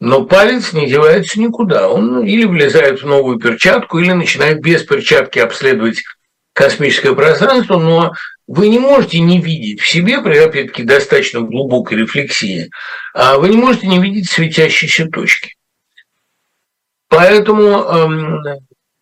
[0.00, 1.88] но палец не девается никуда.
[1.88, 6.02] Он или влезает в новую перчатку, или начинает без перчатки обследовать
[6.52, 8.12] космическое пространство, но
[8.46, 12.70] вы не можете не видеть в себе, при опять-таки достаточно глубокой рефлексии,
[13.14, 15.54] а вы не можете не видеть светящиеся точки.
[17.08, 18.42] Поэтому эм,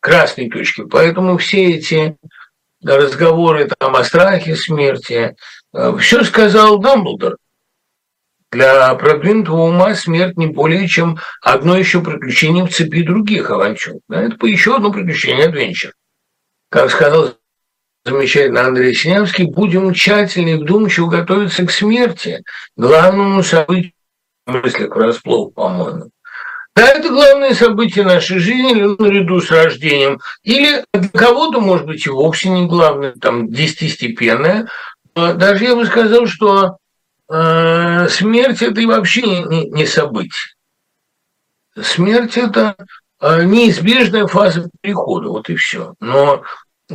[0.01, 0.85] красные точки.
[0.91, 2.17] Поэтому все эти
[2.83, 5.35] разговоры там о страхе смерти,
[5.73, 7.37] Э, Все сказал Дамблдор.
[8.51, 13.97] Для продвинутого ума смерть не более чем одно еще приключение в цепи других авантюр.
[14.09, 15.93] Да, это еще одно приключение адвенчер.
[16.71, 17.35] Как сказал
[18.05, 22.43] замечательно Андрей Синявский, будем тщательно и вдумчиво готовиться к смерти,
[22.77, 23.93] главному событию
[24.47, 26.11] мыслях врасплох, по-моему.
[26.75, 28.73] Да, это главное событие нашей жизни
[29.03, 30.21] наряду с рождением.
[30.43, 34.69] Или для кого-то, может быть, и вовсе не главное, там, десятистепенное.
[35.15, 36.77] Даже я бы сказал, что
[37.29, 40.55] смерть– это и вообще не, не событие.
[41.83, 42.77] Смерть– это
[43.21, 45.95] э, неизбежная фаза перехода, вот и все.
[46.01, 46.43] Но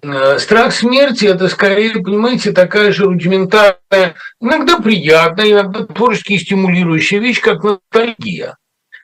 [0.01, 7.39] э, страх смерти– это скорее, понимаете, такая же рудиментарная, иногда приятная, иногда творчески стимулирующая вещь,
[7.39, 8.57] как ностальгия.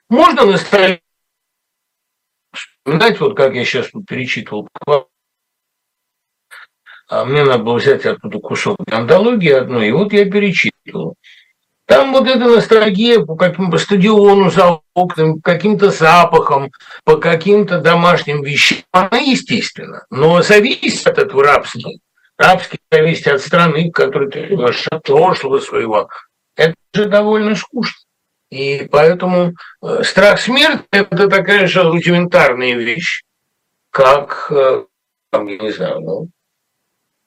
[0.10, 1.04] Можно ностальгировать,
[2.54, 4.68] вспоминать, вот как я сейчас тут перечитывал,
[7.10, 11.16] а мне надо было взять оттуда кусок антологии одной, и вот я перечитывал.
[11.86, 16.70] Там вот эта ностальгия по какому-то стадиону за окнами, каким-то запахам,
[17.04, 20.06] по каким-то домашним вещам, она естественно.
[20.12, 21.90] Но зависит от этого рабства.
[22.38, 26.10] Рабский зависит от страны, в которой ты живешь, от прошлого своего.
[26.56, 27.98] Это же довольно скучно.
[28.52, 33.24] И поэтому э, страх смерти– это такая же рудиментарная вещь,
[33.90, 34.84] как, э,
[35.34, 36.30] я не знаю, ну,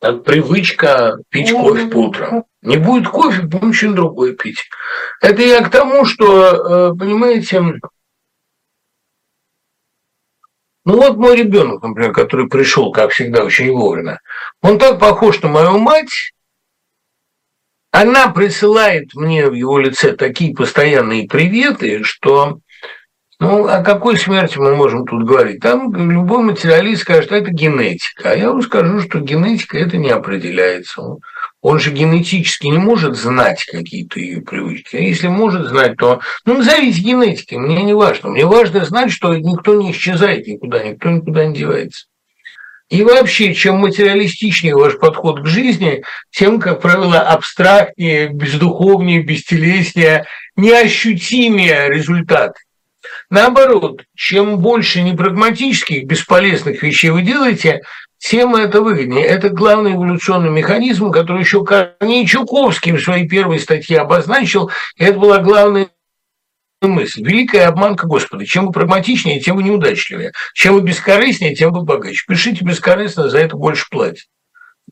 [0.03, 2.45] привычка пить кофе по утрам.
[2.61, 4.69] Не будет кофе, будем что-нибудь другое пить.
[5.21, 7.61] Это я к тому, что, э, понимаете,
[10.85, 14.21] ну вот мой ребенок, например, который пришел, как всегда, очень вовремя,
[14.61, 16.33] он так похож на мою мать,
[17.93, 22.59] она присылает мне в его лице такие постоянные приветы, что
[23.43, 25.59] ну, о какой смерти мы можем тут говорить?
[25.59, 28.31] Там любой материалист скажет, что это генетика.
[28.31, 31.03] А я вам скажу, что генетика это не определяется.
[31.61, 34.95] Он, же генетически не может знать какие-то ее привычки.
[34.95, 38.29] А если может знать, то ну, назовите генетикой, мне не важно.
[38.29, 42.07] Мне важно знать, что никто не исчезает никуда, никто никуда не девается.
[42.91, 51.89] И вообще, чем материалистичнее ваш подход к жизни, тем, как правило, абстрактнее, бездуховнее, бестелеснее, неощутимее
[51.89, 52.61] результаты.
[53.31, 57.83] Наоборот, чем больше непрагматических, бесполезных вещей вы делаете,
[58.19, 59.25] тем это выгоднее.
[59.25, 64.71] Это главный эволюционный механизм, который еще Корней Чуковский в своей первой статье обозначил.
[64.97, 65.89] Это была главная
[66.81, 67.23] мысль.
[67.23, 68.47] Великая обманка Господа.
[68.47, 70.33] Чем вы прагматичнее, тем вы неудачливее.
[70.55, 72.25] Чем вы бескорыстнее, тем вы богаче.
[72.29, 74.27] Пишите бескорыстно, за это больше платят.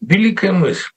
[0.00, 0.88] Великая мысль.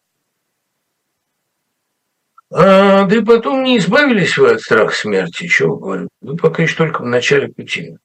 [2.53, 6.09] А, да и потом не избавились вы от страха смерти, чего говорю.
[6.21, 7.97] Вы пока еще только в начале пути.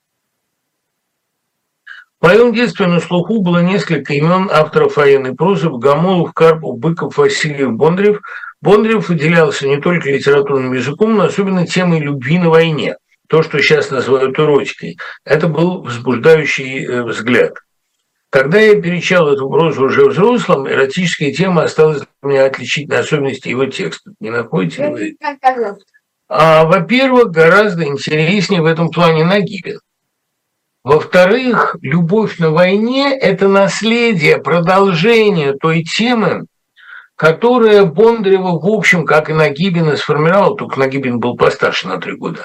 [2.21, 7.73] В моем детстве на слуху было несколько имен авторов военной прозы Богомолов, Карпов, Быков, Васильев,
[7.73, 8.21] Бондарев–
[8.61, 12.97] Бондарев выделялся не только литературным языком, но особенно темой любви на войне.
[13.29, 14.99] То, что сейчас называют эротикой.
[15.25, 17.55] Это был возбуждающий э, взгляд.
[18.31, 23.67] Когда я перечал эту прозу уже взрослым, эротическая тема осталась для меня отличительной особенностью его
[23.67, 24.13] текста.
[24.21, 25.17] Не находите ли вы?
[26.29, 29.81] А, во-первых, гораздо интереснее в этом плане Нагибин.
[30.85, 36.45] Во-вторых, любовь на войне– это наследие, продолжение той темы,
[37.17, 42.45] которая Бондарева, в общем, как и Нагибина, сформировала, только Нагибин был постарше на три года.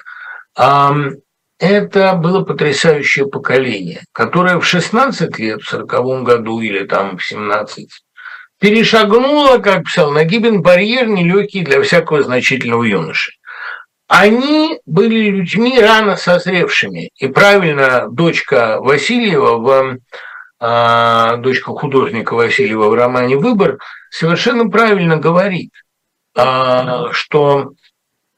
[1.63, 7.87] Это было потрясающее поколение, которое в 16 лет, в 40 году или там в 17,
[8.59, 13.31] перешагнуло, как писал Нагибин, барьер нелегкий для всякого значительного юноши.
[14.09, 17.11] Они были людьми рано созревшими.
[17.15, 19.99] И правильно дочка Васильева в
[20.59, 23.77] а, дочка художника Васильева в романе «Выбор»,
[24.09, 25.71] совершенно правильно говорит,
[26.35, 27.71] а, что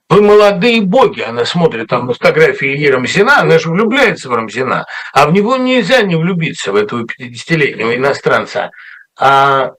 [0.10, 4.86] вы молодые боги, она смотрит там на фотографии Ильи Рамзина, она же влюбляется в Рамзина,
[5.14, 8.72] а в него нельзя не влюбиться, в этого 50-летнего иностранца.
[9.20, 9.72] А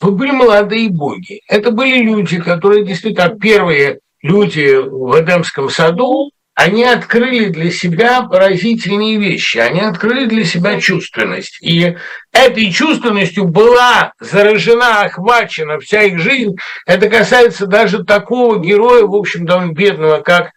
[0.00, 1.42] вы были молодые боги.
[1.48, 9.18] Это были люди, которые действительно первые люди в Эдемском саду, они открыли для себя поразительные
[9.18, 11.58] вещи, они открыли для себя чувственность.
[11.60, 11.96] И
[12.32, 16.56] этой чувственностью была заражена, охвачена вся их жизнь.
[16.86, 20.52] Это касается даже такого героя, в общем, довольно бедного, как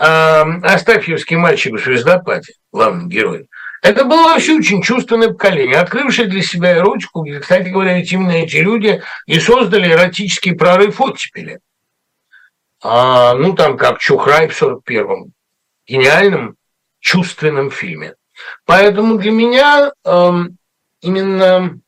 [0.00, 3.46] э, Астафьевский мальчик в «Звездопаде», главный герой.
[3.80, 8.32] Это было вообще очень чувственное поколение, открывшее для себя эротику, где, кстати говоря, ведь именно
[8.32, 11.60] эти люди и создали эротический прорыв оттепели.
[12.82, 15.33] А, ну, там как Чухрай в 41-м,
[15.86, 16.56] гениальном
[17.00, 18.14] чувственном фильме.
[18.64, 20.30] Поэтому для меня э,
[21.00, 21.80] именно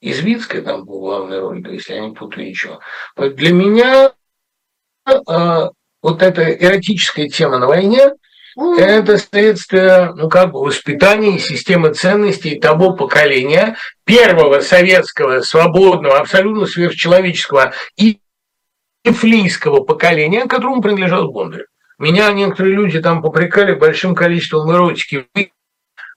[0.00, 2.80] Извицкая там был главной роли, если я не путаю ничего.
[3.16, 4.12] Для меня
[5.06, 5.12] э,
[6.02, 8.12] вот эта эротическая тема на войне–
[8.56, 16.66] это следствие, ну, как бы воспитания и системы ценностей того поколения, первого советского, свободного, абсолютно
[16.66, 18.18] сверхчеловеческого и
[19.04, 21.66] флийского поколения, которому принадлежал Бондарев.
[21.98, 25.26] Меня некоторые люди там попрекали большим количеством эротики.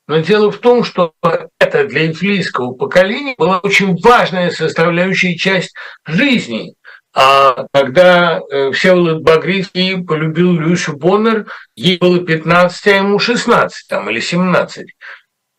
[0.07, 1.13] Но дело в том, что
[1.59, 5.73] это для инфлийского поколения была очень важная составляющая часть
[6.05, 6.73] жизни.
[7.13, 14.09] А когда э, Всеволод Багрицкий полюбил Люшу Боннер, ей было 15, а ему 16 там,
[14.09, 14.87] или 17.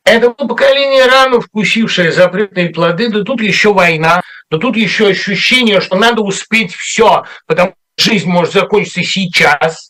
[0.04, 5.80] Это было поколение рано вкусившее запретные плоды, да тут еще война, да тут еще ощущение,
[5.80, 9.89] что надо успеть все, потому что жизнь может закончиться сейчас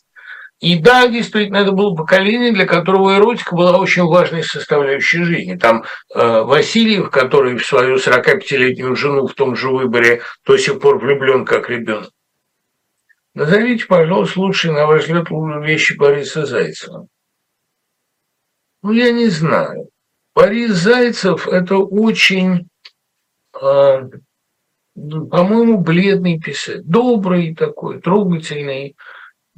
[0.61, 5.57] и да, действительно, это было поколение, для которого эротика была очень важной составляющей жизни.
[5.57, 10.99] Там э, Васильев, который в свою 45-летнюю жену в том же выборе до сих пор
[10.99, 12.11] влюблен как ребенок.
[13.33, 15.27] Назовите, пожалуйста, лучшие, на ваш взгляд,
[15.63, 17.07] вещи Бориса Зайцева.
[18.83, 19.89] Ну, я не знаю.
[20.35, 22.67] Борис Зайцев– это очень,
[23.59, 24.09] э,
[24.93, 26.83] по-моему, бледный писатель.
[26.83, 28.95] Добрый такой, трогательный,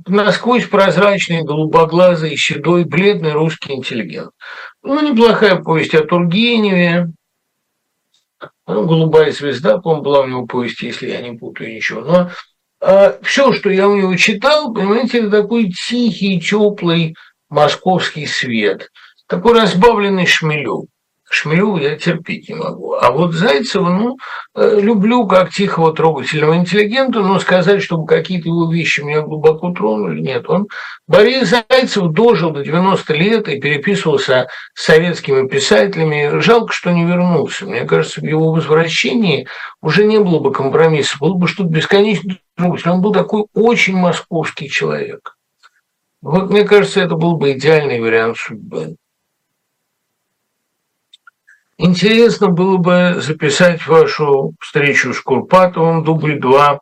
[0.08, 4.32] насквозь прозрачный, голубоглазый, седой, бледный русский интеллигент.
[4.82, 7.08] Ну, неплохая повесть о Тургеневе.
[8.66, 12.02] Ну, «Голубая звезда», по-моему, была у него повесть, если я не путаю ничего.
[12.02, 12.32] Но
[12.82, 17.16] а, все, что я у него читал, понимаете, это такой тихий, теплый
[17.50, 18.90] московский свет,
[19.28, 20.90] такой разбавленный шмелек.
[21.34, 22.94] Шмелеву я терпеть не могу.
[22.94, 24.18] А вот Зайцева, ну,
[24.56, 30.22] э, люблю как тихого, трогательного интеллигента, но сказать, чтобы какие-то его вещи меня глубоко тронули,
[30.22, 30.48] нет.
[30.48, 30.68] Он,
[31.08, 36.40] Борис Зайцев дожил до 90 лет и переписывался с советскими писателями.
[36.40, 37.66] Жалко, что не вернулся.
[37.66, 39.48] Мне кажется, в его возвращении
[39.82, 42.96] уже не было бы компромисса, было бы что-то бесконечно трогательное.
[42.96, 45.36] Он был такой очень московский человек.
[46.22, 48.96] Вот, мне кажется, это был бы идеальный вариант судьбы.
[51.86, 56.80] Интересно было бы записать вашу встречу с Курпатовым, дубль 2,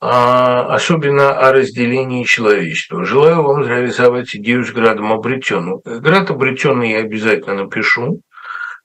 [0.00, 3.04] а, особенно о разделении человечества.
[3.04, 5.80] Желаю вам реализовать идею с градом обретенным.
[5.84, 8.20] Град обретенный я обязательно напишу.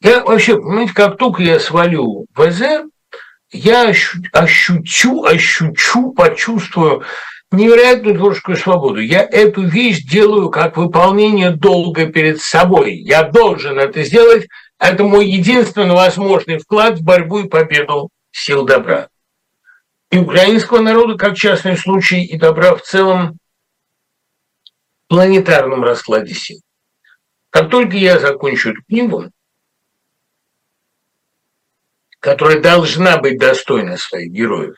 [0.02, 2.82] Я вообще, понимаете, как только я свалю ВЗ,
[3.52, 3.94] я
[4.32, 7.04] ощутю, ощучу, почувствую
[7.52, 9.00] невероятную творческую свободу.
[9.00, 12.96] Я эту вещь делаю как выполнение долга перед собой.
[12.96, 14.48] Я должен это сделать,
[14.90, 19.10] это мой единственный возможный вклад в борьбу и победу сил добра.
[20.10, 23.38] И украинского народа, как частный случай, и добра в целом
[25.06, 26.60] в планетарном раскладе сил.
[27.50, 29.32] Как только я закончу эту книгу,
[32.20, 34.76] которая должна быть достойна своих героев,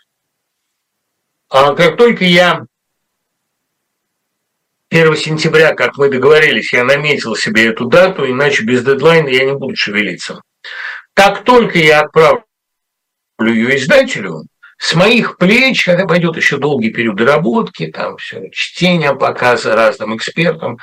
[1.49, 2.65] а как только я
[4.89, 9.53] 1 сентября, как мы договорились, я наметил себе эту дату, иначе без дедлайна я не
[9.53, 10.41] буду шевелиться.
[11.13, 12.43] Как только я отправлю
[13.39, 14.43] ее издателю,
[14.77, 20.77] с моих плеч, когда пойдет еще долгий период доработки, там все, чтения, показа разным экспертам,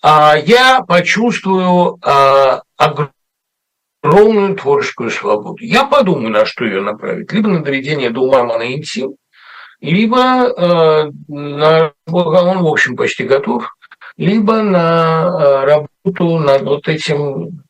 [0.00, 5.62] а, я почувствую а, огромную творческую свободу.
[5.62, 7.32] Я подумаю, на что ее направить.
[7.32, 9.16] Либо на доведение до ума моноинтим,
[9.82, 13.68] либо э, на, он, в общем, почти готов,
[14.16, 17.64] либо на э, работу над вот этим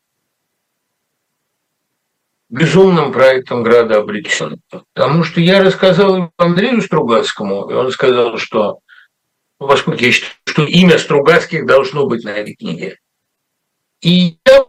[2.49, 4.61] безумным проектом «Града обречен».
[4.93, 8.79] Потому что я рассказал Андрею Стругацкому, и он сказал, что
[9.57, 12.99] поскольку я считаю, что имя Стругацких должно быть на этой книге.
[14.01, 14.65] И я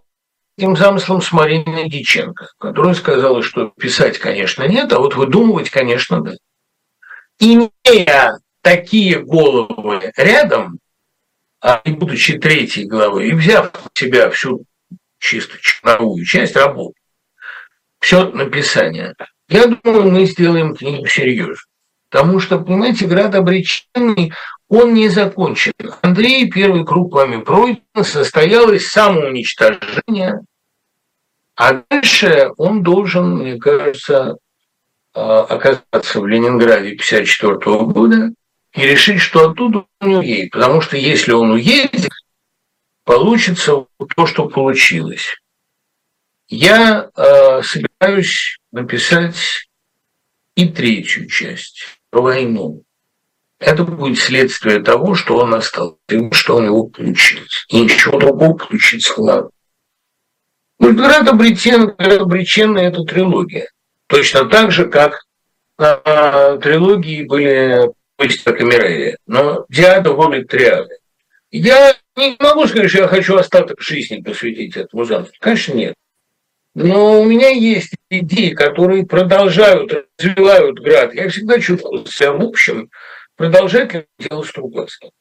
[0.57, 6.23] этим замыслом с Мариной Диченко, которая сказала, что писать, конечно, нет, а вот выдумывать, конечно,
[6.23, 6.33] да
[7.39, 10.79] имея такие головы рядом,
[11.61, 14.65] а и будучи третьей главой, и взяв на себя всю
[15.19, 16.99] чисто черновую часть работы,
[18.01, 19.15] все написание,
[19.49, 21.57] я думаю, мы сделаем книгу серьезно.
[22.11, 24.33] Потому что, понимаете, град обреченный,
[24.69, 25.73] он не закончен.
[26.03, 30.41] Андрей, первый круг вами пройден, состоялось самоуничтожение,
[31.57, 34.37] а дальше он должен, мне кажется,
[35.15, 38.33] оказаться в Ленинграде 1954 года
[38.75, 40.53] и решить, что оттуда он не уедет.
[40.53, 42.11] Потому что если он уедет,
[43.05, 43.87] получится
[44.17, 45.37] то, что получилось.
[46.49, 49.69] Я э, собираюсь написать
[50.57, 52.83] и третью часть про войну.
[53.59, 55.97] Это будет следствие того, что он остался,
[56.33, 57.65] что у него получилось.
[57.69, 59.51] И ничего другого получиться не надо.
[60.79, 63.67] Град обречен, обречен на эту трилогию.
[64.07, 65.25] Точно так же, как
[65.79, 70.99] а, трилогии были Пусть Камерерия, но Диада волит триады.
[71.51, 75.31] Я не могу сказать, что я хочу остаток жизни посвятить этому жанру.
[75.41, 75.95] Конечно, нет.
[76.75, 81.15] Но у меня есть идеи, которые продолжают, развивают град.
[81.15, 82.91] Я всегда чувствую себя в общем
[83.37, 85.13] продолжателем дела Стругацкого.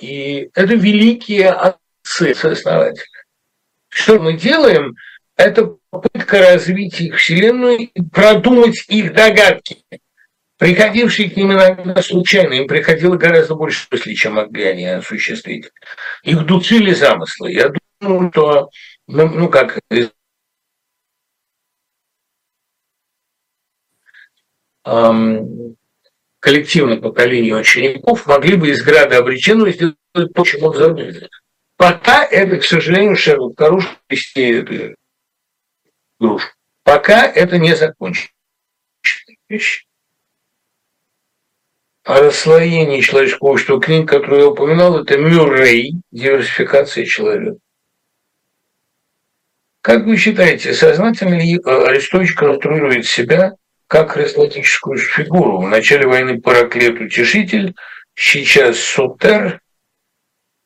[0.00, 3.04] И это великие отцы, сооснователи.
[3.88, 4.94] Что мы делаем?
[5.36, 9.84] Это попытка развить их Вселенную и продумать их догадки,
[10.58, 12.52] приходившие к ним иногда случайно.
[12.52, 15.70] Им приходило гораздо больше мыслей, чем могли они осуществить.
[16.22, 17.52] Их душили замыслы.
[17.52, 18.70] Я думаю, что,
[19.08, 19.80] ну, ну как,
[26.40, 31.12] коллективное поколение учеников могли бы из града обреченного сделать то, чем он задумал.
[31.76, 33.88] Пока это, к сожалению, Шерлок Каруш
[36.20, 36.48] вести грушу.
[36.82, 38.28] Пока это не закончено.
[39.48, 39.86] вещь.
[42.04, 47.56] О расслоении человеческого общества книг, которую я упоминал, это Мюррей «Диверсификация человека».
[49.80, 53.52] Как вы считаете, сознательно ли Арестович конструирует себя
[53.86, 55.60] как харизматическую фигуру.
[55.60, 57.74] В начале войны Параклет Утешитель,
[58.14, 59.60] сейчас Сутер,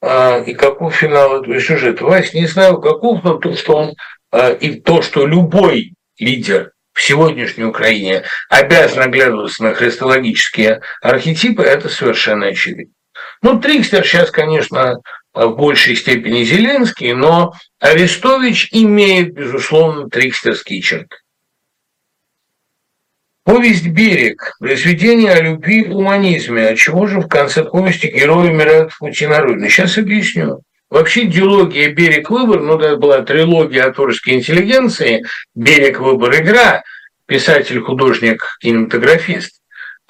[0.01, 2.05] а, и каков финал этого сюжета.
[2.05, 7.03] Вась, не знаю, каков, но то, что он а, и то, что любой лидер в
[7.03, 12.93] сегодняшней Украине обязан оглядываться на христологические архетипы, это совершенно очевидно.
[13.43, 14.97] Ну, Трикстер сейчас, конечно,
[15.33, 21.17] в большей степени Зеленский, но Арестович имеет, безусловно, трикстерские черты.
[23.45, 26.69] Повесть «Берег»– произведение о любви и гуманизме.
[26.69, 29.71] А чего же в конце повести герои умирают в пути на родину?
[29.71, 30.61] Сейчас объясню.
[30.91, 32.31] Вообще диалогия «Берег.
[32.31, 35.23] Выбор», ну, это была трилогия о творческой интеллигенции
[35.55, 36.01] «Берег.
[36.01, 36.35] Выбор.
[36.37, 36.83] Игра»,
[37.27, 39.61] писатель, художник, кинематографист.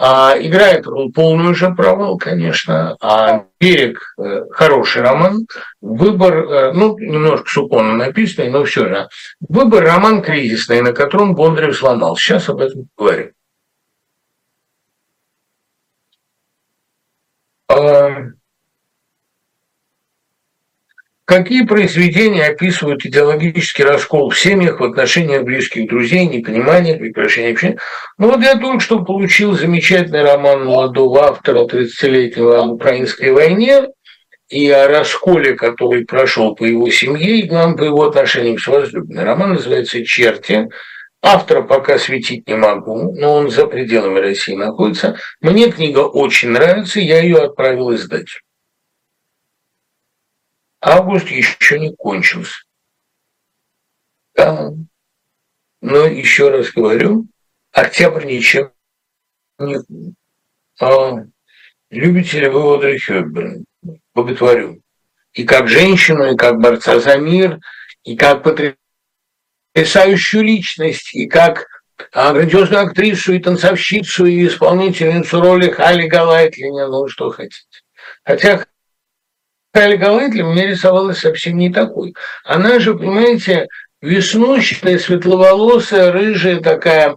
[0.00, 2.96] А играет он полный уже провал, конечно.
[3.00, 5.48] А «Берег» э,– хороший роман.
[5.80, 9.09] «Выбор», э, ну, немножко суконно написанный, но все же.
[9.40, 12.16] «Выбор»– роман кризисный, на котором Бондарев сломал.
[12.16, 13.32] Сейчас об этом говорим.
[21.28, 27.76] Какие произведения описывают идеологический раскол в семьях в отношениях близких друзей, непонимание, прекращение общения?
[28.16, 33.88] Ну вот я только что получил замечательный роман молодого автора 30-летнего об украинской войне
[34.48, 39.24] и о расколе, который прошел по его семье и, главное, по его отношениям с возлюбленной.
[39.24, 40.70] Роман называется «Черти».
[41.20, 45.18] Автора пока светить не могу, но он за пределами России находится.
[45.42, 48.40] Мне книга очень нравится, я ее отправил издать.
[50.80, 52.55] Август еще не кончился.
[54.34, 54.72] Да.
[55.80, 57.26] Но еще раз говорю,
[57.72, 58.70] октябрь ничем
[59.59, 59.76] не...
[60.80, 61.24] А,
[61.90, 63.64] любите ли вы Одри Хёбберн?
[64.14, 64.80] Боготворю.
[65.32, 67.59] И как женщину, и как борца за мир,
[68.05, 68.44] и как
[69.74, 71.66] потрясающую личность, и как
[72.12, 77.66] а, грандиозную актрису, и танцовщицу, и исполнительницу роли Хали Галайтлиня, ну что хотите.
[78.24, 78.66] Хотя
[79.74, 82.15] Хали Галайтли мне рисовалась совсем не такой.
[82.45, 83.69] Она же, понимаете,
[84.01, 87.16] веснущатая, светловолосая, рыжая такая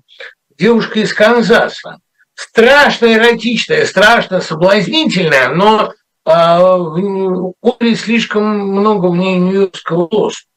[0.57, 1.97] девушка из Канзаса.
[2.35, 5.93] Страшно эротичная, страшно соблазнительная, но
[6.25, 10.47] а, в Оле слишком много в ней нью-йоркского лоста.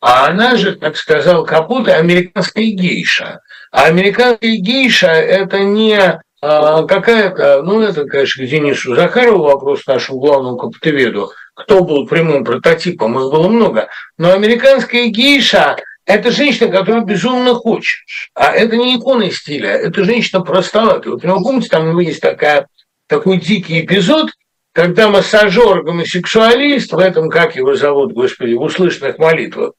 [0.00, 3.40] А она же, как сказал Капута, американская гейша.
[3.70, 10.18] А американская гейша– это не а, какая-то, ну, это, конечно, к Денису Захарову вопрос нашему
[10.20, 13.88] главному капутоведу, кто был прямым прототипом, их было много.
[14.16, 15.76] Но американская гейша–
[16.06, 18.04] это женщина, которую безумно хочешь.
[18.34, 21.12] А это не икона стиля, это женщина простоватая.
[21.12, 22.66] Вот, ну, помните, там есть такая,
[23.06, 24.30] такой дикий эпизод,
[24.72, 29.72] когда массажер гомосексуалист в этом, как его зовут, господи, в услышанных молитвах,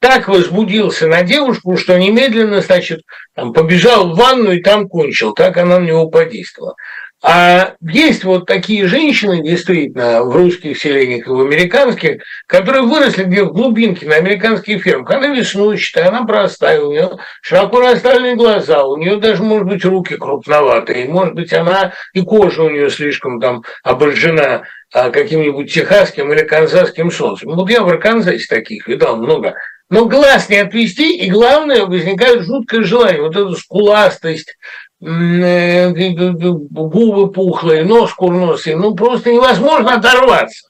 [0.00, 3.02] так возбудился на девушку, что немедленно, значит,
[3.34, 5.32] там, побежал в ванну и там кончил.
[5.32, 6.76] Так она на него подействовала.
[7.20, 13.42] А есть вот такие женщины, действительно, в русских селениях и в американских, которые выросли где
[13.42, 15.10] в глубинке на американских фермах.
[15.10, 20.14] Она веснущатая, она простая, у нее широко расставленные глаза, у нее даже, может быть, руки
[20.14, 24.62] крупноватые, может быть, она и кожа у нее слишком там обожжена
[24.94, 27.50] а, каким-нибудь техасским или канзасским солнцем.
[27.50, 29.54] Вот я в Арканзасе таких видал много
[29.90, 34.56] но глаз не отвести, и главное, возникает жуткое желание, вот эта скуластость,
[35.00, 40.68] э, губы пухлые, нос курносый, ну просто невозможно оторваться.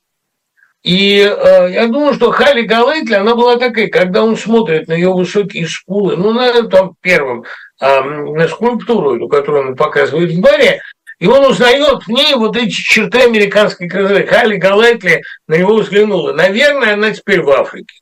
[0.85, 5.13] И э, я думаю, что Хали Галетли, она была такая, когда он смотрит на ее
[5.13, 7.45] высокие скулы, ну, на там первом,
[7.81, 10.81] э, на скульптуру, которую он показывает в баре,
[11.19, 14.25] и он узнает в ней вот эти черты американской красоты.
[14.27, 16.33] Хали Галетли на него взглянула.
[16.33, 17.97] Наверное, она теперь в Африке.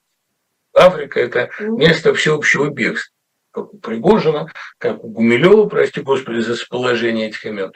[0.77, 3.17] Африка– это место всеобщего бегства
[3.57, 7.73] как у Пригожина, как у Гумилева, прости господи, за расположение этих имен.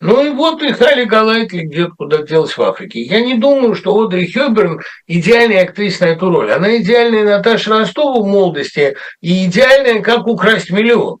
[0.00, 3.00] Ну и вот и Хали Галайтли где-то куда делась в Африке.
[3.00, 6.50] Я не думаю, что Одри Хёберн идеальная актриса на эту роль.
[6.50, 11.18] Она идеальная Наташа Ростова в молодости и идеальная, как украсть миллион.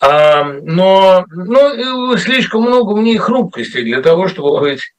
[0.00, 4.94] А, но, но слишком много в ней хрупкости для того, чтобы быть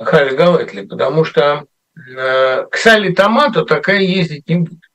[0.00, 1.64] Хали Галайтли, потому что
[2.16, 4.89] э, к Салли Томату такая ездить не будет.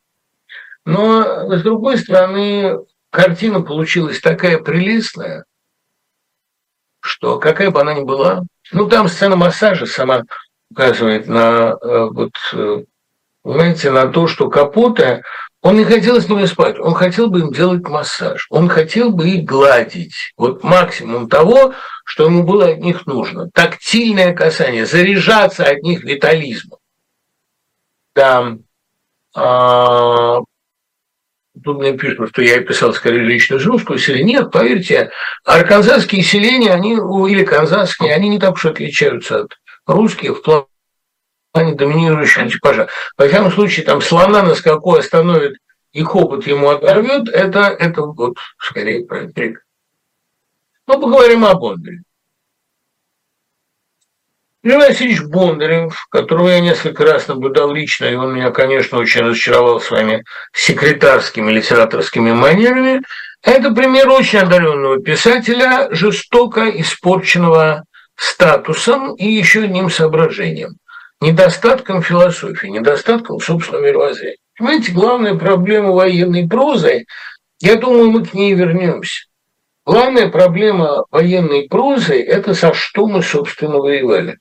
[0.86, 2.80] Но, с другой стороны,
[3.10, 5.46] картина получилась такая прелестная,
[7.02, 10.24] что какая бы она ни была, ну, там сцена массажа сама
[10.70, 12.84] указывает на, э, вот, э,
[13.44, 15.22] понимаете, на то, что Капота,
[15.62, 19.28] он не хотел с ними спать, он хотел бы им делать массаж, он хотел бы
[19.30, 20.34] их гладить.
[20.38, 21.74] Вот максимум того,
[22.06, 23.50] что ему было от них нужно.
[23.52, 26.80] Тактильное касание, заряжаться от них витализмом.
[29.36, 30.55] А, тут
[31.74, 34.40] мне пишут, что я писал скорее лично русского селения.
[34.40, 35.12] Нет, поверьте,
[35.44, 42.50] арканзасские селения, они, или канзасские, они не так уж отличаются от русских в плане доминирующего
[42.50, 42.90] типажа.
[43.18, 45.58] Во всяком случае, там слона на скаку остановит
[45.92, 49.66] и хобот ему оторвет, это, это вот скорее про интриг.
[50.88, 52.02] Но поговорим о Бондаре.
[54.66, 59.80] Юрий Васильевич Бондарев, которого я несколько раз наблюдал лично, и он меня, конечно, очень разочаровал
[59.80, 60.24] своими
[60.54, 63.04] секретарскими литераторскими манерами,
[63.44, 67.84] это пример очень одаренного писателя, жестоко испорченного
[68.16, 70.78] статусом и еще одним соображением–
[71.22, 74.38] недостатком философии, недостатком собственного мировоззрения.
[74.58, 77.06] Понимаете, главная проблема военной прозы,
[77.60, 79.28] я думаю, мы к ней вернемся.
[79.86, 84.40] Главная проблема военной прозы– это со что мы, собственно, воевали.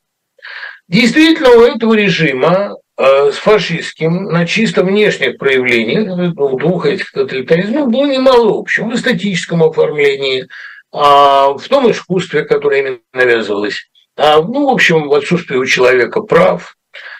[0.88, 7.90] Действительно, у этого режима э, с фашистским на чисто внешних проявлениях у двух этих тоталитаризмов
[7.90, 10.46] было немало общего в эстетическом оформлении,
[10.94, 16.20] а, в том искусстве, которое именно навязывалось, а, ну, в общем, в отсутствии у человека
[16.20, 16.76] прав.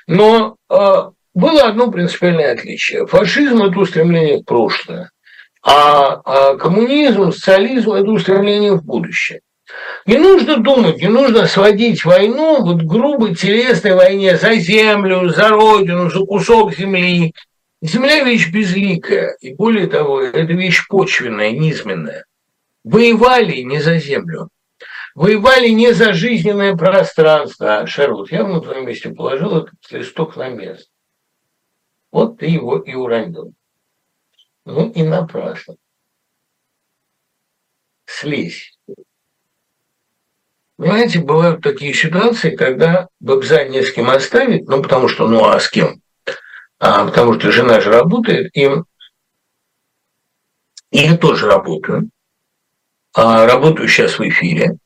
[0.07, 3.05] Но а, было одно принципиальное отличие.
[3.09, 5.11] Фашизм– это устремление в прошлое,
[5.65, 9.41] а коммунизм, социализм– это устремление в будущее.
[10.07, 16.11] Не нужно думать, не нужно сводить войну вот грубой телесной войне за землю, за родину,
[16.11, 17.35] за кусок земли.
[17.81, 22.25] Земля– вещь безликая, и более того, это вещь почвенная, низменная.
[22.83, 24.49] Воевали не за землю,
[25.15, 27.79] воевали не за жизненное пространство.
[27.79, 30.91] А, Шарлот, я на твоем месте положил этот листок на место.
[32.11, 33.53] Вот ты его и уронил.
[34.65, 35.77] Ну и напрасно.
[38.07, 38.74] Слезь.
[40.77, 45.61] Понимаете, бывают такие ситуации, когда Бабза не с кем оставить, ну, потому что, ну, а
[45.61, 46.01] с кем?
[46.81, 48.69] А, потому что жена же работает, и,
[50.91, 52.11] я тоже работаю.
[53.15, 54.77] А, работаю сейчас в эфире,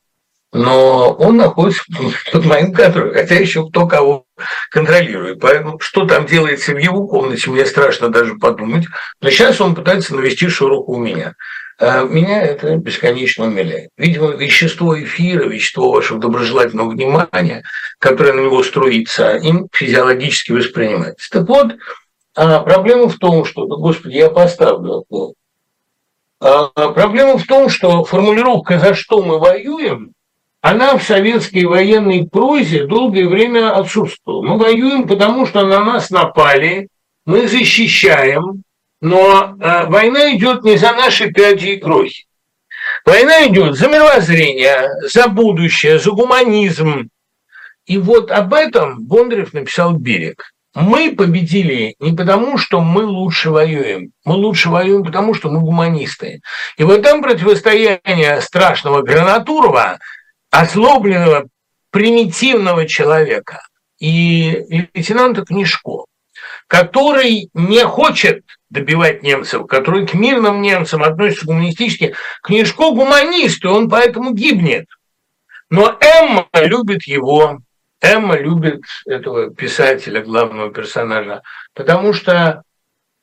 [0.53, 1.83] но он находится
[2.31, 4.25] под моим контролем, хотя еще кто кого
[4.69, 5.39] контролирует.
[5.39, 8.85] Поэтому что там делается в его комнате, мне страшно даже подумать.
[9.21, 11.33] Но сейчас он пытается навести шороху у меня.
[11.79, 13.89] А меня это бесконечно умиляет.
[13.95, 17.63] Видимо, вещество эфира, вещество вашего доброжелательного внимания,
[17.99, 21.29] которое на него струится, им физиологически воспринимается.
[21.31, 21.75] Так вот,
[22.35, 25.05] а проблема в том, что, господи, я поставлю.
[25.09, 25.33] Ну,
[26.39, 30.13] проблема в том, что формулировка «за что мы воюем»
[30.61, 34.41] она в советской военной прозе долгое время отсутствовала.
[34.41, 36.89] Мы воюем, потому что на нас напали,
[37.25, 38.63] мы защищаем,
[39.01, 42.25] но э, война идет не за наши пяти и крохи.
[43.05, 47.09] Война идет за мировоззрение, за будущее, за гуманизм.
[47.85, 50.51] И вот об этом Бондарев написал «Берег».
[50.75, 54.11] Мы победили не потому, что мы лучше воюем.
[54.23, 56.41] Мы лучше воюем, потому что мы гуманисты.
[56.77, 59.97] И вот там противостояние страшного Гранатурова,
[60.51, 61.47] озлобленного,
[61.89, 63.61] примитивного человека
[63.97, 66.05] и лейтенанта Книжко,
[66.67, 73.89] который не хочет добивать немцев, который к мирным немцам относится гуманистически, Книжко гуманист, и он
[73.89, 74.87] поэтому гибнет.
[75.69, 77.59] Но Эмма любит его,
[78.01, 81.41] Эмма любит этого писателя, главного персонажа,
[81.73, 82.63] потому что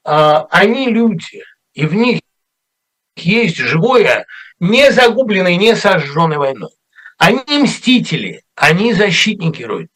[0.05, 1.43] э, они люди,
[1.74, 2.20] и в них
[3.16, 4.27] есть живое,
[4.60, 6.70] не загубленное, не сожженное войной.
[7.18, 9.89] Они мстители, они защитники Родины.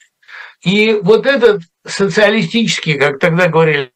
[0.62, 3.92] И вот этот социалистический, как тогда говорили,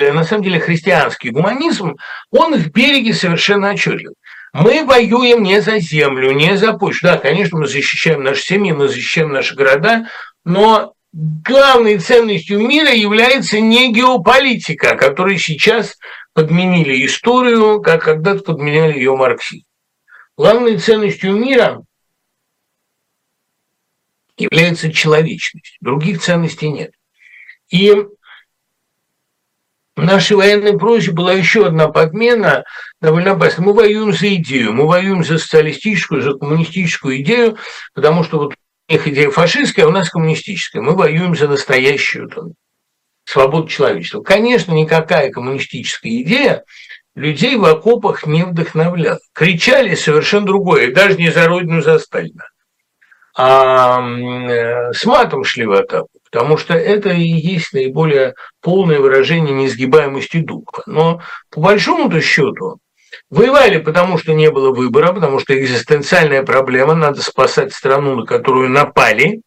[0.00, 1.96] на самом деле христианский гуманизм,
[2.30, 4.12] он в береге совершенно отчетлив.
[4.52, 7.08] Мы воюем не за землю, не за почву.
[7.08, 10.08] Да, конечно, мы защищаем наши семьи, мы защищаем наши города,
[10.44, 15.96] но главной ценностью мира является не геополитика, которой сейчас
[16.34, 19.66] подменили историю, как когда-то подменяли ее марксизм.
[20.36, 21.84] Главной ценностью мира
[24.36, 25.76] является человечность.
[25.80, 26.92] Других ценностей нет.
[27.70, 27.94] И
[30.10, 32.64] нашей военной прозе была еще одна подмена,
[33.00, 33.66] довольно опасная.
[33.66, 37.56] Мы воюем за идею, мы воюем за социалистическую, за коммунистическую идею,
[37.94, 38.54] потому что вот
[38.88, 40.80] у них идея фашистская, а у нас коммунистическая.
[40.80, 42.52] Мы воюем за настоящую там,
[43.24, 44.20] свободу человечества.
[44.22, 46.64] Конечно, никакая коммунистическая идея
[47.14, 49.20] людей в окопах не вдохновляла.
[49.32, 52.48] Кричали совершенно другое, даже не за Родину, за Сталина.
[53.36, 59.54] А э, с матом шли в атаку потому что это и есть наиболее полное выражение
[59.54, 60.82] несгибаемости духа.
[60.86, 61.20] Но
[61.50, 62.78] по большому-то счету
[63.30, 68.70] воевали, потому что не было выбора, потому что экзистенциальная проблема, надо спасать страну, на которую
[68.70, 69.42] напали,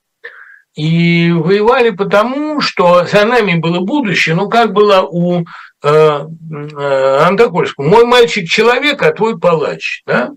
[0.76, 5.46] и воевали потому, что за нами было будущее, ну, как было у э,
[5.84, 7.86] э, Антокольского.
[7.86, 10.02] «Мой мальчик человек, а твой палач».
[10.08, 10.32] Да?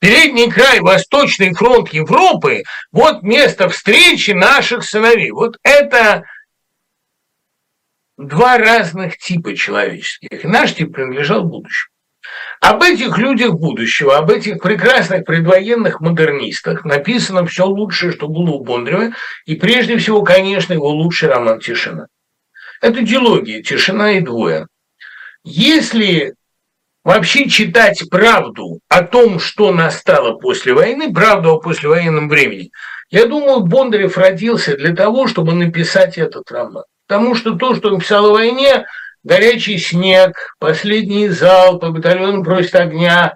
[0.00, 2.62] Передний край, Восточный фронт Европы,
[2.92, 5.32] вот место встречи наших сыновей.
[5.32, 6.24] Вот это
[8.16, 10.44] два разных типа человеческих.
[10.44, 11.92] наш тип принадлежал будущему.
[12.60, 18.64] Об этих людях будущего, об этих прекрасных предвоенных модернистах написано все лучшее, что было у
[18.64, 19.12] Бондарева,
[19.46, 22.06] и прежде всего, конечно, его лучший роман «Тишина».
[22.80, 24.66] Это дилогия «Тишина и двое».
[25.44, 26.34] Если
[27.08, 32.70] вообще читать правду о том, что настало после войны, правду о послевоенном времени,
[33.08, 36.84] я думаю, Бондарев родился для того, чтобы написать этот роман.
[37.06, 38.84] Потому что то, что он писал о войне,
[39.24, 43.34] горячий снег, последний зал, по батальону просит огня,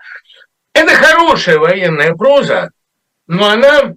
[0.75, 2.73] это хорошая военная проза,
[3.27, 3.95] но она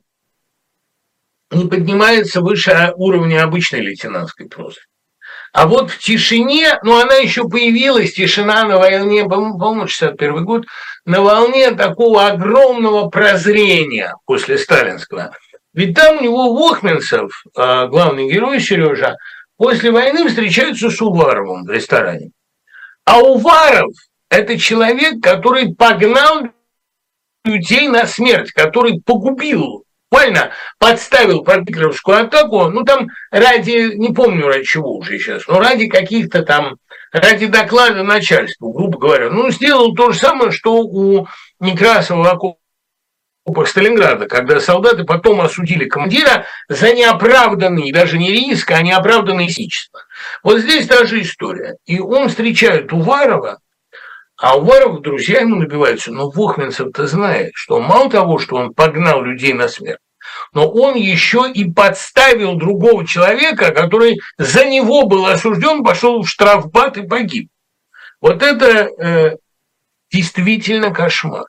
[1.52, 4.80] не поднимается выше уровня обычной лейтенантской прозы.
[5.56, 10.65] А вот в тишине, ну она еще появилась, тишина на волне, по-моему, 61 год,
[11.06, 15.32] на волне такого огромного прозрения после сталинского.
[15.73, 19.15] Ведь там у него Вохменцев, а, главный герой Сережа,
[19.56, 22.32] после войны встречаются с Уваровым в ресторане.
[23.06, 23.94] А Уваров–
[24.30, 26.49] это человек, который погнал
[27.45, 31.64] людей на смерть, который погубил буквально подставил под
[32.07, 36.77] атаку, ну там ради, не помню ради чего уже сейчас, но ради каких-то там,
[37.11, 39.30] ради доклада начальству, грубо говоря.
[39.30, 41.27] Ну, сделал то же самое, что у
[41.60, 49.48] Некрасова окопах Сталинграда, когда солдаты потом осудили командира за неоправданный, даже не риск, а неоправданное
[49.49, 50.02] сичество.
[50.44, 51.77] Вот здесь та же история.
[51.86, 53.60] И он встречает Уварова,
[54.38, 56.12] а Уваров друзья ему набиваются.
[56.12, 59.99] Но Вохменцев-то знает, что мало того, что он погнал людей на смерть,
[60.53, 66.98] но он еще и подставил другого человека, который за него был осужден, пошел в штрафбат
[66.98, 67.49] и погиб.
[68.22, 69.38] Вот это э,
[70.12, 71.45] действительно кошмар.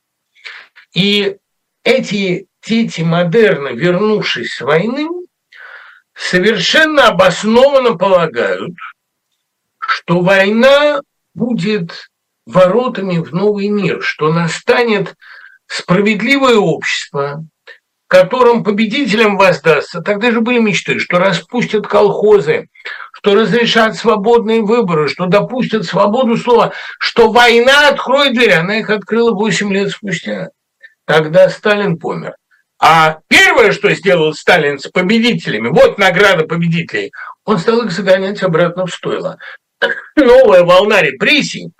[0.93, 1.37] И
[1.85, 5.09] эти дети модерна, вернувшись с войны,
[6.15, 8.75] совершенно обоснованно полагают,
[9.79, 11.01] что война
[11.35, 12.09] будет
[12.47, 15.15] воротами в новый мир, что настанет
[15.67, 17.45] справедливое общество,
[18.07, 20.01] в котором победителям воздастся.
[20.01, 22.69] Тогда же были мечты, что распустят колхозы,
[23.13, 28.53] что разрешат свободные выборы, что допустят свободу слова, что война откроет двери.
[28.53, 30.51] Она их открыла 8 лет спустя.
[31.05, 32.35] Тогда Сталин помер.
[32.79, 37.11] А первое, что сделал Сталин с победителями, вот награда победителей,
[37.45, 39.39] он стал их загонять обратно в стойло.
[40.17, 41.71] Новая волна репрессий,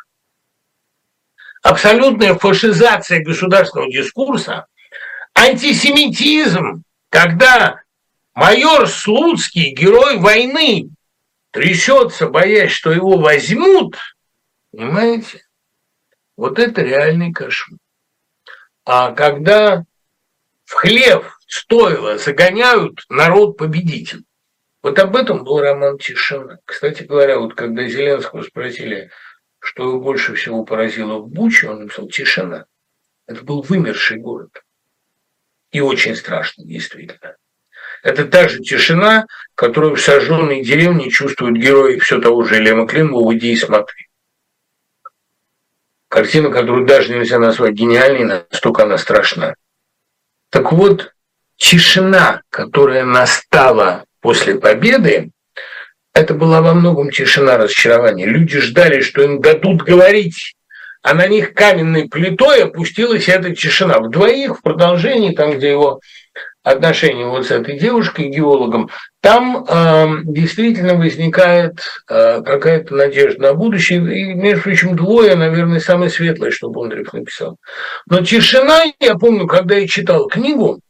[1.69, 4.67] абсолютная фашизация государственного дискурса,
[5.35, 7.83] антисемитизм, когда
[8.35, 10.91] майор Слуцкий, герой войны,
[11.51, 13.97] трясется, боясь, что его возьмут,
[14.71, 15.43] понимаете,
[16.37, 17.81] вот это реальный кошмар.
[18.85, 19.83] А когда
[20.65, 24.23] в хлев стоило загоняют народ победитель,
[24.83, 26.59] вот об этом был роман «Тишина».
[26.65, 29.11] Кстати говоря, вот когда Зеленского спросили,
[29.67, 32.67] что его больше всего поразило в Буче, он написал «Тишина».
[33.27, 34.63] Это был вымерший город.
[35.73, 37.37] И очень страшно, действительно.
[38.05, 39.27] Это та же тишина,
[39.57, 44.07] которую в сожженной деревне чувствуют герои все того же Лема Климова «Уйди и смотри».
[46.07, 49.57] Картина, которую даже нельзя назвать гениальной, настолько она страшна.
[50.51, 51.13] Так вот,
[51.57, 55.33] тишина, которая настала после победы,
[56.17, 58.25] это была во многом тишина разочарования.
[58.25, 60.55] Люди ждали, что им дадут говорить,
[61.03, 64.01] а на них каменной плитой опустилась эта тишина.
[64.01, 66.01] В двоих в продолжении, там, где его
[66.63, 68.89] отношения вот с этой девушкой, геологом,
[69.21, 73.99] там э, действительно возникает э, какая-то надежда на будущее.
[73.99, 77.59] И, между прочим, двое, наверное, самое светлое, что Бондарев написал.
[78.09, 80.81] Но тишина, я помню, когда я читал книгу,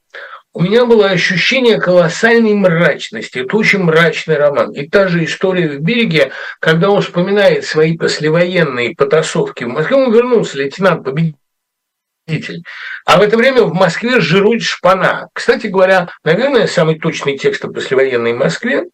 [0.57, 3.41] у меня было ощущение колоссальной мрачности.
[3.41, 4.73] Это очень мрачный роман.
[4.73, 10.15] И та же история в «Береге», когда он вспоминает свои послевоенные потасовки в Москве, он
[10.15, 12.65] вернулся, лейтенант победитель.
[13.05, 15.29] А в это время в Москве жирует шпана.
[15.35, 18.85] Кстати говоря, наверное, самый точный текст о послевоенной Москве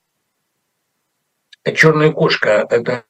[1.76, 3.05] «Черная кошка»– это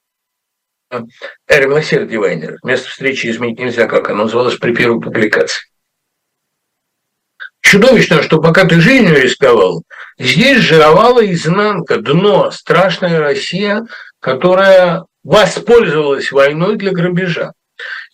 [0.91, 2.59] Эра Милосердия Вайнер.
[2.65, 5.72] Место встречи изменить нельзя, как оно называлось при первой публикации
[7.63, 9.83] чудовищно, что пока ты жизнью рисковал,
[10.19, 13.87] здесь жировала изнанка, дно, страшная Россия,
[14.21, 17.53] которая воспользовалась войной для грабежа.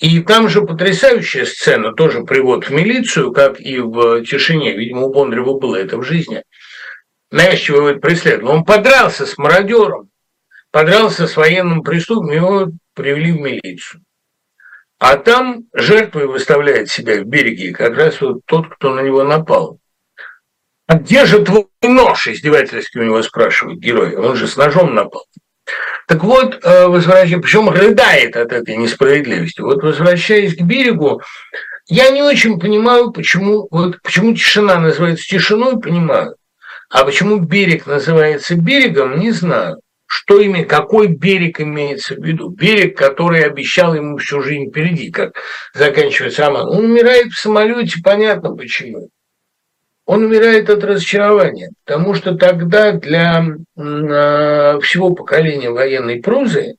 [0.00, 4.76] И там же потрясающая сцена, тоже привод в милицию, как и в «Тишине».
[4.76, 6.42] Видимо, у Бондарева было это в жизни.
[7.30, 8.54] Навязчиво его преследовал.
[8.54, 10.08] Он подрался с мародером,
[10.70, 14.02] подрался с военным преступником, его привели в милицию.
[14.98, 19.78] А там жертвой выставляет себя в береге как раз вот тот, кто на него напал.
[20.88, 24.16] «А где же твой нож?»– издевательски у него спрашивает герой.
[24.16, 25.26] Он же с ножом напал.
[26.08, 29.60] Так вот, э, возвращаясь, причем рыдает от этой несправедливости.
[29.60, 31.20] Вот возвращаясь к берегу,
[31.86, 36.36] я не очень понимаю, почему, вот, почему тишина называется тишиной, понимаю.
[36.90, 42.48] А почему берег называется берегом, не знаю что ими, какой берег имеется в виду.
[42.48, 45.36] Берег, который обещал ему всю жизнь впереди, как
[45.74, 46.66] заканчивается роман.
[46.68, 49.10] Он умирает в самолете, понятно почему.
[50.06, 56.76] Он умирает от разочарования, потому что тогда для э, всего поколения военной прозы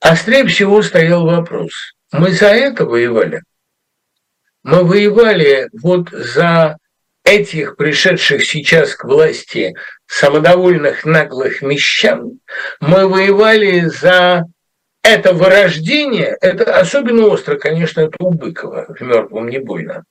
[0.00, 1.70] острее всего стоял вопрос.
[2.10, 3.42] Мы за это воевали.
[4.64, 6.76] Мы воевали вот за
[7.24, 9.74] этих пришедших сейчас к власти
[10.14, 12.38] самодовольных наглых мещан,
[12.80, 14.44] мы воевали за
[15.02, 20.04] это вырождение, это особенно остро, конечно, это у Быкова, в «Мертвом не больно».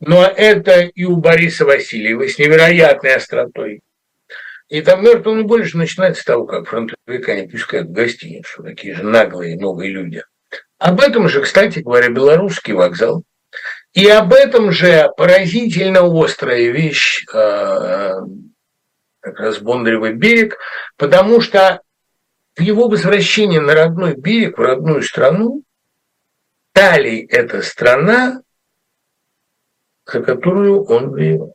[0.00, 3.80] Но это и у Бориса Васильева с невероятной остротой.
[4.68, 8.94] И там «Мертвым не больше» начинается с того, как фронтовика не пускают в гостиницу, такие
[8.94, 10.22] же наглые новые люди.
[10.78, 13.24] Об этом же, кстати говоря, белорусский вокзал.
[13.94, 18.12] И об этом же поразительно острая вещь э,
[19.20, 20.58] как раз Бондаревый берег,
[20.96, 21.80] потому что
[22.58, 25.62] его возвращении на родной берег, в родную страну,
[26.72, 28.42] Талий– это страна,
[30.06, 31.54] за которую он воевал.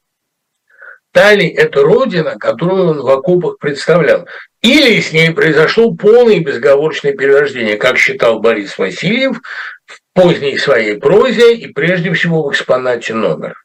[1.11, 4.27] Талий– это родина, которую он в окопах представлял.
[4.61, 9.39] Или с ней произошло полное безговорочное перерождение, как считал Борис Васильев
[9.85, 13.62] в поздней своей прозе и прежде всего в экспонате номер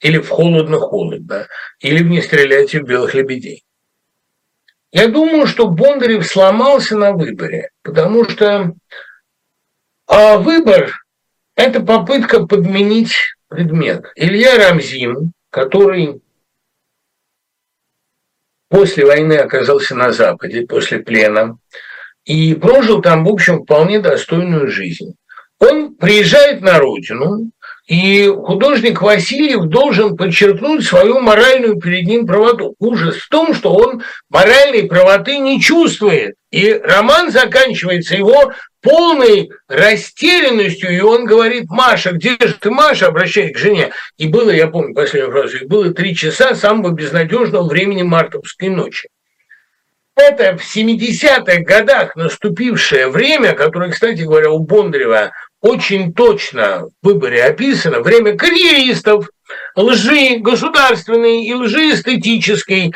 [0.00, 1.46] или в холодно-холодно,
[1.80, 3.64] или в «Не стреляйте в белых лебедей».
[4.92, 8.74] Я думаю, что Бондарев сломался на выборе, потому что
[10.06, 11.04] а выбор–
[11.54, 13.14] это попытка подменить
[13.46, 14.06] предмет.
[14.16, 16.20] Илья Рамзин, который
[18.68, 21.58] после войны оказался на Западе, после плена,
[22.24, 25.14] и прожил там, в общем, вполне достойную жизнь.
[25.60, 27.52] Он приезжает на родину,
[27.90, 32.76] и художник Васильев должен подчеркнуть свою моральную перед ним правоту.
[32.78, 36.36] Ужас в том, что он моральной правоты не чувствует.
[36.52, 43.56] И роман заканчивается его полной растерянностью, и он говорит, Маша, где же ты, Маша, обращаясь
[43.56, 43.90] к жене.
[44.18, 49.08] И было, я помню последнюю фразу, и было три часа самого безнадежного времени мартовской ночи.
[50.14, 57.44] Это в 70-х годах наступившее время, которое, кстати говоря, у Бондарева очень точно в выборе
[57.44, 59.28] описано время карьеристов,
[59.76, 62.92] лжи государственной и лжи эстетической,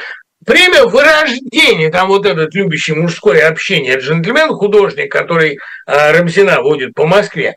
[0.46, 7.54] время вырождения, там вот этот любящий мужское общение, джентльмен-художник, который э, Рамзина водит по Москве,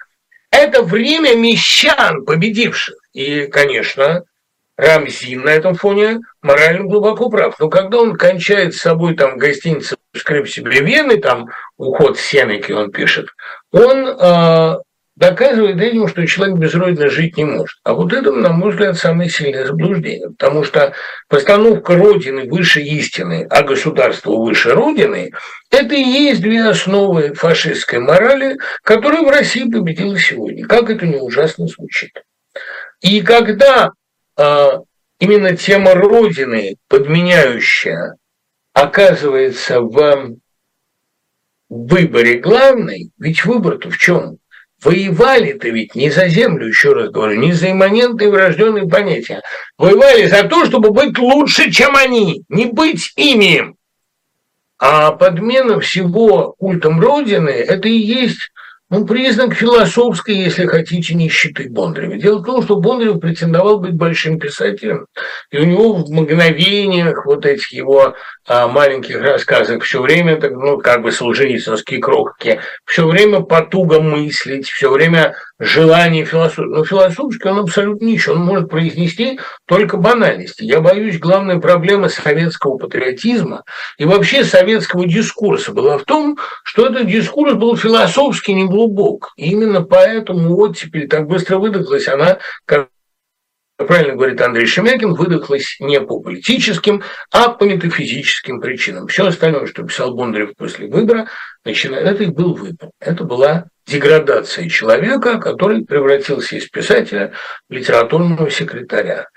[0.51, 2.95] это время мещан, победивших.
[3.13, 4.23] И, конечно,
[4.77, 7.59] Рамзин на этом фоне морально глубоко прав.
[7.59, 11.47] Но когда он кончает с собой там в гостинице «Скрип себе вены», там
[11.77, 13.27] уход Сенеки он пишет,
[13.71, 14.77] он э,
[15.17, 17.79] доказывает этим, что человек без Родины жить не может.
[17.83, 20.29] А вот это, на мой взгляд, самое сильное заблуждение.
[20.29, 20.93] Потому что
[21.27, 25.31] постановка Родины выше истины, а государство выше Родины–
[25.71, 30.67] это и есть две основы фашистской морали, которые в России победила сегодня.
[30.67, 32.11] Как это не ужасно звучит.
[33.01, 33.91] И когда
[34.37, 34.69] э,
[35.19, 38.15] именно тема Родины, подменяющая,
[38.73, 40.37] оказывается в
[41.69, 44.37] выборе главный, ведь выбор-то в чем?
[44.83, 49.41] Воевали-то ведь не за землю, еще раз говорю, не за имманентные врожденные понятия.
[49.77, 53.73] Воевали за то, чтобы быть лучше, чем они, не быть ими.
[54.77, 58.51] А подмена всего культом Родины– это и есть
[58.89, 62.15] ну, признак философской, если хотите, нищеты Бондарева.
[62.15, 65.07] Дело в том, что Бондарев претендовал быть большим писателем,
[65.51, 68.15] и у него в мгновениях вот этих его
[68.47, 74.69] а, маленьких рассказах все время, так, ну, как бы солженицынские крохки, все время потуга мыслить,
[74.69, 76.67] все время желание философии.
[76.67, 80.63] Но философски он абсолютно ничего, он может произнести только банальности.
[80.63, 83.63] Я боюсь, главная проблема советского патриотизма
[83.97, 89.33] и вообще советского дискурса была в том, что этот дискурс был философски неглубок.
[89.35, 92.89] И именно поэтому вот теперь так быстро выдохлась она, как
[93.85, 99.07] правильно говорит Андрей Шемякин, выдохлась не по политическим, а по метафизическим причинам.
[99.07, 101.29] Все остальное, что писал Бондарев после выбора,
[101.63, 102.89] начиная, это и был выбор.
[102.99, 107.33] Это была деградация человека, который превратился из писателя
[107.69, 109.27] в литературного секретаря.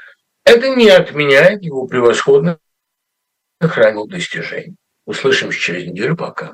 [0.44, 2.58] Это не отменяет его превосходных
[3.60, 4.76] ранних достижений.
[5.06, 6.16] Услышимся через неделю.
[6.16, 6.52] Пока.